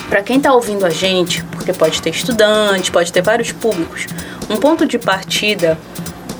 Para 0.08 0.22
quem 0.22 0.38
está 0.38 0.52
ouvindo 0.52 0.86
a 0.86 0.90
gente, 0.90 1.44
porque 1.44 1.72
pode 1.72 2.00
ter 2.00 2.10
estudante, 2.10 2.90
pode 2.90 3.12
ter 3.12 3.22
vários 3.22 3.52
públicos, 3.52 4.06
um 4.48 4.56
ponto 4.56 4.86
de 4.86 4.98
partida 4.98 5.78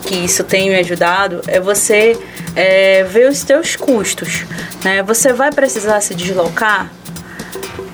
que 0.06 0.14
isso 0.14 0.44
tem 0.44 0.70
me 0.70 0.76
ajudado 0.76 1.42
é 1.48 1.58
você 1.60 2.18
é, 2.54 3.02
ver 3.04 3.28
os 3.28 3.42
teus 3.42 3.76
custos. 3.76 4.44
Né? 4.84 5.02
Você 5.02 5.32
vai 5.32 5.52
precisar 5.52 6.00
se 6.00 6.14
deslocar? 6.14 6.90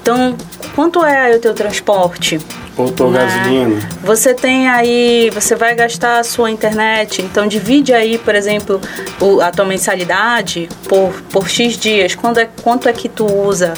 Então, 0.00 0.36
quanto 0.74 1.04
é 1.04 1.34
o 1.34 1.40
teu 1.40 1.54
transporte? 1.54 2.38
Ou 2.76 3.10
né? 3.10 3.18
gasolina. 3.18 3.80
Você 4.02 4.34
tem 4.34 4.68
aí, 4.68 5.30
você 5.30 5.54
vai 5.54 5.74
gastar 5.74 6.18
a 6.18 6.24
sua 6.24 6.50
internet, 6.50 7.20
então 7.22 7.46
divide 7.46 7.92
aí, 7.92 8.18
por 8.18 8.34
exemplo, 8.34 8.80
o, 9.20 9.40
a 9.40 9.50
tua 9.50 9.64
mensalidade 9.64 10.68
por, 10.88 11.12
por 11.30 11.48
X 11.48 11.76
dias, 11.76 12.14
quando 12.14 12.38
é, 12.38 12.48
quanto 12.62 12.88
é 12.88 12.92
que 12.92 13.08
tu 13.08 13.26
usa. 13.26 13.74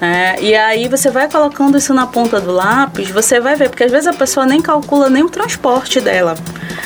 É, 0.00 0.40
e 0.40 0.54
aí 0.54 0.88
você 0.88 1.10
vai 1.10 1.28
colocando 1.28 1.76
isso 1.76 1.92
na 1.92 2.06
ponta 2.06 2.40
do 2.40 2.50
lápis, 2.50 3.10
você 3.10 3.38
vai 3.38 3.54
ver, 3.54 3.68
porque 3.68 3.84
às 3.84 3.90
vezes 3.90 4.06
a 4.06 4.14
pessoa 4.14 4.46
nem 4.46 4.62
calcula 4.62 5.10
nem 5.10 5.22
o 5.22 5.28
transporte 5.28 6.00
dela. 6.00 6.34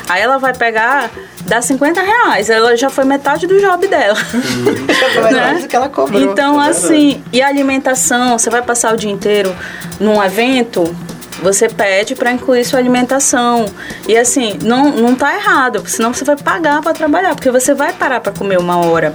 Aí 0.09 0.21
ela 0.21 0.39
vai 0.39 0.53
pegar, 0.53 1.11
dá 1.47 1.63
50 1.63 2.01
reais, 2.03 2.51
ela 2.51 2.77
já 2.77 2.91
foi 2.91 3.05
metade 3.05 3.47
do 3.47 3.59
job 3.61 3.87
dela. 3.87 4.19
Uhum. 4.35 5.31
né? 5.31 5.67
que 5.69 5.77
ela 5.77 5.89
cobrou. 5.89 6.21
Então, 6.21 6.61
é 6.61 6.71
assim, 6.71 7.23
e 7.33 7.41
a 7.41 7.47
alimentação, 7.47 8.37
você 8.37 8.51
vai 8.51 8.63
passar 8.63 8.93
o 8.93 8.97
dia 8.97 9.11
inteiro 9.11 9.55
num 10.01 10.23
evento, 10.23 10.95
você 11.45 11.69
pede 11.69 12.15
para 12.15 12.33
incluir 12.33 12.65
sua 12.65 12.79
alimentação. 12.79 13.67
E 14.09 14.17
assim, 14.17 14.59
não, 14.63 14.91
não 14.91 15.15
tá 15.15 15.37
errado, 15.37 15.87
senão 15.87 16.13
você 16.15 16.25
vai 16.25 16.37
pagar 16.37 16.81
para 16.81 16.95
trabalhar, 16.95 17.35
porque 17.35 17.51
você 17.51 17.75
vai 17.75 17.93
parar 17.93 18.21
para 18.21 18.33
comer 18.33 18.59
uma 18.59 18.79
hora. 18.79 19.15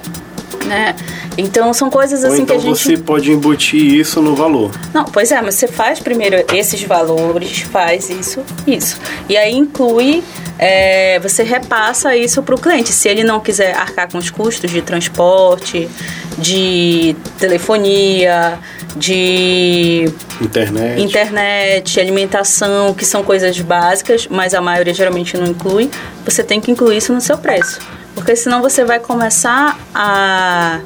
Né? 0.66 0.96
Então 1.38 1.74
são 1.74 1.90
coisas 1.90 2.24
assim 2.24 2.42
então 2.42 2.58
que 2.58 2.62
a 2.62 2.66
gente. 2.66 2.78
você 2.78 2.98
pode 2.98 3.32
embutir 3.32 3.82
isso 3.82 4.22
no 4.22 4.36
valor. 4.36 4.72
Não, 4.94 5.06
pois 5.06 5.32
é, 5.32 5.42
mas 5.42 5.56
você 5.56 5.68
faz 5.68 6.00
primeiro 6.00 6.44
esses 6.54 6.84
valores, 6.84 7.62
faz 7.62 8.10
isso, 8.10 8.44
isso. 8.68 9.00
E 9.28 9.38
aí 9.38 9.56
inclui, 9.56 10.24
é, 10.58 11.20
você 11.20 11.44
repassa 11.44 12.16
isso 12.16 12.44
para 12.44 12.56
o 12.56 12.60
cliente. 12.60 12.92
Se 12.92 13.08
ele 13.08 13.24
não 13.24 13.40
quiser 13.40 13.76
arcar 13.76 14.12
com 14.12 14.18
os 14.18 14.30
custos 14.30 14.70
de 14.70 14.82
transporte, 14.82 15.90
de 16.38 17.16
telefonia, 17.38 18.60
de 18.96 20.12
Internet. 20.42 21.02
internet, 21.02 22.00
alimentação, 22.00 22.94
que 22.94 23.06
são 23.06 23.24
coisas 23.24 23.60
básicas, 23.62 24.28
mas 24.30 24.54
a 24.54 24.62
maioria 24.62 24.94
geralmente 24.94 25.38
não 25.38 25.48
inclui, 25.48 25.90
você 26.26 26.44
tem 26.44 26.60
que 26.60 26.72
incluir 26.72 26.98
isso 26.98 27.14
no 27.14 27.22
seu 27.22 27.38
preço. 27.38 27.80
Porque 28.20 28.36
senão 28.36 28.62
você 28.62 28.84
vai 28.84 29.00
começar 29.00 29.80
a 29.96 30.80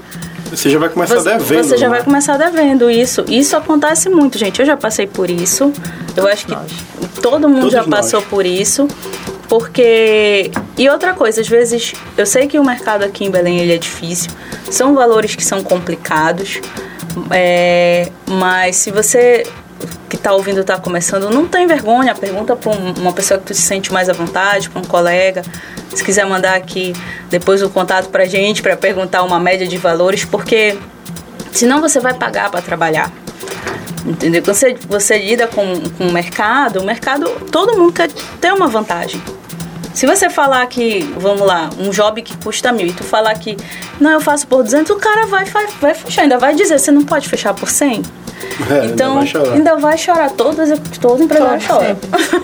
Você 0.51 0.69
já 0.69 0.77
vai 0.77 0.89
começar 0.89 1.15
você, 1.15 1.29
devendo. 1.31 1.63
você 1.63 1.77
já 1.77 1.89
né? 1.89 1.95
vai 1.95 2.03
começar 2.03 2.38
devendo 2.38 2.89
isso. 2.91 3.25
Isso 3.27 3.57
acontece 3.57 4.07
muito, 4.07 4.38
gente. 4.38 4.59
Eu 4.59 4.65
já 4.67 4.77
passei 4.77 5.07
por 5.07 5.29
isso. 5.31 5.73
Eu 6.15 6.27
acho 6.27 6.45
que 6.45 6.55
todo 7.21 7.49
mundo 7.49 7.61
Todos 7.61 7.73
já 7.73 7.79
nós. 7.81 7.89
passou 7.89 8.21
por 8.21 8.45
isso. 8.45 8.88
Porque. 9.49 10.51
E 10.77 10.88
outra 10.89 11.13
coisa, 11.13 11.41
às 11.41 11.47
vezes, 11.47 11.93
eu 12.15 12.25
sei 12.25 12.47
que 12.47 12.59
o 12.59 12.63
mercado 12.63 13.03
aqui 13.03 13.25
em 13.25 13.31
Belém 13.31 13.59
ele 13.59 13.73
é 13.73 13.77
difícil. 13.77 14.29
São 14.69 14.93
valores 14.93 15.36
que 15.36 15.43
são 15.43 15.63
complicados. 15.63 16.61
é, 17.31 18.09
mas 18.27 18.75
se 18.75 18.91
você 18.91 19.45
que 20.07 20.15
está 20.15 20.31
ouvindo 20.34 20.61
está 20.61 20.77
começando, 20.79 21.31
não 21.31 21.47
tem 21.47 21.65
vergonha. 21.65 22.13
Pergunta 22.13 22.55
para 22.55 22.71
uma 22.71 23.11
pessoa 23.11 23.39
que 23.39 23.47
tu 23.47 23.53
se 23.55 23.61
sente 23.63 23.91
mais 23.91 24.07
à 24.07 24.13
vontade, 24.13 24.69
para 24.69 24.79
um 24.79 24.86
colega. 24.86 25.41
Se 25.94 26.04
quiser 26.04 26.26
mandar 26.26 26.56
aqui 26.56 26.94
depois 27.30 27.62
o 27.62 27.70
contato 27.70 28.10
para 28.10 28.26
gente 28.26 28.62
para 28.62 28.76
perguntar 28.76 29.24
uma 29.24 29.39
média 29.39 29.68
de 29.68 29.78
valores, 29.78 30.26
porque 30.26 30.78
senão 31.52 31.82
você 31.82 32.00
vai 32.00 32.14
pagar 32.14 32.50
para 32.50 32.62
trabalhar. 32.62 33.12
Entendeu? 34.06 34.41
Quando 34.44 34.56
você, 34.56 34.76
você 34.88 35.18
lida 35.18 35.48
com, 35.48 35.82
com 35.98 36.08
o 36.08 36.12
mercado, 36.12 36.82
o 36.82 36.84
mercado, 36.84 37.30
todo 37.52 37.78
mundo 37.78 37.94
quer 37.94 38.10
ter 38.41 38.52
uma 38.52 38.68
vantagem. 38.68 39.22
Se 39.94 40.08
você 40.08 40.30
falar 40.30 40.66
que, 40.68 41.02
vamos 41.18 41.46
lá, 41.46 41.70
um 41.80 41.91
job 41.91 42.22
que 42.22 42.36
custa 42.38 42.72
mil 42.72 42.88
e 42.88 42.94
tu 42.94 43.04
falar 43.04 43.36
que, 43.36 43.56
não, 44.02 44.12
eu 44.12 44.20
faço 44.20 44.48
por 44.48 44.64
200, 44.64 44.89
o 44.89 45.00
cara 45.00 45.28
vai, 45.28 45.46
vai, 45.46 45.68
vai 45.80 45.94
fechar, 45.94 46.24
ainda 46.24 46.38
vai 46.38 46.56
dizer, 46.56 46.80
você 46.80 46.91
não 46.91 47.04
pode 47.04 47.30
fechar 47.30 47.54
por 47.54 47.70
100? 47.70 48.02
É, 48.70 48.74
ainda 48.74 48.94
então, 48.94 49.16
vai 49.16 49.28
chorar. 49.28 49.54
ainda 49.54 49.76
vai 49.78 49.98
chorar. 49.98 50.32
Todo, 50.32 50.58
todo 51.00 51.24
empresário 51.24 51.68
Todo, 51.68 51.78
chora. 51.78 51.98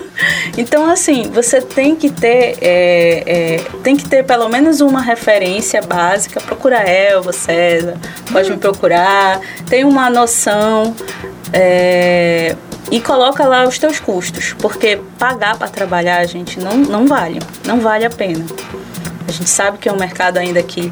então, 0.56 0.90
assim, 0.90 1.30
você 1.32 1.60
tem 1.60 1.94
que 1.94 2.10
ter 2.10 2.58
é, 2.60 3.22
é, 3.26 3.64
tem 3.82 3.96
que 3.96 4.08
ter 4.08 4.24
pelo 4.24 4.48
menos 4.48 4.80
uma 4.80 5.00
referência 5.00 5.80
básica. 5.82 6.40
Procura 6.40 6.78
Elva, 6.78 7.32
César, 7.32 7.96
pode 8.32 8.50
me 8.50 8.56
procurar. 8.56 9.40
Tem 9.68 9.84
uma 9.84 10.10
noção. 10.10 10.94
é, 11.52 12.56
e 12.90 13.00
coloca 13.00 13.46
lá 13.46 13.68
os 13.68 13.78
teus 13.78 14.00
custos, 14.00 14.52
porque 14.58 15.00
pagar 15.16 15.56
para 15.56 15.68
trabalhar, 15.68 16.24
gente, 16.26 16.58
não, 16.58 16.76
não 16.76 17.06
vale, 17.06 17.38
não 17.64 17.80
vale 17.80 18.04
a 18.04 18.10
pena. 18.10 18.44
A 19.28 19.32
gente 19.32 19.48
sabe 19.48 19.78
que 19.78 19.88
é 19.88 19.92
um 19.92 19.96
mercado 19.96 20.38
ainda 20.38 20.60
que 20.60 20.90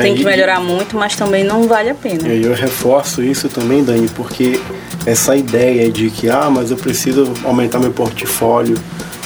tem 0.00 0.12
Aí- 0.12 0.18
que 0.18 0.24
melhorar 0.24 0.60
muito, 0.60 0.96
mas 0.96 1.14
também 1.16 1.44
não 1.44 1.66
vale 1.68 1.90
a 1.90 1.94
pena. 1.94 2.28
E 2.28 2.32
aí 2.32 2.42
eu 2.44 2.54
reforço 2.54 3.22
isso 3.22 3.48
também, 3.48 3.82
Dani, 3.84 4.08
porque 4.08 4.60
essa 5.04 5.36
ideia 5.36 5.90
de 5.90 6.10
que, 6.10 6.28
ah, 6.28 6.48
mas 6.50 6.70
eu 6.70 6.76
preciso 6.76 7.32
aumentar 7.44 7.78
meu 7.78 7.90
portfólio, 7.92 8.76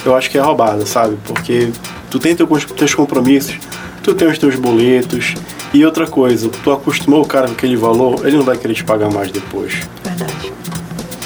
eu 0.04 0.14
acho 0.16 0.30
que 0.30 0.38
é 0.38 0.40
roubada, 0.40 0.86
sabe? 0.86 1.16
Porque 1.24 1.70
tu 2.10 2.18
tem 2.18 2.34
teu, 2.34 2.46
teus 2.46 2.94
compromissos, 2.94 3.54
tu 4.02 4.14
tem 4.14 4.28
os 4.28 4.38
teus 4.38 4.56
boletos, 4.56 5.34
e 5.72 5.84
outra 5.84 6.06
coisa, 6.06 6.48
tu 6.48 6.72
acostumou 6.72 7.22
o 7.22 7.26
cara 7.26 7.46
com 7.46 7.52
aquele 7.52 7.76
valor, 7.76 8.26
ele 8.26 8.36
não 8.36 8.44
vai 8.44 8.56
querer 8.56 8.74
te 8.74 8.82
pagar 8.84 9.10
mais 9.10 9.30
depois. 9.30 9.74
Verdade. 10.02 10.52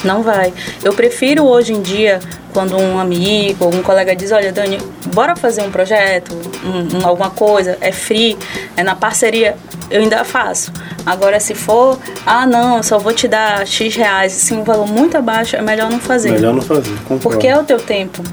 Não 0.03 0.21
vai. 0.21 0.53
Eu 0.83 0.93
prefiro 0.93 1.43
hoje 1.45 1.73
em 1.73 1.81
dia, 1.81 2.19
quando 2.55 2.77
um 2.77 2.97
amigo, 2.97 3.65
algum 3.65 3.81
colega 3.83 4.15
diz, 4.15 4.31
olha, 4.31 4.49
Dani, 4.53 4.79
bora 5.13 5.35
fazer 5.35 5.61
um 5.61 5.69
projeto, 5.69 6.33
um- 6.63 6.99
um- 6.99 7.05
alguma 7.05 7.29
coisa, 7.29 7.77
é 7.81 7.91
free, 7.91 8.37
é 8.77 8.81
na 8.83 8.95
parceria, 8.95 9.57
eu 9.91 10.01
ainda 10.01 10.23
faço. 10.23 10.71
Agora, 11.05 11.37
se 11.37 11.53
for, 11.53 11.99
ah, 12.25 12.47
não, 12.47 12.77
eu 12.77 12.83
só 12.83 12.97
vou 12.97 13.11
te 13.13 13.27
dar 13.27 13.67
X 13.67 13.93
reais, 13.95 14.33
assim, 14.33 14.57
um 14.57 14.63
valor 14.63 14.87
muito 14.87 15.17
abaixo, 15.17 15.57
é 15.57 15.61
melhor 15.61 15.91
não 15.91 15.99
fazer. 15.99 16.31
Melhor 16.31 16.53
não 16.53 16.61
fazer, 16.61 16.91
concordo. 17.07 17.19
Porque 17.19 17.45
é 17.47 17.59
o 17.59 17.63
teu 17.65 17.77
tempo, 17.77 18.23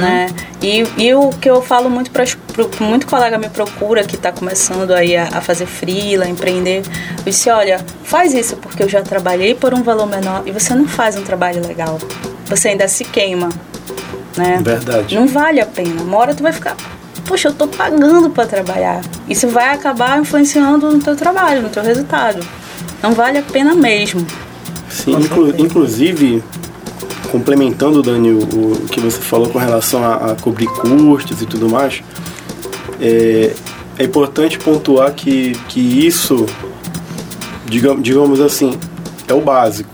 né? 0.00 0.28
E, 0.62 0.84
e 0.96 1.12
o 1.14 1.30
que 1.30 1.50
eu 1.50 1.60
falo 1.60 1.90
muito 1.90 2.12
para 2.12 2.24
muito 2.80 3.06
colega 3.08 3.36
me 3.36 3.48
procura 3.48 4.04
que 4.04 4.14
está 4.14 4.30
começando 4.30 4.92
aí 4.92 5.16
a, 5.16 5.24
a 5.34 5.40
fazer 5.40 5.66
freela, 5.66 6.26
empreender, 6.28 6.82
eu 7.18 7.24
disse, 7.24 7.50
olha, 7.50 7.80
faz 8.04 8.32
isso 8.32 8.56
porque 8.56 8.82
eu 8.84 8.88
já 8.88 9.02
trabalhei 9.02 9.52
por 9.54 9.74
um 9.74 9.82
valor 9.82 10.06
menor 10.06 10.42
e 10.46 10.52
você 10.52 10.74
não 10.76 10.86
faz 10.86 11.16
um 11.16 11.22
trabalho 11.22 11.60
legal. 11.66 11.98
Você 12.46 12.68
ainda 12.68 12.86
se 12.88 13.04
queima, 13.04 13.48
né? 14.36 14.60
Verdade. 14.62 15.14
Não 15.14 15.26
vale 15.26 15.60
a 15.60 15.66
pena. 15.66 16.02
Uma 16.02 16.18
hora 16.18 16.34
tu 16.34 16.42
vai 16.42 16.52
ficar, 16.52 16.76
poxa, 17.26 17.48
eu 17.48 17.54
tô 17.54 17.66
pagando 17.66 18.30
para 18.30 18.46
trabalhar. 18.46 19.00
Isso 19.28 19.48
vai 19.48 19.72
acabar 19.74 20.20
influenciando 20.20 20.90
no 20.90 20.98
teu 20.98 21.16
trabalho, 21.16 21.62
no 21.62 21.68
teu 21.68 21.82
resultado. 21.82 22.44
Não 23.02 23.12
vale 23.12 23.38
a 23.38 23.42
pena 23.42 23.74
mesmo. 23.74 24.26
Sim, 24.90 25.12
inclu- 25.16 25.54
inclusive, 25.58 26.42
complementando, 27.32 28.02
Dani, 28.02 28.30
o, 28.30 28.38
o 28.84 28.88
que 28.90 29.00
você 29.00 29.20
falou 29.20 29.48
com 29.48 29.58
relação 29.58 30.04
a, 30.04 30.32
a 30.32 30.36
cobrir 30.36 30.66
custos 30.66 31.42
e 31.42 31.46
tudo 31.46 31.68
mais, 31.68 32.02
é, 33.00 33.52
é 33.98 34.04
importante 34.04 34.58
pontuar 34.58 35.12
que, 35.12 35.52
que 35.68 35.80
isso, 36.06 36.46
digamos, 37.66 38.02
digamos 38.02 38.40
assim, 38.40 38.78
é 39.26 39.34
o 39.34 39.40
básico. 39.40 39.90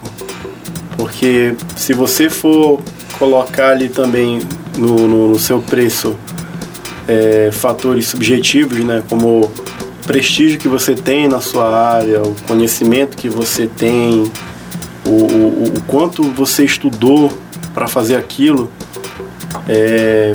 Porque 1.01 1.57
se 1.77 1.95
você 1.95 2.29
for 2.29 2.79
colocar 3.19 3.71
ali 3.71 3.89
também 3.89 4.39
no, 4.77 5.09
no, 5.09 5.29
no 5.31 5.39
seu 5.39 5.59
preço 5.63 6.15
é, 7.09 7.49
fatores 7.51 8.09
subjetivos, 8.09 8.85
né, 8.85 9.03
como 9.09 9.45
o 9.45 9.51
prestígio 10.07 10.59
que 10.59 10.69
você 10.69 10.95
tem 10.95 11.27
na 11.27 11.41
sua 11.41 11.75
área, 11.75 12.21
o 12.23 12.37
conhecimento 12.47 13.17
que 13.17 13.31
você 13.31 13.67
tem, 13.67 14.31
o, 15.07 15.11
o, 15.11 15.65
o 15.69 15.83
quanto 15.87 16.23
você 16.23 16.67
estudou 16.67 17.33
para 17.73 17.89
fazer 17.89 18.17
aquilo, 18.17 18.71
é, 19.67 20.35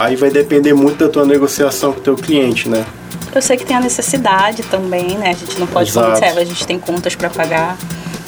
aí 0.00 0.16
vai 0.16 0.30
depender 0.30 0.74
muito 0.74 0.98
da 0.98 1.08
tua 1.08 1.24
negociação 1.24 1.92
com 1.92 2.00
o 2.00 2.02
teu 2.02 2.16
cliente, 2.16 2.68
né? 2.68 2.84
Eu 3.32 3.40
sei 3.40 3.56
que 3.56 3.64
tem 3.64 3.76
a 3.76 3.80
necessidade 3.80 4.64
também, 4.64 5.16
né? 5.16 5.30
A 5.30 5.34
gente 5.34 5.60
não 5.60 5.66
pode, 5.68 5.90
Exato. 5.90 6.20
disse, 6.20 6.24
a 6.24 6.44
gente 6.44 6.66
tem 6.66 6.76
contas 6.76 7.14
para 7.14 7.30
pagar. 7.30 7.78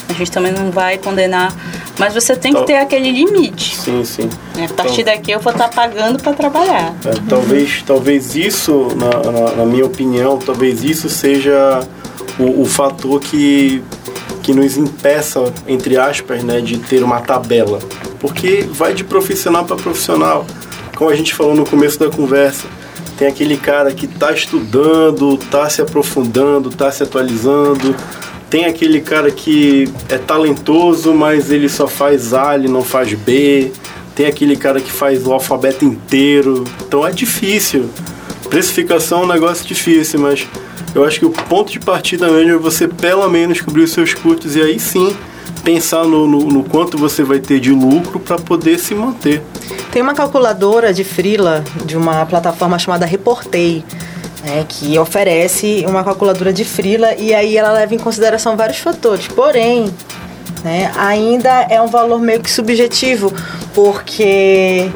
A 0.08 0.12
gente 0.12 0.30
também 0.30 0.52
não 0.52 0.70
vai 0.70 0.98
condenar. 0.98 1.52
Mas 1.98 2.14
você 2.14 2.34
tem 2.36 2.52
que 2.52 2.58
Então- 2.58 2.66
ter 2.66 2.76
aquele 2.76 3.10
limite. 3.10 3.76
Sim, 3.76 4.04
sim. 4.04 4.28
né? 4.56 4.66
A 4.70 4.74
partir 4.74 5.02
daqui 5.04 5.30
eu 5.30 5.40
vou 5.40 5.52
estar 5.52 5.68
pagando 5.68 6.20
para 6.22 6.32
trabalhar. 6.32 6.94
É, 7.04 7.12
talvez, 7.28 7.82
talvez 7.86 8.34
isso, 8.34 8.88
na, 8.96 9.30
na, 9.32 9.52
na 9.56 9.64
minha 9.64 9.86
opinião, 9.86 10.38
talvez 10.38 10.82
isso 10.84 11.08
seja 11.08 11.80
o, 12.38 12.62
o 12.62 12.64
fator 12.64 13.20
que, 13.20 13.82
que 14.42 14.52
nos 14.52 14.76
impeça, 14.76 15.52
entre 15.66 15.96
aspas, 15.96 16.42
né, 16.42 16.60
de 16.60 16.78
ter 16.78 17.02
uma 17.02 17.20
tabela. 17.20 17.78
Porque 18.20 18.66
vai 18.70 18.92
de 18.94 19.04
profissional 19.04 19.64
para 19.64 19.76
profissional. 19.76 20.46
Como 20.96 21.10
a 21.10 21.14
gente 21.16 21.34
falou 21.34 21.54
no 21.54 21.64
começo 21.64 21.98
da 21.98 22.10
conversa, 22.10 22.66
tem 23.16 23.28
aquele 23.28 23.56
cara 23.56 23.92
que 23.92 24.06
está 24.06 24.32
estudando, 24.32 25.34
está 25.34 25.68
se 25.70 25.80
aprofundando, 25.80 26.68
está 26.70 26.90
se 26.90 27.02
atualizando. 27.02 27.94
Tem 28.54 28.66
aquele 28.66 29.00
cara 29.00 29.32
que 29.32 29.92
é 30.08 30.16
talentoso, 30.16 31.12
mas 31.12 31.50
ele 31.50 31.68
só 31.68 31.88
faz 31.88 32.32
A, 32.32 32.54
ele 32.54 32.68
não 32.68 32.84
faz 32.84 33.12
B. 33.12 33.72
Tem 34.14 34.26
aquele 34.26 34.54
cara 34.54 34.80
que 34.80 34.92
faz 34.92 35.26
o 35.26 35.32
alfabeto 35.32 35.84
inteiro. 35.84 36.62
Então 36.86 37.04
é 37.04 37.10
difícil. 37.10 37.90
Precificação 38.48 39.22
é 39.22 39.24
um 39.24 39.26
negócio 39.26 39.66
difícil, 39.66 40.20
mas 40.20 40.46
eu 40.94 41.04
acho 41.04 41.18
que 41.18 41.26
o 41.26 41.30
ponto 41.30 41.72
de 41.72 41.80
partida 41.80 42.30
mesmo 42.30 42.52
é 42.52 42.56
você 42.56 42.86
pelo 42.86 43.28
menos 43.28 43.60
cobrir 43.60 43.82
os 43.82 43.90
seus 43.90 44.14
custos 44.14 44.54
e 44.54 44.62
aí 44.62 44.78
sim 44.78 45.16
pensar 45.64 46.04
no, 46.04 46.24
no, 46.28 46.38
no 46.38 46.62
quanto 46.62 46.96
você 46.96 47.24
vai 47.24 47.40
ter 47.40 47.58
de 47.58 47.72
lucro 47.72 48.20
para 48.20 48.36
poder 48.36 48.78
se 48.78 48.94
manter. 48.94 49.42
Tem 49.90 50.00
uma 50.00 50.14
calculadora 50.14 50.94
de 50.94 51.02
freela 51.02 51.64
de 51.84 51.96
uma 51.96 52.24
plataforma 52.24 52.78
chamada 52.78 53.04
Reportei, 53.04 53.84
né, 54.44 54.64
que 54.68 54.98
oferece 54.98 55.84
uma 55.88 56.04
calculadora 56.04 56.52
de 56.52 56.64
freela 56.64 57.14
e 57.14 57.32
aí 57.34 57.56
ela 57.56 57.72
leva 57.72 57.94
em 57.94 57.98
consideração 57.98 58.56
vários 58.56 58.78
fatores. 58.78 59.26
Porém, 59.28 59.92
né, 60.62 60.92
ainda 60.96 61.50
é 61.70 61.80
um 61.80 61.86
valor 61.88 62.20
meio 62.20 62.40
que 62.40 62.50
subjetivo, 62.50 63.32
porque 63.72 64.90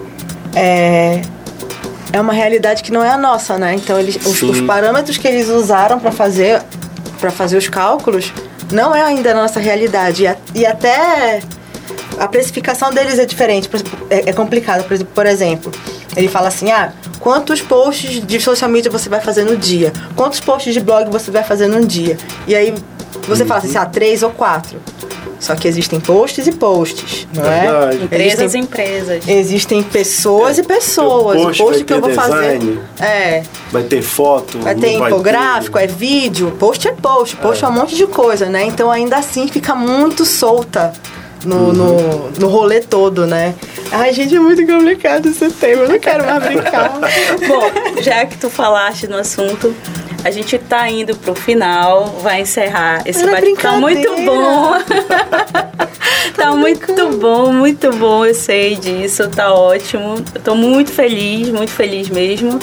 é, 0.55 1.21
é 2.13 2.21
uma 2.21 2.33
realidade 2.33 2.83
que 2.83 2.93
não 2.93 3.03
é 3.03 3.11
a 3.11 3.17
nossa, 3.19 3.59
né? 3.59 3.75
Então 3.75 3.99
eles, 3.99 4.17
os, 4.25 4.43
os 4.43 4.61
parâmetros 4.63 5.17
que 5.19 5.27
eles 5.29 5.49
usaram 5.49 5.99
para 5.99 6.13
fazer 6.13 6.63
para 7.21 7.31
fazer 7.33 7.57
os 7.57 7.69
cálculos 7.69 8.33
não 8.73 8.95
é 8.95 9.03
ainda 9.03 9.33
a 9.33 9.35
nossa 9.35 9.59
realidade 9.59 10.23
e, 10.23 10.27
a- 10.29 10.37
e 10.55 10.65
até 10.65 11.41
a 12.17 12.29
precificação 12.29 12.93
deles 12.93 13.19
é 13.19 13.25
diferente, 13.25 13.69
é, 14.09 14.31
é 14.31 14.33
exemplo, 14.95 15.11
por 15.15 15.27
exemplo, 15.27 15.73
ele 16.17 16.29
fala 16.29 16.49
assim: 16.49 16.71
ah, 16.71 16.93
quantos 17.29 17.61
posts 17.61 18.26
de 18.26 18.41
social 18.41 18.70
media 18.70 18.91
você 18.91 19.07
vai 19.07 19.20
fazer 19.20 19.45
no 19.45 19.55
dia? 19.55 19.93
Quantos 20.16 20.41
posts 20.41 20.72
de 20.72 20.81
blog 20.81 21.11
você 21.11 21.31
vai 21.31 21.45
fazer 21.45 21.66
no 21.66 21.85
dia? 21.87 22.16
E 22.47 22.57
aí 22.57 22.74
Você 23.29 23.45
fala 23.45 23.61
assim, 23.61 23.76
ah, 23.76 23.85
três 23.85 24.22
ou 24.22 24.31
quatro. 24.31 24.81
Só 25.39 25.55
que 25.55 25.68
existem 25.68 26.01
posts 26.01 26.47
e 26.47 26.53
posts, 26.53 27.29
não 27.35 27.43
Verdade. 27.43 27.99
é? 27.99 28.05
Empresas 28.05 28.39
Existem, 28.41 28.61
e 28.61 28.64
empresas. 28.64 29.29
existem 29.29 29.83
pessoas 29.83 30.57
e 30.57 30.62
pessoas. 30.62 31.39
O 31.39 31.45
post 31.45 31.62
post 31.62 31.76
vai 31.76 31.85
que 31.85 31.93
eu 31.93 31.97
ter 31.97 32.01
vou 32.01 32.24
design. 32.24 32.81
fazer. 32.97 33.12
É. 33.12 33.43
Vai 33.70 33.83
ter 33.83 34.01
foto, 34.01 34.59
Vai 34.61 34.74
ter 34.74 34.93
infográfico, 34.95 35.79
é 35.79 35.87
vídeo, 35.87 36.57
post 36.59 36.89
é 36.89 36.93
post, 36.93 37.37
post 37.37 37.62
é. 37.62 37.68
um 37.68 37.72
monte 37.72 37.95
de 37.95 38.07
coisa, 38.07 38.47
né? 38.47 38.64
Então 38.64 38.91
ainda 38.91 39.18
assim 39.18 39.47
fica 39.49 39.74
muito 39.74 40.24
solta 40.24 40.95
no, 41.45 41.72
no, 41.72 42.30
no 42.30 42.49
rolê 42.49 42.80
todo, 42.80 43.26
né? 43.26 43.55
Ai, 43.91 44.12
gente, 44.12 44.36
é 44.36 44.41
muito 44.41 44.66
complicado 44.66 45.28
esse 45.28 45.51
tema, 45.51 45.82
eu 45.82 45.89
não 45.89 45.99
quero 45.99 46.24
mais 46.24 46.43
brincar. 46.43 46.99
Bom, 47.47 48.03
já 48.03 48.26
que 48.26 48.36
tu 48.36 48.51
falaste 48.51 49.07
no 49.07 49.16
assunto, 49.16 49.74
a 50.25 50.31
gente 50.31 50.59
tá 50.59 50.89
indo 50.89 51.16
pro 51.16 51.35
final, 51.35 52.07
vai 52.23 52.41
encerrar 52.41 53.03
esse 53.07 53.23
Era 53.23 53.33
bate 53.33 53.55
Tá 53.55 53.73
muito 53.73 54.14
bom. 54.25 54.73
tá 56.37 56.53
muito 56.53 57.09
bom, 57.19 57.53
muito 57.53 57.91
bom, 57.93 58.25
eu 58.25 58.35
sei 58.35 58.77
disso, 58.77 59.29
tá 59.29 59.53
ótimo. 59.53 60.16
Eu 60.35 60.41
tô 60.41 60.55
muito 60.55 60.91
feliz, 60.91 61.49
muito 61.51 61.73
feliz 61.73 62.09
mesmo. 62.09 62.59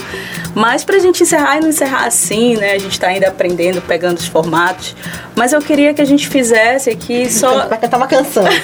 Mas 0.56 0.86
pra 0.86 0.98
gente 1.00 1.22
encerrar 1.22 1.58
e 1.58 1.60
não 1.60 1.68
encerrar 1.68 2.06
assim, 2.06 2.56
né? 2.56 2.72
A 2.72 2.78
gente 2.78 2.98
tá 2.98 3.08
ainda 3.08 3.28
aprendendo, 3.28 3.82
pegando 3.82 4.18
os 4.18 4.26
formatos. 4.26 4.96
Mas 5.36 5.52
eu 5.52 5.62
queria 5.62 5.94
que 5.94 6.02
a 6.02 6.06
gente 6.06 6.30
fizesse 6.30 6.90
aqui 6.90 7.30
só. 7.30 7.68
Vai 7.68 7.78
cantar 7.78 7.98
uma 7.98 8.08
canção. 8.08 8.46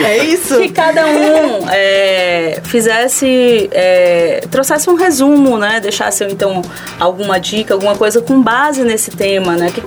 É 0.00 0.16
isso? 0.24 0.58
que 0.58 0.70
cada 0.70 1.04
um 1.06 1.68
é, 1.68 2.58
fizesse, 2.64 3.68
é, 3.70 4.40
trouxesse 4.50 4.88
um 4.88 4.94
resumo, 4.94 5.58
né? 5.58 5.78
Deixasse 5.78 6.24
então 6.24 6.62
alguma 6.98 7.38
dica, 7.38 7.74
alguma 7.74 7.94
coisa 7.94 8.22
com 8.22 8.39
base 8.42 8.82
nesse 8.84 9.10
tema, 9.10 9.56
né? 9.56 9.70
Que, 9.70 9.82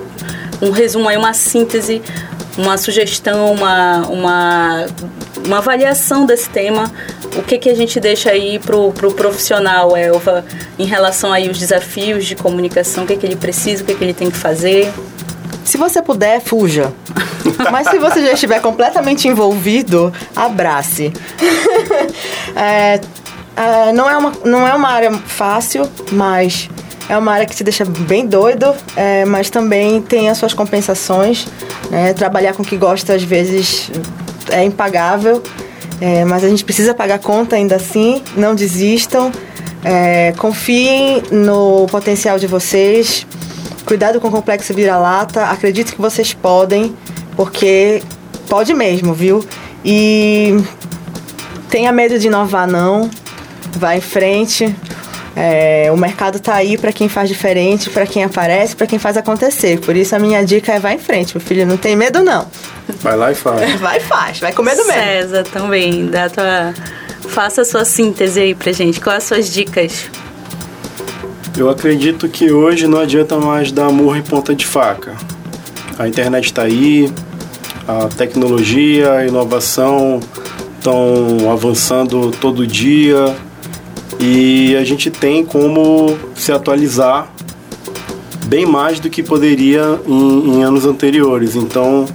um 0.62 0.70
resumo 0.70 1.08
aí, 1.08 1.16
uma 1.16 1.34
síntese, 1.34 2.02
uma 2.56 2.76
sugestão, 2.76 3.52
uma, 3.52 4.06
uma, 4.08 4.86
uma 5.46 5.58
avaliação 5.58 6.24
desse 6.26 6.48
tema. 6.48 6.90
O 7.36 7.42
que, 7.42 7.58
que 7.58 7.68
a 7.68 7.74
gente 7.74 7.98
deixa 7.98 8.30
aí 8.30 8.58
pro, 8.58 8.92
pro 8.92 9.12
profissional, 9.12 9.96
Elva, 9.96 10.44
em 10.78 10.84
relação 10.84 11.32
aí 11.32 11.48
aos 11.48 11.58
desafios 11.58 12.24
de 12.24 12.36
comunicação, 12.36 13.04
o 13.04 13.06
que, 13.06 13.16
que 13.16 13.26
ele 13.26 13.36
precisa, 13.36 13.82
o 13.82 13.86
que, 13.86 13.94
que 13.94 14.04
ele 14.04 14.14
tem 14.14 14.30
que 14.30 14.36
fazer? 14.36 14.92
Se 15.64 15.76
você 15.76 16.00
puder, 16.00 16.40
fuja. 16.40 16.92
Mas 17.72 17.88
se 17.88 17.98
você 17.98 18.22
já 18.24 18.32
estiver 18.32 18.60
completamente 18.60 19.26
envolvido, 19.26 20.12
abrace. 20.36 21.12
é, 22.54 23.00
é, 23.56 23.92
não, 23.92 24.08
é 24.08 24.16
uma, 24.16 24.32
não 24.44 24.66
é 24.66 24.74
uma 24.74 24.88
área 24.88 25.12
fácil, 25.12 25.88
mas 26.10 26.68
é 27.08 27.16
uma 27.18 27.32
área 27.32 27.46
que 27.46 27.54
te 27.54 27.62
deixa 27.62 27.84
bem 27.84 28.26
doido, 28.26 28.74
é, 28.96 29.24
mas 29.24 29.50
também 29.50 30.00
tem 30.00 30.28
as 30.28 30.38
suas 30.38 30.54
compensações. 30.54 31.46
né? 31.90 32.12
trabalhar 32.14 32.54
com 32.54 32.62
o 32.62 32.66
que 32.66 32.76
gosta, 32.76 33.14
às 33.14 33.22
vezes, 33.22 33.90
é 34.50 34.64
impagável, 34.64 35.42
é, 36.00 36.24
mas 36.24 36.44
a 36.44 36.48
gente 36.48 36.64
precisa 36.64 36.94
pagar 36.94 37.18
conta 37.18 37.56
ainda 37.56 37.76
assim. 37.76 38.22
Não 38.36 38.54
desistam. 38.54 39.30
É, 39.84 40.32
confiem 40.38 41.22
no 41.30 41.86
potencial 41.88 42.38
de 42.38 42.46
vocês. 42.46 43.26
Cuidado 43.84 44.20
com 44.20 44.28
o 44.28 44.30
complexo 44.30 44.72
vira-lata. 44.72 45.44
Acredito 45.44 45.92
que 45.94 46.00
vocês 46.00 46.32
podem, 46.32 46.94
porque 47.36 48.02
pode 48.48 48.72
mesmo, 48.72 49.12
viu? 49.12 49.44
E 49.84 50.58
tenha 51.68 51.92
medo 51.92 52.18
de 52.18 52.28
inovar, 52.28 52.66
não. 52.66 53.10
Vá 53.76 53.96
em 53.96 54.00
frente. 54.00 54.74
É, 55.36 55.90
o 55.92 55.96
mercado 55.96 56.38
tá 56.38 56.54
aí 56.54 56.78
para 56.78 56.92
quem 56.92 57.08
faz 57.08 57.28
diferente, 57.28 57.90
para 57.90 58.06
quem 58.06 58.22
aparece, 58.22 58.76
para 58.76 58.86
quem 58.86 58.98
faz 58.98 59.16
acontecer. 59.16 59.80
Por 59.80 59.96
isso 59.96 60.14
a 60.14 60.18
minha 60.18 60.44
dica 60.44 60.72
é 60.72 60.78
vá 60.78 60.92
em 60.92 60.98
frente, 60.98 61.36
meu 61.36 61.44
filho. 61.44 61.66
Não 61.66 61.76
tem 61.76 61.96
medo, 61.96 62.22
não. 62.22 62.46
Vai 63.00 63.16
lá 63.16 63.32
e 63.32 63.34
faz. 63.34 63.74
Vai 63.80 63.96
e 63.96 64.00
faz. 64.00 64.38
Vai 64.38 64.52
com 64.52 64.62
medo 64.62 64.84
mesmo. 64.86 65.02
César 65.02 65.44
também, 65.44 66.06
dá 66.06 66.28
tua... 66.28 66.72
faça 67.28 67.62
a 67.62 67.64
sua 67.64 67.84
síntese 67.84 68.38
aí 68.38 68.54
pra 68.54 68.70
gente. 68.70 69.00
Quais 69.00 69.18
as 69.18 69.24
suas 69.24 69.52
dicas? 69.52 70.08
Eu 71.56 71.68
acredito 71.68 72.28
que 72.28 72.52
hoje 72.52 72.86
não 72.86 73.00
adianta 73.00 73.36
mais 73.38 73.72
dar 73.72 73.90
murro 73.90 74.16
em 74.16 74.22
ponta 74.22 74.54
de 74.54 74.66
faca. 74.66 75.16
A 75.98 76.06
internet 76.08 76.46
está 76.46 76.62
aí, 76.62 77.12
a 77.86 78.08
tecnologia, 78.08 79.12
a 79.12 79.26
inovação 79.26 80.20
estão 80.78 81.50
avançando 81.50 82.30
todo 82.32 82.66
dia 82.66 83.34
e 84.20 84.76
a 84.76 84.84
gente 84.84 85.10
tem 85.10 85.44
como 85.44 86.18
se 86.34 86.52
atualizar 86.52 87.28
bem 88.46 88.66
mais 88.66 89.00
do 89.00 89.10
que 89.10 89.22
poderia 89.22 90.00
em, 90.06 90.56
em 90.56 90.62
anos 90.62 90.86
anteriores. 90.86 91.56
Então, 91.56 92.06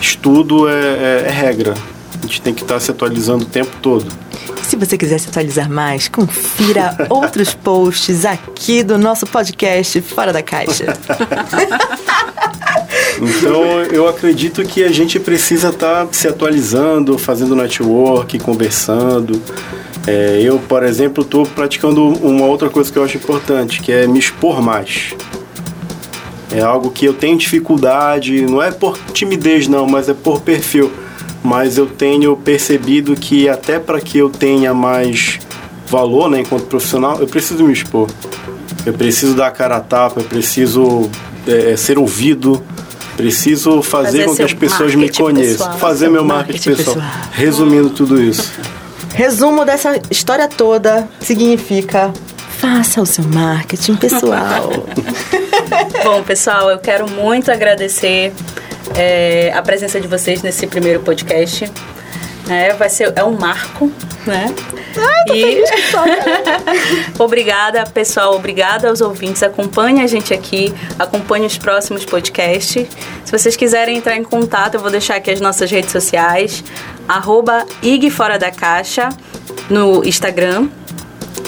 estudo 0.00 0.68
é, 0.68 0.72
é, 0.72 1.24
é 1.26 1.30
regra. 1.30 1.74
A 2.18 2.26
gente 2.26 2.42
tem 2.42 2.52
que 2.52 2.62
estar 2.62 2.80
se 2.80 2.90
atualizando 2.90 3.44
o 3.44 3.46
tempo 3.46 3.70
todo. 3.80 4.06
Se 4.62 4.76
você 4.76 4.98
quiser 4.98 5.18
se 5.18 5.28
atualizar 5.28 5.70
mais, 5.70 6.08
confira 6.08 6.94
outros 7.08 7.54
posts 7.54 8.24
aqui 8.24 8.82
do 8.82 8.98
nosso 8.98 9.26
podcast 9.26 10.00
Fora 10.02 10.32
da 10.32 10.42
Caixa. 10.42 10.94
Então, 13.20 13.82
eu 13.90 14.08
acredito 14.08 14.62
que 14.62 14.84
a 14.84 14.92
gente 14.92 15.18
precisa 15.18 15.70
estar 15.70 16.06
se 16.12 16.28
atualizando, 16.28 17.18
fazendo 17.18 17.54
network, 17.56 18.38
conversando. 18.38 19.42
É, 20.08 20.40
eu, 20.42 20.58
por 20.58 20.82
exemplo, 20.82 21.22
estou 21.22 21.44
praticando 21.44 22.06
uma 22.06 22.46
outra 22.46 22.70
coisa 22.70 22.90
que 22.90 22.98
eu 22.98 23.04
acho 23.04 23.16
importante, 23.18 23.80
que 23.80 23.92
é 23.92 24.06
me 24.06 24.18
expor 24.18 24.62
mais. 24.62 25.14
É 26.50 26.60
algo 26.62 26.90
que 26.90 27.04
eu 27.04 27.12
tenho 27.12 27.36
dificuldade, 27.36 28.40
não 28.42 28.62
é 28.62 28.70
por 28.70 28.96
timidez 29.12 29.68
não, 29.68 29.86
mas 29.86 30.08
é 30.08 30.14
por 30.14 30.40
perfil. 30.40 30.90
Mas 31.44 31.76
eu 31.76 31.86
tenho 31.86 32.34
percebido 32.36 33.14
que 33.14 33.48
até 33.48 33.78
para 33.78 34.00
que 34.00 34.16
eu 34.16 34.30
tenha 34.30 34.72
mais 34.72 35.38
valor, 35.86 36.28
né, 36.30 36.40
enquanto 36.40 36.64
profissional, 36.64 37.20
eu 37.20 37.26
preciso 37.26 37.62
me 37.64 37.72
expor. 37.72 38.08
Eu 38.86 38.94
preciso 38.94 39.34
dar 39.34 39.48
a 39.48 39.50
cara 39.50 39.76
a 39.76 39.80
tapa, 39.80 40.20
eu 40.20 40.24
preciso 40.24 41.10
é, 41.46 41.76
ser 41.76 41.98
ouvido, 41.98 42.62
preciso 43.16 43.82
fazer, 43.82 44.24
Fazer 44.24 44.24
com 44.26 44.36
que 44.36 44.42
as 44.42 44.54
pessoas 44.54 44.94
me 44.94 45.10
conheçam, 45.10 45.66
pessoal. 45.66 45.78
fazer 45.78 46.04
Seu 46.06 46.12
meu 46.12 46.24
marketing, 46.24 46.68
marketing 46.70 46.76
pessoal. 46.76 46.96
pessoal. 47.06 47.28
Resumindo 47.32 47.90
tudo 47.90 48.22
isso. 48.22 48.52
Resumo 49.18 49.64
dessa 49.64 50.00
história 50.12 50.46
toda 50.46 51.08
significa 51.18 52.12
faça 52.50 53.02
o 53.02 53.06
seu 53.06 53.24
marketing 53.24 53.96
pessoal. 53.96 54.70
Bom, 56.04 56.22
pessoal, 56.22 56.70
eu 56.70 56.78
quero 56.78 57.10
muito 57.10 57.50
agradecer 57.50 58.32
é, 58.96 59.52
a 59.52 59.60
presença 59.60 60.00
de 60.00 60.06
vocês 60.06 60.40
nesse 60.40 60.68
primeiro 60.68 61.00
podcast. 61.00 61.68
É, 62.48 62.72
vai 62.72 62.88
ser 62.88 63.12
é 63.14 63.22
um 63.22 63.32
marco, 63.32 63.92
né? 64.26 64.46
e 65.34 65.64
obrigada, 67.18 67.84
pessoal, 67.84 68.34
obrigada 68.34 68.88
aos 68.88 69.00
ouvintes. 69.00 69.42
Acompanhe 69.42 70.02
a 70.02 70.06
gente 70.06 70.32
aqui, 70.32 70.72
acompanhe 70.98 71.46
os 71.46 71.58
próximos 71.58 72.04
podcasts. 72.04 72.86
Se 73.24 73.32
vocês 73.32 73.54
quiserem 73.54 73.98
entrar 73.98 74.16
em 74.16 74.24
contato, 74.24 74.74
eu 74.74 74.80
vou 74.80 74.90
deixar 74.90 75.16
aqui 75.16 75.30
as 75.30 75.40
nossas 75.40 75.70
redes 75.70 75.92
sociais, 75.92 76.64
arroba 77.06 77.66
IG 77.82 78.10
Fora 78.10 78.38
da 78.38 78.50
Caixa 78.50 79.10
no 79.68 80.02
Instagram. 80.04 80.68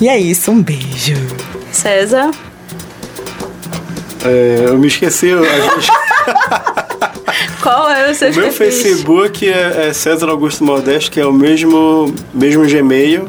E 0.00 0.08
é 0.08 0.18
isso, 0.18 0.50
um 0.50 0.62
beijo. 0.62 1.14
César, 1.70 2.30
É, 4.24 4.62
eu 4.66 4.78
me 4.78 4.86
esqueci. 4.86 5.30
a 5.30 5.60
gente- 5.60 5.92
qual 7.62 7.90
é 7.90 8.10
o 8.10 8.14
seu 8.14 8.30
O 8.30 8.34
meu? 8.36 8.50
Facebook 8.52 9.46
é, 9.46 9.88
é 9.88 9.92
César 9.92 10.30
Augusto 10.30 10.64
Modesto, 10.64 11.10
que 11.10 11.20
é 11.20 11.26
o 11.26 11.32
mesmo, 11.32 12.14
mesmo 12.32 12.64
Gmail. 12.66 13.28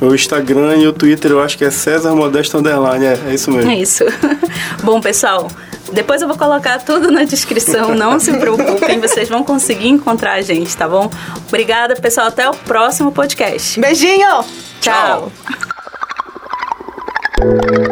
O 0.00 0.14
Instagram 0.14 0.76
e 0.76 0.86
o 0.86 0.92
Twitter 0.92 1.30
eu 1.30 1.40
acho 1.40 1.56
que 1.56 1.64
é 1.64 1.70
César 1.70 2.14
Modesto 2.14 2.58
Underline, 2.58 3.04
é, 3.04 3.18
é 3.28 3.34
isso 3.34 3.50
mesmo. 3.50 3.70
É 3.70 3.76
isso. 3.76 4.04
Bom, 4.84 5.00
pessoal, 5.00 5.48
depois 5.92 6.20
eu 6.20 6.28
vou 6.28 6.36
colocar 6.36 6.78
tudo 6.80 7.10
na 7.10 7.24
descrição, 7.24 7.94
não 7.94 8.18
se 8.20 8.32
preocupem, 8.34 9.00
vocês 9.00 9.28
vão 9.28 9.42
conseguir 9.42 9.88
encontrar 9.88 10.32
a 10.34 10.42
gente, 10.42 10.76
tá 10.76 10.88
bom? 10.88 11.10
Obrigada, 11.48 11.94
pessoal, 11.96 12.26
até 12.26 12.48
o 12.48 12.54
próximo 12.54 13.12
podcast. 13.12 13.80
Beijinho! 13.80 14.44
Tchau. 14.80 15.32
Tchau. 17.40 17.85